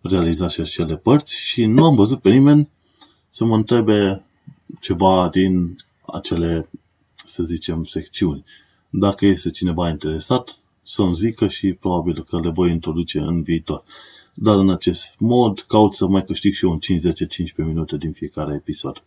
realizat 0.00 0.50
și 0.50 0.60
acele 0.60 0.96
părți 0.96 1.36
și 1.36 1.64
nu 1.64 1.84
am 1.84 1.94
văzut 1.94 2.20
pe 2.20 2.30
nimeni 2.30 2.70
să 3.28 3.44
mă 3.44 3.56
întrebe 3.56 4.24
ceva 4.80 5.28
din 5.32 5.76
acele, 6.06 6.70
să 7.24 7.42
zicem, 7.42 7.84
secțiuni. 7.84 8.44
Dacă 8.96 9.26
este 9.26 9.50
cineva 9.50 9.88
interesat, 9.88 10.58
să-mi 10.82 11.14
zică 11.14 11.46
și 11.46 11.72
probabil 11.72 12.24
că 12.24 12.40
le 12.40 12.50
voi 12.50 12.70
introduce 12.70 13.18
în 13.18 13.42
viitor. 13.42 13.84
Dar 14.34 14.56
în 14.56 14.70
acest 14.70 15.14
mod 15.18 15.60
caut 15.60 15.92
să 15.92 16.06
mai 16.06 16.24
câștig 16.24 16.52
și 16.52 16.64
eu 16.64 16.70
un 16.70 16.78
5-10-15 16.78 17.54
minute 17.56 17.96
din 17.96 18.12
fiecare 18.12 18.54
episod. 18.54 19.02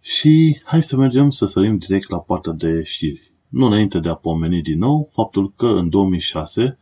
Și 0.00 0.60
hai 0.64 0.82
să 0.82 0.96
mergem 0.96 1.30
să 1.30 1.46
sărim 1.46 1.78
direct 1.78 2.10
la 2.10 2.18
partea 2.18 2.52
de 2.52 2.82
știri. 2.82 3.32
Nu 3.48 3.66
înainte 3.66 3.98
de 3.98 4.08
a 4.08 4.14
pomeni 4.14 4.62
din 4.62 4.78
nou 4.78 5.08
faptul 5.10 5.52
că 5.56 5.66
în 5.66 5.88
2006 5.88 6.78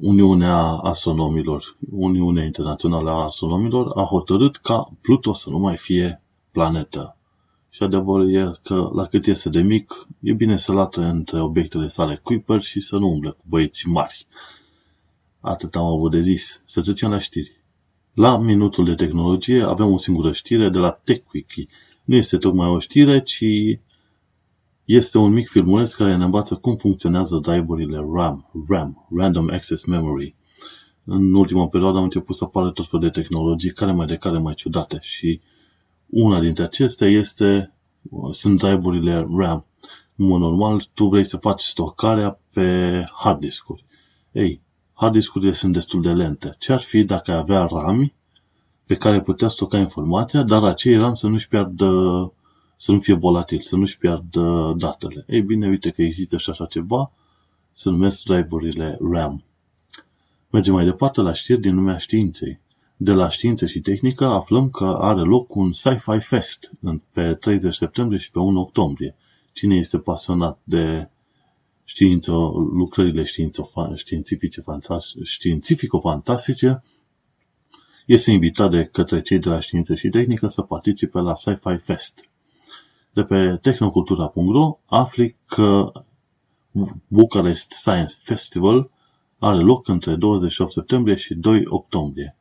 Uniunea 0.00 0.58
Astronomilor, 0.64 1.76
Uniunea 1.90 2.44
Internațională 2.44 3.10
a 3.10 3.22
Astronomilor 3.22 3.90
a 3.94 4.02
hotărât 4.02 4.56
ca 4.56 4.92
Pluto 5.00 5.32
să 5.32 5.50
nu 5.50 5.58
mai 5.58 5.76
fie 5.76 6.22
planetă. 6.52 7.16
Și 7.74 7.82
adevărul 7.82 8.34
e 8.34 8.52
că 8.62 8.90
la 8.94 9.06
cât 9.06 9.26
este 9.26 9.48
de 9.48 9.60
mic, 9.60 10.06
e 10.20 10.32
bine 10.32 10.56
să 10.56 10.72
lată 10.72 11.00
între 11.00 11.42
obiectele 11.42 11.86
sale 11.86 12.20
Kuiper 12.22 12.62
și 12.62 12.80
să 12.80 12.96
nu 12.96 13.08
umble 13.08 13.30
cu 13.30 13.44
băieții 13.48 13.90
mari. 13.90 14.26
Atât 15.40 15.74
am 15.74 15.84
avut 15.84 16.10
de 16.10 16.20
zis. 16.20 16.62
Să 16.64 16.80
trecem 16.82 17.10
la 17.10 17.18
știri. 17.18 17.62
La 18.12 18.38
minutul 18.38 18.84
de 18.84 18.94
tehnologie 18.94 19.62
avem 19.62 19.92
o 19.92 19.98
singură 19.98 20.32
știre 20.32 20.68
de 20.68 20.78
la 20.78 20.90
TechWiki. 20.90 21.68
Nu 22.04 22.14
este 22.14 22.36
tocmai 22.36 22.68
o 22.68 22.78
știre, 22.78 23.22
ci 23.22 23.44
este 24.84 25.18
un 25.18 25.32
mic 25.32 25.48
filmuleț 25.48 25.92
care 25.92 26.16
ne 26.16 26.24
învață 26.24 26.54
cum 26.54 26.76
funcționează 26.76 27.38
driverurile 27.42 28.04
RAM, 28.14 28.50
RAM, 28.68 29.06
Random 29.16 29.48
Access 29.50 29.84
Memory. 29.84 30.34
În 31.04 31.34
ultima 31.34 31.68
perioadă 31.68 31.96
am 31.96 32.04
început 32.04 32.36
să 32.36 32.44
apară 32.44 32.70
tot 32.70 32.88
felul 32.88 33.10
de 33.10 33.20
tehnologii 33.20 33.72
care 33.72 33.92
mai 33.92 34.06
de 34.06 34.16
care 34.16 34.38
mai 34.38 34.54
ciudate 34.54 34.98
și 35.00 35.40
una 36.14 36.40
dintre 36.40 36.64
acestea 36.64 37.08
este, 37.08 37.72
sunt 38.30 38.58
driverurile 38.58 39.26
RAM. 39.36 39.64
În 40.16 40.26
mod 40.26 40.40
normal, 40.40 40.84
tu 40.94 41.06
vrei 41.06 41.24
să 41.24 41.36
faci 41.36 41.62
stocarea 41.62 42.38
pe 42.52 43.04
hard 43.14 43.40
discuri. 43.40 43.84
Ei, 44.32 44.60
hard 44.92 45.12
discurile 45.12 45.52
sunt 45.52 45.72
destul 45.72 46.02
de 46.02 46.12
lente. 46.12 46.54
Ce 46.58 46.72
ar 46.72 46.80
fi 46.80 47.04
dacă 47.04 47.30
ai 47.30 47.36
avea 47.36 47.66
RAM 47.70 48.12
pe 48.86 48.94
care 48.94 49.22
putea 49.22 49.48
stoca 49.48 49.78
informația, 49.78 50.42
dar 50.42 50.64
acei 50.64 50.96
RAM 50.96 51.14
să 51.14 51.26
nu-și 51.26 51.48
piardă, 51.48 51.86
să 52.76 52.92
nu 52.92 52.98
fie 52.98 53.14
volatil, 53.14 53.60
să 53.60 53.76
nu-și 53.76 53.98
piardă 53.98 54.74
datele. 54.76 55.24
Ei 55.26 55.40
bine, 55.40 55.68
uite 55.68 55.90
că 55.90 56.02
există 56.02 56.38
și 56.38 56.50
așa 56.50 56.66
ceva, 56.66 57.12
se 57.72 57.90
numesc 57.90 58.22
driverurile 58.22 58.98
RAM. 59.12 59.44
Mergem 60.50 60.74
mai 60.74 60.84
departe 60.84 61.20
la 61.20 61.32
știri 61.32 61.60
din 61.60 61.74
lumea 61.74 61.98
științei. 61.98 62.60
De 62.96 63.12
la 63.12 63.28
știință 63.28 63.66
și 63.66 63.80
tehnică 63.80 64.24
aflăm 64.24 64.70
că 64.70 64.84
are 65.00 65.20
loc 65.20 65.54
un 65.54 65.72
Sci-Fi 65.72 66.18
Fest 66.20 66.70
pe 67.12 67.34
30 67.34 67.74
septembrie 67.74 68.18
și 68.18 68.30
pe 68.30 68.38
1 68.38 68.60
octombrie. 68.60 69.16
Cine 69.52 69.76
este 69.76 69.98
pasionat 69.98 70.58
de 70.64 71.08
știință, 71.84 72.32
lucrările 72.72 73.24
științifice, 73.94 74.62
științifico-fantastice, 75.22 76.82
este 78.06 78.30
invitat 78.30 78.70
de 78.70 78.84
către 78.84 79.20
cei 79.20 79.38
de 79.38 79.48
la 79.48 79.60
știință 79.60 79.94
și 79.94 80.08
tehnică 80.08 80.48
să 80.48 80.62
participe 80.62 81.18
la 81.18 81.34
Sci-Fi 81.34 81.76
Fest. 81.76 82.30
De 83.12 83.22
pe 83.22 83.58
tehnocultura.ro 83.62 84.78
afli 84.86 85.36
că 85.46 85.92
Bucharest 87.06 87.70
Science 87.70 88.14
Festival 88.22 88.90
are 89.38 89.62
loc 89.62 89.88
între 89.88 90.16
28 90.16 90.72
septembrie 90.72 91.14
și 91.14 91.34
2 91.34 91.62
octombrie. 91.64 92.36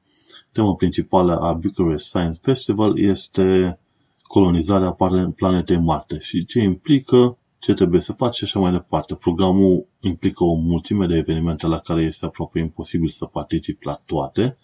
Tema 0.54 0.76
principală 0.76 1.36
a 1.40 1.54
Bucharest 1.54 2.06
Science 2.06 2.40
Festival 2.42 3.00
este 3.00 3.80
colonizarea 4.22 4.98
planetei 5.36 5.78
Marte 5.78 6.20
și 6.20 6.46
ce 6.46 6.60
implică, 6.60 7.38
ce 7.60 7.74
trebuie 7.74 8.02
să 8.02 8.14
faci 8.14 8.36
și 8.36 8.44
așa 8.44 8.60
mai 8.60 8.72
departe. 8.72 9.16
Programul 9.16 9.86
implică 10.00 10.44
o 10.44 10.54
mulțime 10.54 11.06
de 11.06 11.16
evenimente 11.16 11.68
la 11.68 11.80
care 11.80 12.02
este 12.02 12.26
aproape 12.26 12.60
imposibil 12.60 13.10
să 13.10 13.26
participi 13.26 13.86
la 13.86 14.02
toate, 14.06 14.58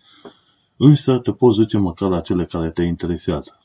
însă 0.78 1.18
te 1.18 1.32
poți 1.32 1.58
duce 1.58 1.78
măcar 1.78 2.10
la 2.10 2.20
cele 2.20 2.46
care 2.46 2.72
te 2.72 2.84
interesează. 2.84 3.58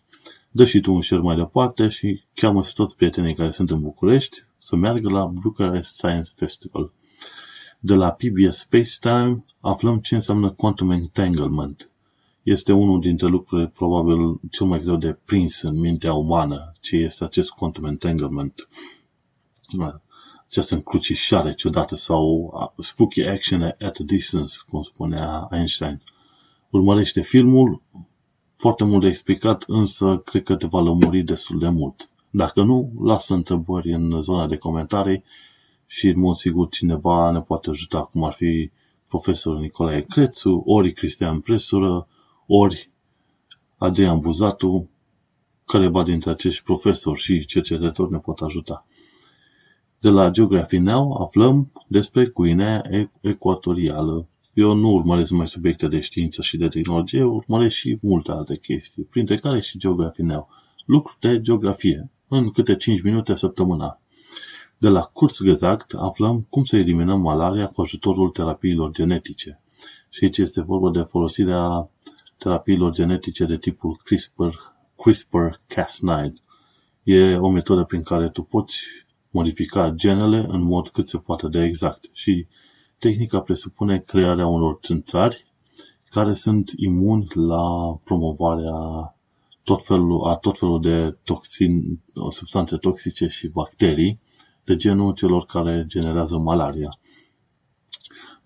Dă 0.51 0.64
și 0.64 0.81
tu 0.81 0.93
un 0.93 1.01
share 1.01 1.22
mai 1.22 1.37
departe 1.37 1.89
și 1.89 2.22
cheamă 2.35 2.62
toți 2.75 2.97
prietenii 2.97 3.35
care 3.35 3.51
sunt 3.51 3.70
în 3.70 3.81
București 3.81 4.37
să 4.57 4.77
meargă 4.77 5.11
la 5.11 5.27
Bucharest 5.27 5.95
Science 5.95 6.31
Festival. 6.35 6.93
De 7.81 7.95
la 7.95 8.11
PBS 8.11 8.57
Spacetime 8.57 9.45
aflăm 9.61 9.99
ce 9.99 10.14
înseamnă 10.14 10.51
Quantum 10.51 10.91
Entanglement. 10.91 11.89
Este 12.45 12.72
unul 12.72 13.01
dintre 13.01 13.26
lucrurile 13.26 13.68
probabil 13.68 14.40
cel 14.51 14.66
mai 14.66 14.80
greu 14.80 14.97
de 14.97 15.18
prins 15.24 15.62
în 15.62 15.78
mintea 15.78 16.12
umană, 16.12 16.72
ce 16.80 16.97
este 16.97 17.24
acest 17.24 17.51
Quantum 17.51 17.84
Entanglement. 17.84 18.68
Această 20.49 20.74
încrucișare 20.74 21.55
ciudată 21.55 21.95
sau 21.95 22.53
spooky 22.78 23.22
action 23.22 23.62
at 23.62 23.97
a 24.01 24.05
distance, 24.05 24.57
cum 24.68 24.82
spunea 24.82 25.49
Einstein. 25.51 26.01
Urmărește 26.70 27.20
filmul, 27.20 27.82
foarte 28.57 28.84
mult 28.84 29.01
de 29.01 29.09
explicat, 29.09 29.64
însă 29.66 30.22
cred 30.24 30.42
că 30.42 30.57
te 30.57 30.66
va 30.66 30.80
lămuri 30.80 31.22
destul 31.22 31.59
de 31.59 31.68
mult. 31.68 32.09
Dacă 32.30 32.62
nu, 32.62 32.92
lasă 33.03 33.34
întrebări 33.34 33.92
în 33.92 34.20
zona 34.20 34.47
de 34.47 34.57
comentarii 34.57 35.24
și 35.86 36.07
în 36.07 36.20
mod 36.20 36.34
sigur 36.34 36.68
cineva 36.68 37.30
ne 37.30 37.40
poate 37.40 37.70
ajuta, 37.70 38.03
cum 38.03 38.24
ar 38.24 38.32
fi 38.32 38.70
profesorul 39.09 39.61
Nicolae 39.61 40.01
Crețu, 40.01 40.62
ori 40.66 40.92
Cristian 40.92 41.40
Presură, 41.40 42.09
ori 42.47 42.90
Adrian 43.76 44.20
Buzatu, 44.20 44.88
careva 45.64 46.03
dintre 46.03 46.30
acești 46.30 46.62
profesori 46.62 47.20
și 47.20 47.45
cercetători 47.45 48.11
ne 48.11 48.18
pot 48.18 48.38
ajuta. 48.38 48.86
De 49.99 50.11
la 50.11 50.30
Geography 50.30 50.76
Now 50.76 51.22
aflăm 51.22 51.72
despre 51.88 52.26
Guinea 52.26 52.82
Ecuatorială. 53.20 54.28
Eu 54.55 54.74
nu 54.74 54.88
urmăresc 54.88 55.30
mai 55.30 55.49
subiecte 55.49 55.88
de 55.88 56.01
știință 56.01 56.42
și 56.42 56.57
de 56.57 56.68
tehnologie, 56.68 57.22
urmăresc 57.22 57.74
și 57.74 57.99
multe 58.03 58.30
alte 58.30 58.57
chestii, 58.57 59.05
printre 59.05 59.36
care 59.36 59.61
și 59.61 59.78
Geography 59.78 60.22
Now. 60.22 60.49
Lucruri 60.84 61.20
de 61.20 61.40
geografie, 61.40 62.11
în 62.28 62.51
câte 62.51 62.76
5 62.76 63.03
minute 63.03 63.34
săptămâna. 63.34 64.01
De 64.78 64.88
la 64.88 65.01
Kurzgesagt 65.01 65.95
aflăm 65.95 66.47
cum 66.49 66.64
să 66.64 66.76
eliminăm 66.76 67.20
malaria 67.20 67.66
cu 67.66 67.80
ajutorul 67.80 68.30
terapiilor 68.30 68.90
genetice. 68.90 69.61
Și 70.11 70.24
aici 70.24 70.38
este 70.38 70.62
vorba 70.62 70.90
de 70.90 71.01
folosirea 71.01 71.90
terapiilor 72.45 72.92
genetice 72.92 73.45
de 73.45 73.57
tipul 73.57 74.01
CRISPR, 74.05 74.55
CRISPR-Cas9. 75.03 76.32
E 77.03 77.36
o 77.36 77.49
metodă 77.49 77.84
prin 77.84 78.03
care 78.03 78.28
tu 78.28 78.42
poți 78.42 78.78
modifica 79.30 79.90
genele 79.90 80.47
în 80.49 80.62
mod 80.62 80.88
cât 80.88 81.09
se 81.09 81.18
poate 81.18 81.49
de 81.49 81.62
exact 81.62 82.09
și 82.12 82.47
tehnica 82.99 83.40
presupune 83.40 83.99
crearea 83.99 84.47
unor 84.47 84.78
țânțari 84.82 85.45
care 86.11 86.32
sunt 86.32 86.70
imuni 86.76 87.26
la 87.34 87.97
promovarea 88.05 88.78
tot 89.62 89.84
felul, 89.84 90.28
a 90.28 90.36
tot 90.36 90.59
felul 90.59 90.80
de 90.80 91.16
toxin, 91.24 92.01
substanțe 92.30 92.76
toxice 92.76 93.26
și 93.26 93.49
bacterii 93.49 94.20
de 94.64 94.76
genul 94.76 95.14
celor 95.14 95.45
care 95.45 95.84
generează 95.86 96.38
malaria. 96.38 96.99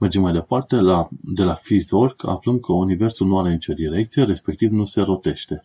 Mergem 0.00 0.22
mai 0.22 0.32
departe, 0.32 0.76
la, 0.76 1.08
de 1.10 1.42
la 1.42 1.54
Fizzork 1.54 2.26
aflăm 2.26 2.58
că 2.58 2.72
Universul 2.72 3.26
nu 3.26 3.38
are 3.38 3.50
nicio 3.52 3.72
direcție, 3.72 4.22
respectiv 4.22 4.70
nu 4.70 4.84
se 4.84 5.00
rotește. 5.00 5.64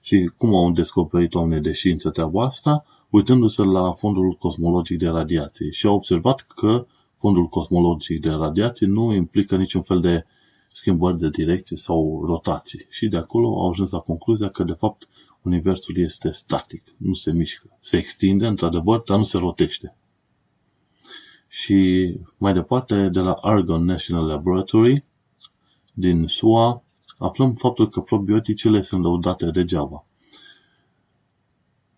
Și 0.00 0.30
cum 0.36 0.54
au 0.54 0.70
descoperit 0.70 1.34
oamenii 1.34 1.62
de 1.62 1.72
știință 1.72 2.10
treaba 2.10 2.44
asta? 2.44 2.84
Uitându-se 3.10 3.62
la 3.62 3.92
fondul 3.92 4.32
cosmologic 4.32 4.98
de 4.98 5.06
radiații 5.06 5.72
și 5.72 5.86
au 5.86 5.94
observat 5.94 6.40
că 6.40 6.86
fondul 7.16 7.46
cosmologic 7.46 8.20
de 8.20 8.30
radiații 8.30 8.86
nu 8.86 9.14
implică 9.14 9.56
niciun 9.56 9.82
fel 9.82 10.00
de 10.00 10.26
schimbări 10.68 11.18
de 11.18 11.28
direcție 11.28 11.76
sau 11.76 12.24
rotații. 12.26 12.86
Și 12.88 13.08
de 13.08 13.16
acolo 13.16 13.48
au 13.48 13.68
ajuns 13.68 13.90
la 13.90 13.98
concluzia 13.98 14.48
că, 14.48 14.64
de 14.64 14.72
fapt, 14.72 15.08
Universul 15.42 15.98
este 15.98 16.30
static, 16.30 16.82
nu 16.96 17.12
se 17.12 17.32
mișcă. 17.32 17.76
Se 17.80 17.96
extinde, 17.96 18.46
într-adevăr, 18.46 19.02
dar 19.06 19.16
nu 19.16 19.22
se 19.22 19.38
rotește. 19.38 19.96
Și 21.60 22.12
mai 22.36 22.52
departe, 22.52 23.08
de 23.08 23.20
la 23.20 23.32
Argonne 23.32 23.92
National 23.92 24.26
Laboratory 24.26 25.04
din 25.94 26.26
SUA, 26.26 26.82
aflăm 27.18 27.54
faptul 27.54 27.88
că 27.88 28.00
probioticele 28.00 28.80
sunt 28.80 29.02
lăudate 29.02 29.50
degeaba. 29.50 30.04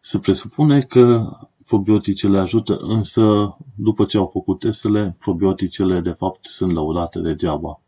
Se 0.01 0.19
presupune 0.19 0.81
că 0.81 1.31
probioticele 1.67 2.39
ajută, 2.39 2.77
însă 2.77 3.57
după 3.75 4.05
ce 4.05 4.17
au 4.17 4.27
făcut 4.27 4.59
testele, 4.59 5.17
probioticele 5.19 6.01
de 6.01 6.11
fapt 6.11 6.47
sunt 6.47 6.73
lăudate 6.73 7.21
degeaba. 7.21 7.81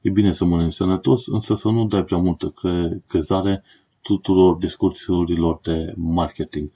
E 0.00 0.10
bine 0.10 0.32
să 0.32 0.44
mănânci 0.44 0.72
sănătos, 0.72 1.26
însă 1.26 1.54
să 1.54 1.68
nu 1.68 1.86
dai 1.86 2.04
prea 2.04 2.18
multă 2.18 2.48
cre- 2.48 3.02
crezare 3.06 3.62
tuturor 4.02 4.56
discursurilor 4.56 5.60
de 5.62 5.92
marketing. 5.96 6.70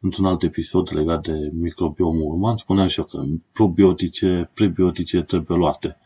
Într-un 0.00 0.24
alt 0.24 0.42
episod 0.42 0.88
legat 0.94 1.22
de 1.22 1.50
microbiomul 1.52 2.34
uman, 2.34 2.56
spuneam 2.56 2.86
și 2.86 2.98
eu 2.98 3.04
că 3.04 3.24
probiotice, 3.52 4.50
prebiotice 4.54 5.22
trebuie 5.22 5.58
luate. 5.58 5.96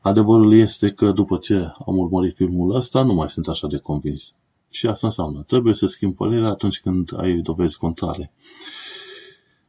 Adevărul 0.00 0.54
este 0.54 0.90
că 0.90 1.12
după 1.12 1.36
ce 1.36 1.54
am 1.86 1.98
urmărit 1.98 2.34
filmul 2.34 2.74
ăsta, 2.74 3.02
nu 3.02 3.14
mai 3.14 3.28
sunt 3.28 3.48
așa 3.48 3.66
de 3.66 3.78
convins. 3.78 4.34
Și 4.70 4.86
asta 4.86 5.06
înseamnă, 5.06 5.42
trebuie 5.42 5.74
să 5.74 5.86
schimbi 5.86 6.16
părerea 6.16 6.48
atunci 6.48 6.80
când 6.80 7.10
ai 7.16 7.38
dovezi 7.38 7.78
contrare. 7.78 8.32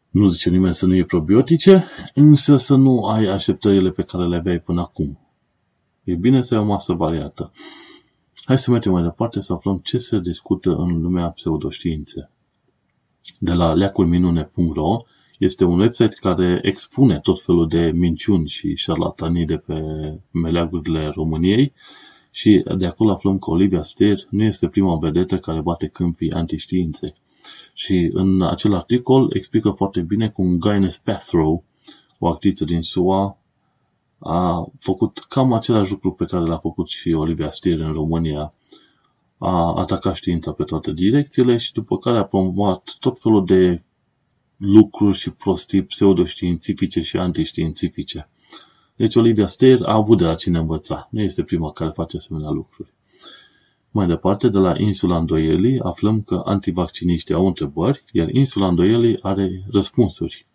Nu 0.09 0.27
zice 0.27 0.49
nimeni 0.49 0.73
să 0.73 0.85
nu 0.85 0.93
iei 0.93 1.05
probiotice, 1.05 1.85
însă 2.13 2.55
să 2.55 2.75
nu 2.75 3.03
ai 3.03 3.25
așteptările 3.25 3.91
pe 3.91 4.03
care 4.03 4.27
le 4.27 4.35
aveai 4.35 4.59
până 4.59 4.81
acum. 4.81 5.19
E 6.03 6.15
bine 6.15 6.41
să 6.41 6.55
ai 6.55 6.61
o 6.61 6.65
masă 6.65 6.93
variată. 6.93 7.51
Hai 8.43 8.57
să 8.57 8.71
mergem 8.71 8.91
mai 8.91 9.03
departe 9.03 9.39
să 9.39 9.53
aflăm 9.53 9.77
ce 9.77 9.97
se 9.97 10.19
discută 10.19 10.75
în 10.75 11.01
lumea 11.01 11.29
pseudoștiințe. 11.29 12.31
De 13.39 13.53
la 13.53 13.73
leaculminune.ro 13.73 15.03
este 15.39 15.65
un 15.65 15.79
website 15.79 16.13
care 16.19 16.59
expune 16.63 17.19
tot 17.19 17.41
felul 17.41 17.67
de 17.67 17.91
minciuni 17.91 18.47
și 18.47 18.75
șarlatanii 18.75 19.45
de 19.45 19.55
pe 19.55 19.83
meleagurile 20.31 21.11
României 21.15 21.73
și 22.31 22.63
de 22.77 22.85
acolo 22.85 23.11
aflăm 23.11 23.39
că 23.39 23.49
Olivia 23.49 23.81
Steer 23.81 24.19
nu 24.29 24.43
este 24.43 24.67
prima 24.67 24.97
vedetă 24.97 25.37
care 25.37 25.61
bate 25.61 25.87
câmpii 25.87 26.31
antiștiinței. 26.31 27.13
Și 27.73 28.09
în 28.13 28.41
acel 28.41 28.73
articol 28.73 29.31
explică 29.35 29.69
foarte 29.69 30.01
bine 30.01 30.29
cum 30.29 30.57
Guinness 30.57 30.97
Pathrow, 30.97 31.63
o 32.19 32.27
actriță 32.27 32.65
din 32.65 32.81
SUA, 32.81 33.37
a 34.19 34.65
făcut 34.79 35.17
cam 35.29 35.53
același 35.53 35.91
lucru 35.91 36.11
pe 36.11 36.25
care 36.25 36.43
l-a 36.43 36.57
făcut 36.57 36.87
și 36.87 37.13
Olivia 37.13 37.49
Stier 37.49 37.79
în 37.79 37.93
România. 37.93 38.53
A 39.43 39.73
atacat 39.75 40.15
știința 40.15 40.51
pe 40.51 40.63
toate 40.63 40.91
direcțiile 40.91 41.57
și 41.57 41.73
după 41.73 41.97
care 41.97 42.17
a 42.17 42.23
promovat 42.23 42.95
tot 42.99 43.19
felul 43.19 43.45
de 43.45 43.83
lucruri 44.57 45.17
și 45.17 45.29
prostii 45.29 45.83
pseudoștiințifice 45.83 47.01
și 47.01 47.17
antiștiințifice. 47.17 48.29
Deci 48.95 49.15
Olivia 49.15 49.47
Stier 49.47 49.81
a 49.81 49.93
avut 49.93 50.17
de 50.17 50.23
la 50.23 50.35
cine 50.35 50.57
învăța. 50.57 51.07
Nu 51.11 51.21
este 51.21 51.43
prima 51.43 51.71
care 51.71 51.91
face 51.93 52.17
asemenea 52.17 52.49
lucruri. 52.49 52.93
Mai 53.91 54.07
departe, 54.07 54.47
de 54.47 54.57
la 54.57 54.73
insula 54.77 55.17
Îndoielii, 55.17 55.79
aflăm 55.79 56.21
că 56.21 56.41
antivacciniștii 56.45 57.35
au 57.35 57.47
întrebări, 57.47 58.03
iar 58.11 58.29
insula 58.29 58.67
Îndoielii 58.67 59.19
are 59.21 59.63
răspunsuri. 59.71 60.45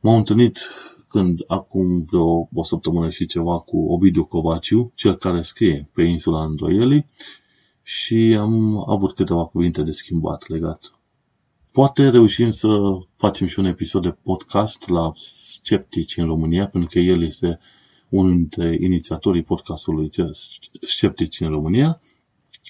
M-am 0.00 0.16
întâlnit 0.16 0.58
când 1.08 1.40
acum 1.46 2.02
vreo 2.02 2.48
o 2.54 2.62
săptămână 2.62 3.08
și 3.08 3.26
ceva 3.26 3.58
cu 3.58 3.92
Ovidiu 3.92 4.24
Covaciu, 4.24 4.92
cel 4.94 5.16
care 5.16 5.42
scrie 5.42 5.88
pe 5.92 6.02
insula 6.02 6.44
Îndoielii, 6.44 7.06
și 7.86 8.36
am 8.38 8.84
avut 8.90 9.14
câteva 9.14 9.44
cuvinte 9.44 9.82
de 9.82 9.90
schimbat 9.90 10.48
legat. 10.48 10.90
Poate 11.72 12.08
reușim 12.08 12.50
să 12.50 12.68
facem 13.16 13.46
și 13.46 13.58
un 13.58 13.64
episod 13.64 14.02
de 14.02 14.16
podcast 14.22 14.88
la 14.88 15.12
Sceptici 15.16 16.16
în 16.16 16.26
România, 16.26 16.68
pentru 16.68 16.90
că 16.92 16.98
el 16.98 17.24
este 17.24 17.58
unul 18.08 18.34
dintre 18.34 18.76
inițiatorii 18.80 19.42
podcastului 19.42 20.10
Sceptici 20.80 21.40
în 21.40 21.48
România. 21.48 22.00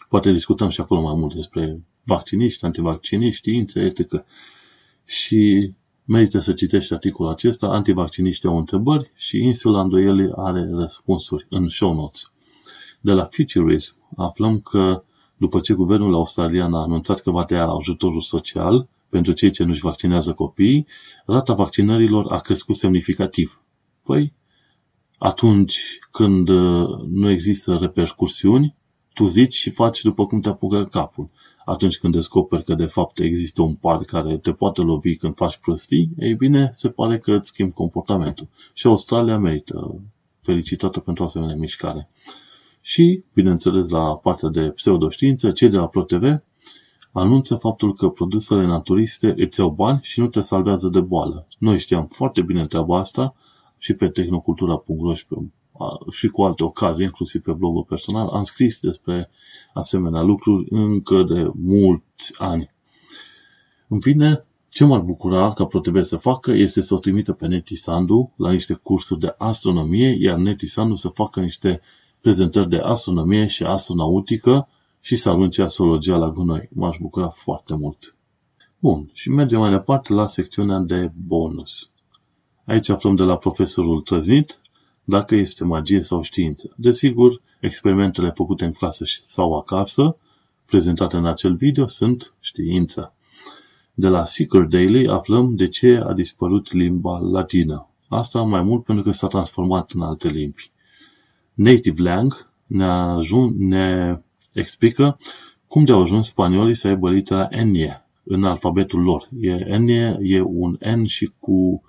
Poate 0.09 0.33
discutăm 0.33 0.69
și 0.69 0.81
acolo 0.81 1.01
mai 1.01 1.15
mult 1.15 1.35
despre 1.35 1.83
vacciniști, 2.05 2.65
antivacciniști, 2.65 3.37
știință, 3.37 3.81
etc. 3.81 4.25
Și 5.05 5.73
Merită 6.07 6.39
să 6.39 6.53
citești 6.53 6.93
articolul 6.93 7.33
acesta, 7.33 7.67
antivacciniștii 7.67 8.49
au 8.49 8.59
întrebări 8.59 9.13
și 9.15 9.37
insula 9.37 9.81
îndoielii 9.81 10.33
are 10.37 10.69
răspunsuri 10.73 11.47
în 11.51 11.69
show 11.69 11.95
notes. 11.95 12.33
De 13.05 13.13
la 13.13 13.25
Futurism 13.25 13.97
aflăm 14.17 14.61
că 14.61 15.05
după 15.37 15.61
ce 15.61 15.75
guvernul 15.75 16.15
australian 16.15 16.75
a 16.75 16.83
anunțat 16.83 17.21
că 17.21 17.31
va 17.31 17.45
tăia 17.45 17.67
ajutorul 17.67 18.21
social 18.21 18.89
pentru 19.09 19.33
cei 19.33 19.51
ce 19.51 19.65
nu-și 19.65 19.81
vaccinează 19.81 20.33
copiii, 20.33 20.87
rata 21.27 21.55
vaccinărilor 21.55 22.33
a 22.33 22.39
crescut 22.39 22.77
semnificativ. 22.77 23.61
Păi, 24.03 24.33
atunci 25.19 25.99
când 26.11 26.49
uh, 26.49 26.89
nu 27.09 27.31
există 27.31 27.77
repercursiuni, 27.77 28.75
tu 29.15 29.27
zici 29.27 29.55
și 29.55 29.71
faci 29.71 30.03
după 30.03 30.27
cum 30.27 30.41
te 30.41 30.49
apucă 30.49 30.85
capul. 30.85 31.29
Atunci 31.65 31.99
când 31.99 32.13
descoperi 32.13 32.65
că 32.65 32.75
de 32.75 32.87
fapt 32.87 33.19
există 33.19 33.63
un 33.63 33.75
par 33.75 34.05
care 34.05 34.39
te 34.39 34.53
poate 34.53 34.81
lovi 34.81 35.17
când 35.17 35.35
faci 35.35 35.57
prostii, 35.57 36.11
ei 36.19 36.35
bine, 36.35 36.73
se 36.75 36.89
pare 36.89 37.19
că 37.19 37.33
îți 37.33 37.49
schimbi 37.49 37.73
comportamentul. 37.73 38.49
Și 38.73 38.87
Australia 38.87 39.39
merită 39.39 40.01
felicitată 40.41 41.01
pentru 41.01 41.25
asemenea 41.25 41.57
mișcare. 41.57 42.09
Și, 42.87 43.25
bineînțeles, 43.35 43.89
la 43.89 44.17
partea 44.17 44.49
de 44.49 44.71
pseudoștiință, 44.71 45.51
cei 45.51 45.69
de 45.69 45.77
la 45.77 45.87
ProTV 45.87 46.43
anunță 47.13 47.55
faptul 47.55 47.95
că 47.95 48.09
produsele 48.09 48.67
naturiste 48.67 49.35
îți 49.37 49.61
iau 49.61 49.71
bani 49.71 49.99
și 50.03 50.21
nu 50.21 50.27
te 50.27 50.41
salvează 50.41 50.89
de 50.89 51.01
boală. 51.01 51.47
Noi 51.59 51.79
știam 51.79 52.07
foarte 52.07 52.43
bine 52.43 52.67
treaba 52.67 52.99
asta 52.99 53.35
și 53.79 53.95
pe 53.95 54.09
tehnocultura.ro 54.09 55.15
și, 55.15 55.27
pe, 55.27 55.35
și 56.11 56.29
cu 56.29 56.43
alte 56.43 56.65
ocazii, 56.65 57.05
inclusiv 57.05 57.43
pe 57.43 57.53
blogul 57.53 57.85
personal, 57.85 58.29
am 58.29 58.43
scris 58.43 58.81
despre 58.81 59.31
asemenea 59.75 60.23
lucruri 60.23 60.67
încă 60.71 61.23
de 61.23 61.51
mulți 61.55 62.35
ani. 62.39 62.71
În 63.89 64.01
fine, 64.01 64.45
ce 64.69 64.85
m-ar 64.85 65.01
bucura 65.01 65.53
ca 65.53 65.65
ProTV 65.65 66.03
să 66.03 66.17
facă 66.17 66.53
este 66.53 66.81
să 66.81 66.95
o 66.95 66.99
trimită 66.99 67.33
pe 67.33 67.47
Neti 67.47 67.75
Sandu 67.75 68.33
la 68.37 68.51
niște 68.51 68.75
cursuri 68.83 69.21
de 69.21 69.35
astronomie, 69.39 70.17
iar 70.21 70.37
Neti 70.37 70.67
Sandu 70.67 70.95
să 70.95 71.09
facă 71.09 71.41
niște 71.41 71.81
prezentări 72.25 72.69
de 72.69 72.77
astronomie 72.77 73.47
și 73.47 73.63
astronautică 73.63 74.69
și 75.01 75.17
să 75.17 75.31
arunce 75.31 75.63
astrologia 75.63 76.17
la 76.17 76.31
gunoi. 76.31 76.69
M-aș 76.73 76.97
bucura 77.01 77.29
foarte 77.29 77.75
mult. 77.75 78.17
Bun, 78.79 79.11
și 79.13 79.31
mergem 79.31 79.59
mai 79.59 79.71
departe 79.71 80.13
la 80.13 80.27
secțiunea 80.27 80.79
de 80.79 81.13
bonus. 81.27 81.91
Aici 82.65 82.89
aflăm 82.89 83.15
de 83.15 83.23
la 83.23 83.37
profesorul 83.37 84.01
trăznit 84.01 84.61
dacă 85.05 85.35
este 85.35 85.65
magie 85.65 86.01
sau 86.01 86.23
știință. 86.23 86.75
Desigur, 86.77 87.41
experimentele 87.61 88.31
făcute 88.35 88.65
în 88.65 88.73
clasă 88.73 89.05
sau 89.23 89.57
acasă, 89.59 90.17
prezentate 90.67 91.17
în 91.17 91.27
acel 91.27 91.55
video, 91.55 91.87
sunt 91.87 92.35
știință. 92.41 93.15
De 93.95 94.09
la 94.09 94.25
Seeker 94.25 94.63
Daily 94.63 95.09
aflăm 95.09 95.57
de 95.57 95.69
ce 95.69 96.01
a 96.05 96.13
dispărut 96.13 96.73
limba 96.73 97.19
latină. 97.19 97.89
Asta 98.09 98.43
mai 98.43 98.63
mult 98.63 98.85
pentru 98.85 99.05
că 99.05 99.11
s-a 99.11 99.27
transformat 99.27 99.91
în 99.91 100.03
alte 100.03 100.29
limbi. 100.29 100.73
Native 101.55 102.03
Lang 102.03 102.53
ne, 102.67 102.85
ajun, 102.85 103.55
ne 103.59 104.19
explică 104.53 105.19
cum 105.67 105.85
de-au 105.85 106.01
ajuns 106.01 106.27
spaniolii 106.27 106.75
să 106.75 106.89
aibă 106.89 107.11
litera 107.11 107.49
N 107.65 107.77
în 108.25 108.45
alfabetul 108.45 109.03
lor. 109.03 109.29
E, 109.41 109.77
N 109.77 109.89
e 110.23 110.41
un 110.41 110.79
N 110.97 111.05
și 111.05 111.33
cu 111.41 111.83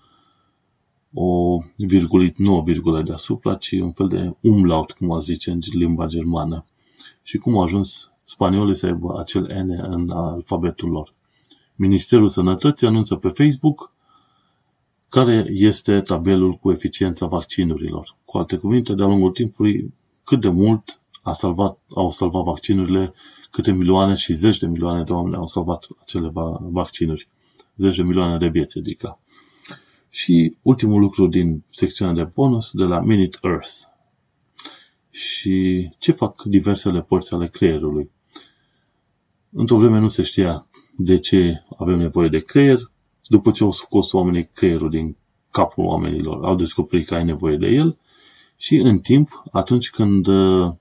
o 1.13 1.57
virgulit, 1.78 2.38
nu 2.38 2.57
o 2.57 2.61
virgulă 2.61 3.01
deasupra, 3.01 3.55
ci 3.55 3.72
un 3.72 3.91
fel 3.91 4.07
de 4.07 4.49
umlaut, 4.49 4.91
cum 4.91 5.11
a 5.11 5.18
zice 5.18 5.51
în 5.51 5.59
limba 5.72 6.05
germană. 6.05 6.66
Și 7.22 7.38
cum 7.38 7.55
au 7.57 7.63
ajuns 7.63 8.11
spaniolii 8.24 8.76
să 8.76 8.86
aibă 8.86 9.20
acel 9.20 9.41
N 9.41 9.70
în 9.70 10.09
alfabetul 10.09 10.89
lor. 10.89 11.13
Ministerul 11.76 12.30
Sănătății 12.30 12.88
anunță 12.88 13.16
pe 13.16 13.28
Facebook 13.28 13.94
care 15.16 15.45
este 15.49 16.01
tabelul 16.01 16.53
cu 16.53 16.72
eficiența 16.72 17.26
vaccinurilor. 17.26 18.16
Cu 18.26 18.38
alte 18.38 18.57
cuvinte, 18.57 18.93
de-a 18.93 19.05
lungul 19.05 19.32
timpului, 19.32 19.93
cât 20.24 20.41
de 20.41 20.49
mult 20.49 21.01
a 21.22 21.32
salvat, 21.32 21.78
au 21.95 22.11
salvat 22.11 22.43
vaccinurile, 22.43 23.13
câte 23.51 23.72
milioane 23.72 24.16
și 24.16 24.34
zeci 24.34 24.57
de 24.57 24.68
milioane 24.68 25.03
de 25.03 25.11
oameni 25.11 25.36
au 25.36 25.47
salvat 25.47 25.88
acele 26.01 26.32
vaccinuri. 26.59 27.28
Zeci 27.76 27.95
de 27.95 28.03
milioane 28.03 28.38
de 28.38 28.47
vieți, 28.47 28.78
adică. 28.78 29.20
Și 30.09 30.55
ultimul 30.61 30.99
lucru 30.99 31.28
din 31.28 31.63
secțiunea 31.72 32.13
de 32.13 32.32
bonus 32.34 32.72
de 32.72 32.84
la 32.84 32.99
Minute 32.99 33.38
Earth. 33.41 33.74
Și 35.09 35.89
ce 35.97 36.11
fac 36.11 36.43
diversele 36.43 37.01
părți 37.01 37.34
ale 37.34 37.47
creierului? 37.47 38.09
Într-o 39.51 39.78
vreme 39.78 39.99
nu 39.99 40.07
se 40.07 40.24
știa 40.24 40.68
de 40.95 41.20
ce 41.20 41.63
avem 41.78 41.97
nevoie 41.97 42.30
de 42.30 42.39
creier. 42.39 42.93
După 43.28 43.51
ce 43.51 43.63
au 43.63 43.71
scos 43.71 44.11
oamenii 44.11 44.49
creierul 44.53 44.89
din 44.89 45.17
capul 45.51 45.86
oamenilor, 45.86 46.45
au 46.45 46.55
descoperit 46.55 47.07
că 47.07 47.15
ai 47.15 47.23
nevoie 47.23 47.57
de 47.57 47.67
el 47.67 47.97
și 48.55 48.76
în 48.76 48.97
timp, 48.97 49.43
atunci 49.51 49.89
când 49.89 50.28
uh, 50.28 50.73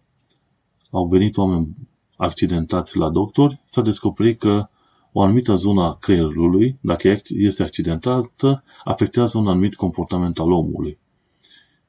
au 0.91 1.07
venit 1.07 1.37
oameni 1.37 1.77
accidentați 2.17 2.97
la 2.97 3.11
doctori, 3.11 3.61
s-a 3.65 3.83
descoperit 3.83 4.39
că 4.39 4.69
o 5.13 5.23
anumită 5.23 5.55
zonă 5.55 5.83
a 5.83 5.95
creierului, 5.95 6.79
dacă 6.81 7.19
este 7.29 7.63
accidentată, 7.63 8.65
afectează 8.85 9.39
un 9.39 9.49
anumit 9.49 9.75
comportament 9.75 10.39
al 10.39 10.53
omului. 10.53 10.99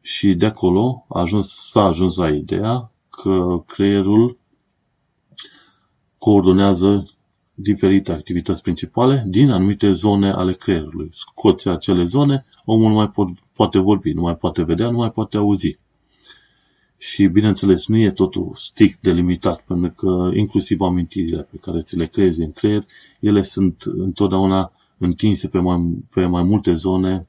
Și 0.01 0.33
de 0.33 0.45
acolo 0.45 1.05
a 1.09 1.19
ajuns, 1.19 1.69
s-a 1.69 1.83
ajuns 1.83 2.15
la 2.15 2.29
ideea 2.29 2.91
că 3.09 3.63
creierul 3.67 4.37
coordonează 6.17 7.14
diferite 7.55 8.11
activități 8.11 8.61
principale 8.61 9.23
din 9.27 9.49
anumite 9.49 9.91
zone 9.91 10.31
ale 10.31 10.53
creierului. 10.53 11.09
Scoți 11.11 11.69
acele 11.69 12.03
zone, 12.03 12.45
omul 12.65 12.89
nu 12.89 12.95
mai 12.95 13.09
pot, 13.09 13.27
poate 13.53 13.79
vorbi, 13.79 14.11
nu 14.11 14.21
mai 14.21 14.35
poate 14.35 14.63
vedea, 14.63 14.89
nu 14.89 14.97
mai 14.97 15.11
poate 15.11 15.37
auzi. 15.37 15.77
Și, 16.97 17.25
bineînțeles, 17.27 17.87
nu 17.87 17.97
e 17.97 18.11
totul 18.11 18.51
strict 18.53 19.01
delimitat, 19.01 19.61
pentru 19.61 19.91
că 19.91 20.29
inclusiv 20.35 20.81
amintirile 20.81 21.47
pe 21.51 21.57
care 21.61 21.81
ți 21.81 21.97
le 21.97 22.05
creezi 22.05 22.41
în 22.41 22.51
creier, 22.51 22.83
ele 23.19 23.41
sunt 23.41 23.83
întotdeauna 23.85 24.71
întinse 24.97 25.47
pe 25.47 25.59
mai, 25.59 26.03
pe 26.13 26.25
mai 26.25 26.43
multe 26.43 26.73
zone, 26.73 27.27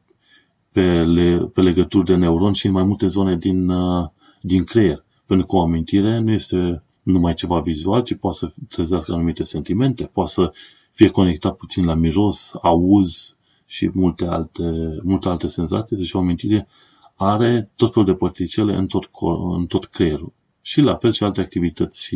pe, 0.73 1.03
le, 1.03 1.51
pe 1.55 1.61
legături 1.61 2.05
de 2.05 2.15
neuron 2.15 2.53
și 2.53 2.67
în 2.67 2.73
mai 2.73 2.85
multe 2.85 3.07
zone 3.07 3.37
din, 3.37 3.69
uh, 3.69 4.09
din 4.41 4.65
creier. 4.65 5.05
Pentru 5.27 5.47
că 5.47 5.57
o 5.57 5.61
amintire 5.61 6.19
nu 6.19 6.33
este 6.33 6.83
numai 7.07 7.35
ceva 7.35 7.61
vizual, 7.61 8.03
ci 8.03 8.15
poate 8.15 8.37
să 8.37 8.53
trezească 8.69 9.13
anumite 9.13 9.43
sentimente, 9.43 10.05
poate 10.05 10.31
să 10.31 10.53
fie 10.91 11.09
conectat 11.09 11.57
puțin 11.57 11.85
la 11.85 11.95
miros, 11.95 12.53
auz 12.63 13.37
și 13.67 13.91
multe 13.93 14.25
alte, 14.25 14.63
multe 15.03 15.29
alte 15.29 15.47
senzații. 15.47 15.97
Deci 15.97 16.13
o 16.13 16.19
amintire 16.19 16.69
are 17.15 17.71
tot 17.77 17.93
felul 17.93 18.09
de 18.09 18.15
particele 18.15 18.77
în 18.77 18.87
tot, 18.87 19.09
în 19.57 19.67
tot 19.67 19.85
creierul. 19.85 20.33
Și 20.63 20.81
la 20.81 20.95
fel 20.95 21.13
și 21.13 21.25
alte 21.25 21.41
activități, 21.41 22.11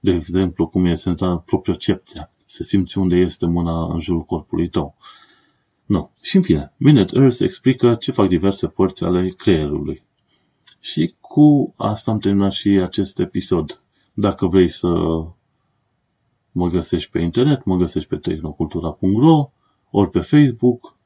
de 0.00 0.10
exemplu, 0.10 0.66
cum 0.66 0.84
e 0.84 0.94
senza 0.94 1.36
propiocepția, 1.36 2.30
să 2.44 2.62
simți 2.62 2.98
unde 2.98 3.16
este 3.16 3.46
mâna 3.46 3.92
în 3.92 4.00
jurul 4.00 4.24
corpului 4.24 4.68
tău. 4.68 4.96
Nu. 5.86 6.10
Și 6.22 6.36
în 6.36 6.42
fine, 6.42 6.72
Minute 6.76 7.18
Earth 7.18 7.40
explică 7.40 7.94
ce 7.94 8.12
fac 8.12 8.28
diverse 8.28 8.66
părți 8.66 9.04
ale 9.04 9.28
creierului. 9.28 10.02
Și 10.80 11.14
cu 11.20 11.74
asta 11.76 12.10
am 12.10 12.18
terminat 12.18 12.52
și 12.52 12.68
acest 12.68 13.20
episod. 13.20 13.78
Dacă 14.14 14.46
vrei 14.46 14.68
să 14.68 14.88
mă 16.52 16.68
găsești 16.68 17.10
pe 17.10 17.20
internet, 17.20 17.64
mă 17.64 17.76
găsești 17.76 18.08
pe 18.08 18.16
tehnocultura.ro 18.16 19.50
ori 19.90 20.10
pe 20.10 20.20
Facebook, 20.20 20.96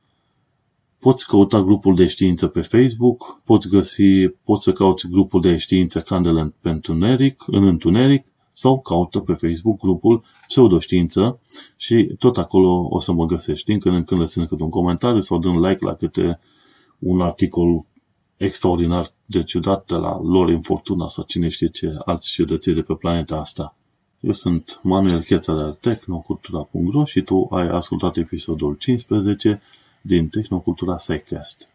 Poți 0.99 1.27
căuta 1.27 1.63
grupul 1.63 1.95
de 1.95 2.07
știință 2.07 2.47
pe 2.47 2.61
Facebook, 2.61 3.41
poți 3.45 3.69
găsi, 3.69 4.29
poți 4.45 4.63
să 4.63 4.73
cauți 4.73 5.09
grupul 5.09 5.41
de 5.41 5.57
știință 5.57 6.01
Candle 6.01 6.55
pe 6.61 6.69
întuneric, 6.69 7.45
în 7.47 7.67
întuneric, 7.67 8.27
sau 8.53 8.81
caută 8.81 9.19
pe 9.19 9.33
Facebook 9.33 9.79
grupul 9.79 10.25
pseudoștiință 10.47 11.41
și 11.77 12.15
tot 12.19 12.37
acolo 12.37 12.87
o 12.91 13.01
să 13.01 13.13
mă 13.13 13.25
găsești. 13.25 13.67
Din 13.71 13.79
când 13.79 13.95
în 13.95 14.05
când 14.05 14.21
lăsând 14.21 14.49
câte 14.49 14.63
un 14.63 14.71
comentariu 14.71 15.21
sau 15.21 15.39
dând 15.39 15.65
like 15.65 15.85
la 15.85 15.95
câte 15.95 16.41
un 16.99 17.21
articol 17.21 17.85
extraordinar 18.39 19.11
de 19.27 19.43
ciudat 19.43 19.87
de 19.87 19.95
la 19.95 20.21
lor 20.23 20.51
Infortuna 20.51 21.09
sau 21.09 21.25
cine 21.25 21.49
știe 21.49 21.69
ce 21.69 21.97
alți 22.05 22.31
ciudății 22.31 22.75
de 22.75 22.83
pe 22.83 22.95
planeta 22.95 23.37
asta. 23.37 23.75
Eu 24.21 24.33
sunt 24.33 24.81
Manuel 24.83 25.23
Cheța 25.23 25.55
de 25.55 25.77
Technocultura.ro 25.81 27.05
și 27.05 27.21
tu 27.23 27.49
ai 27.51 27.69
ascultat 27.69 28.17
episodul 28.17 28.75
15 28.75 29.63
din 30.01 30.29
Tehnocultura 30.29 30.99
SciCast. 30.99 31.71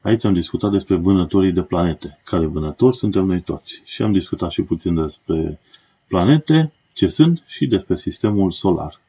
Aici 0.00 0.24
am 0.24 0.32
discutat 0.32 0.70
despre 0.70 0.96
vânătorii 0.96 1.52
de 1.52 1.62
planete, 1.62 2.20
care 2.24 2.46
vânători 2.46 2.96
suntem 2.96 3.24
noi 3.24 3.40
toți. 3.40 3.82
Și 3.84 4.02
am 4.02 4.12
discutat 4.12 4.50
și 4.50 4.62
puțin 4.62 4.94
despre 4.94 5.60
planete, 6.08 6.72
ce 6.94 7.06
sunt 7.06 7.42
și 7.46 7.66
despre 7.66 7.94
sistemul 7.94 8.50
solar. 8.50 9.00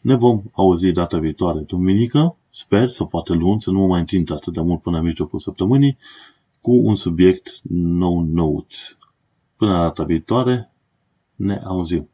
Ne 0.00 0.16
vom 0.16 0.42
auzi 0.52 0.90
data 0.90 1.18
viitoare, 1.18 1.60
duminică, 1.60 2.36
sper 2.50 2.88
să 2.88 3.04
poate 3.04 3.32
lunți, 3.32 3.64
să 3.64 3.70
nu 3.70 3.78
mă 3.78 3.86
mai 3.86 4.00
întind 4.00 4.32
atât 4.32 4.52
de 4.52 4.60
mult 4.60 4.82
până 4.82 4.96
la 4.96 5.02
mijlocul 5.02 5.38
săptămânii, 5.38 5.98
cu 6.60 6.72
un 6.72 6.94
subiect 6.94 7.60
nou 7.68 8.20
nouț. 8.20 8.96
Până 9.56 9.72
la 9.72 9.78
data 9.78 10.04
viitoare, 10.04 10.72
ne 11.34 11.56
auzim. 11.64 12.08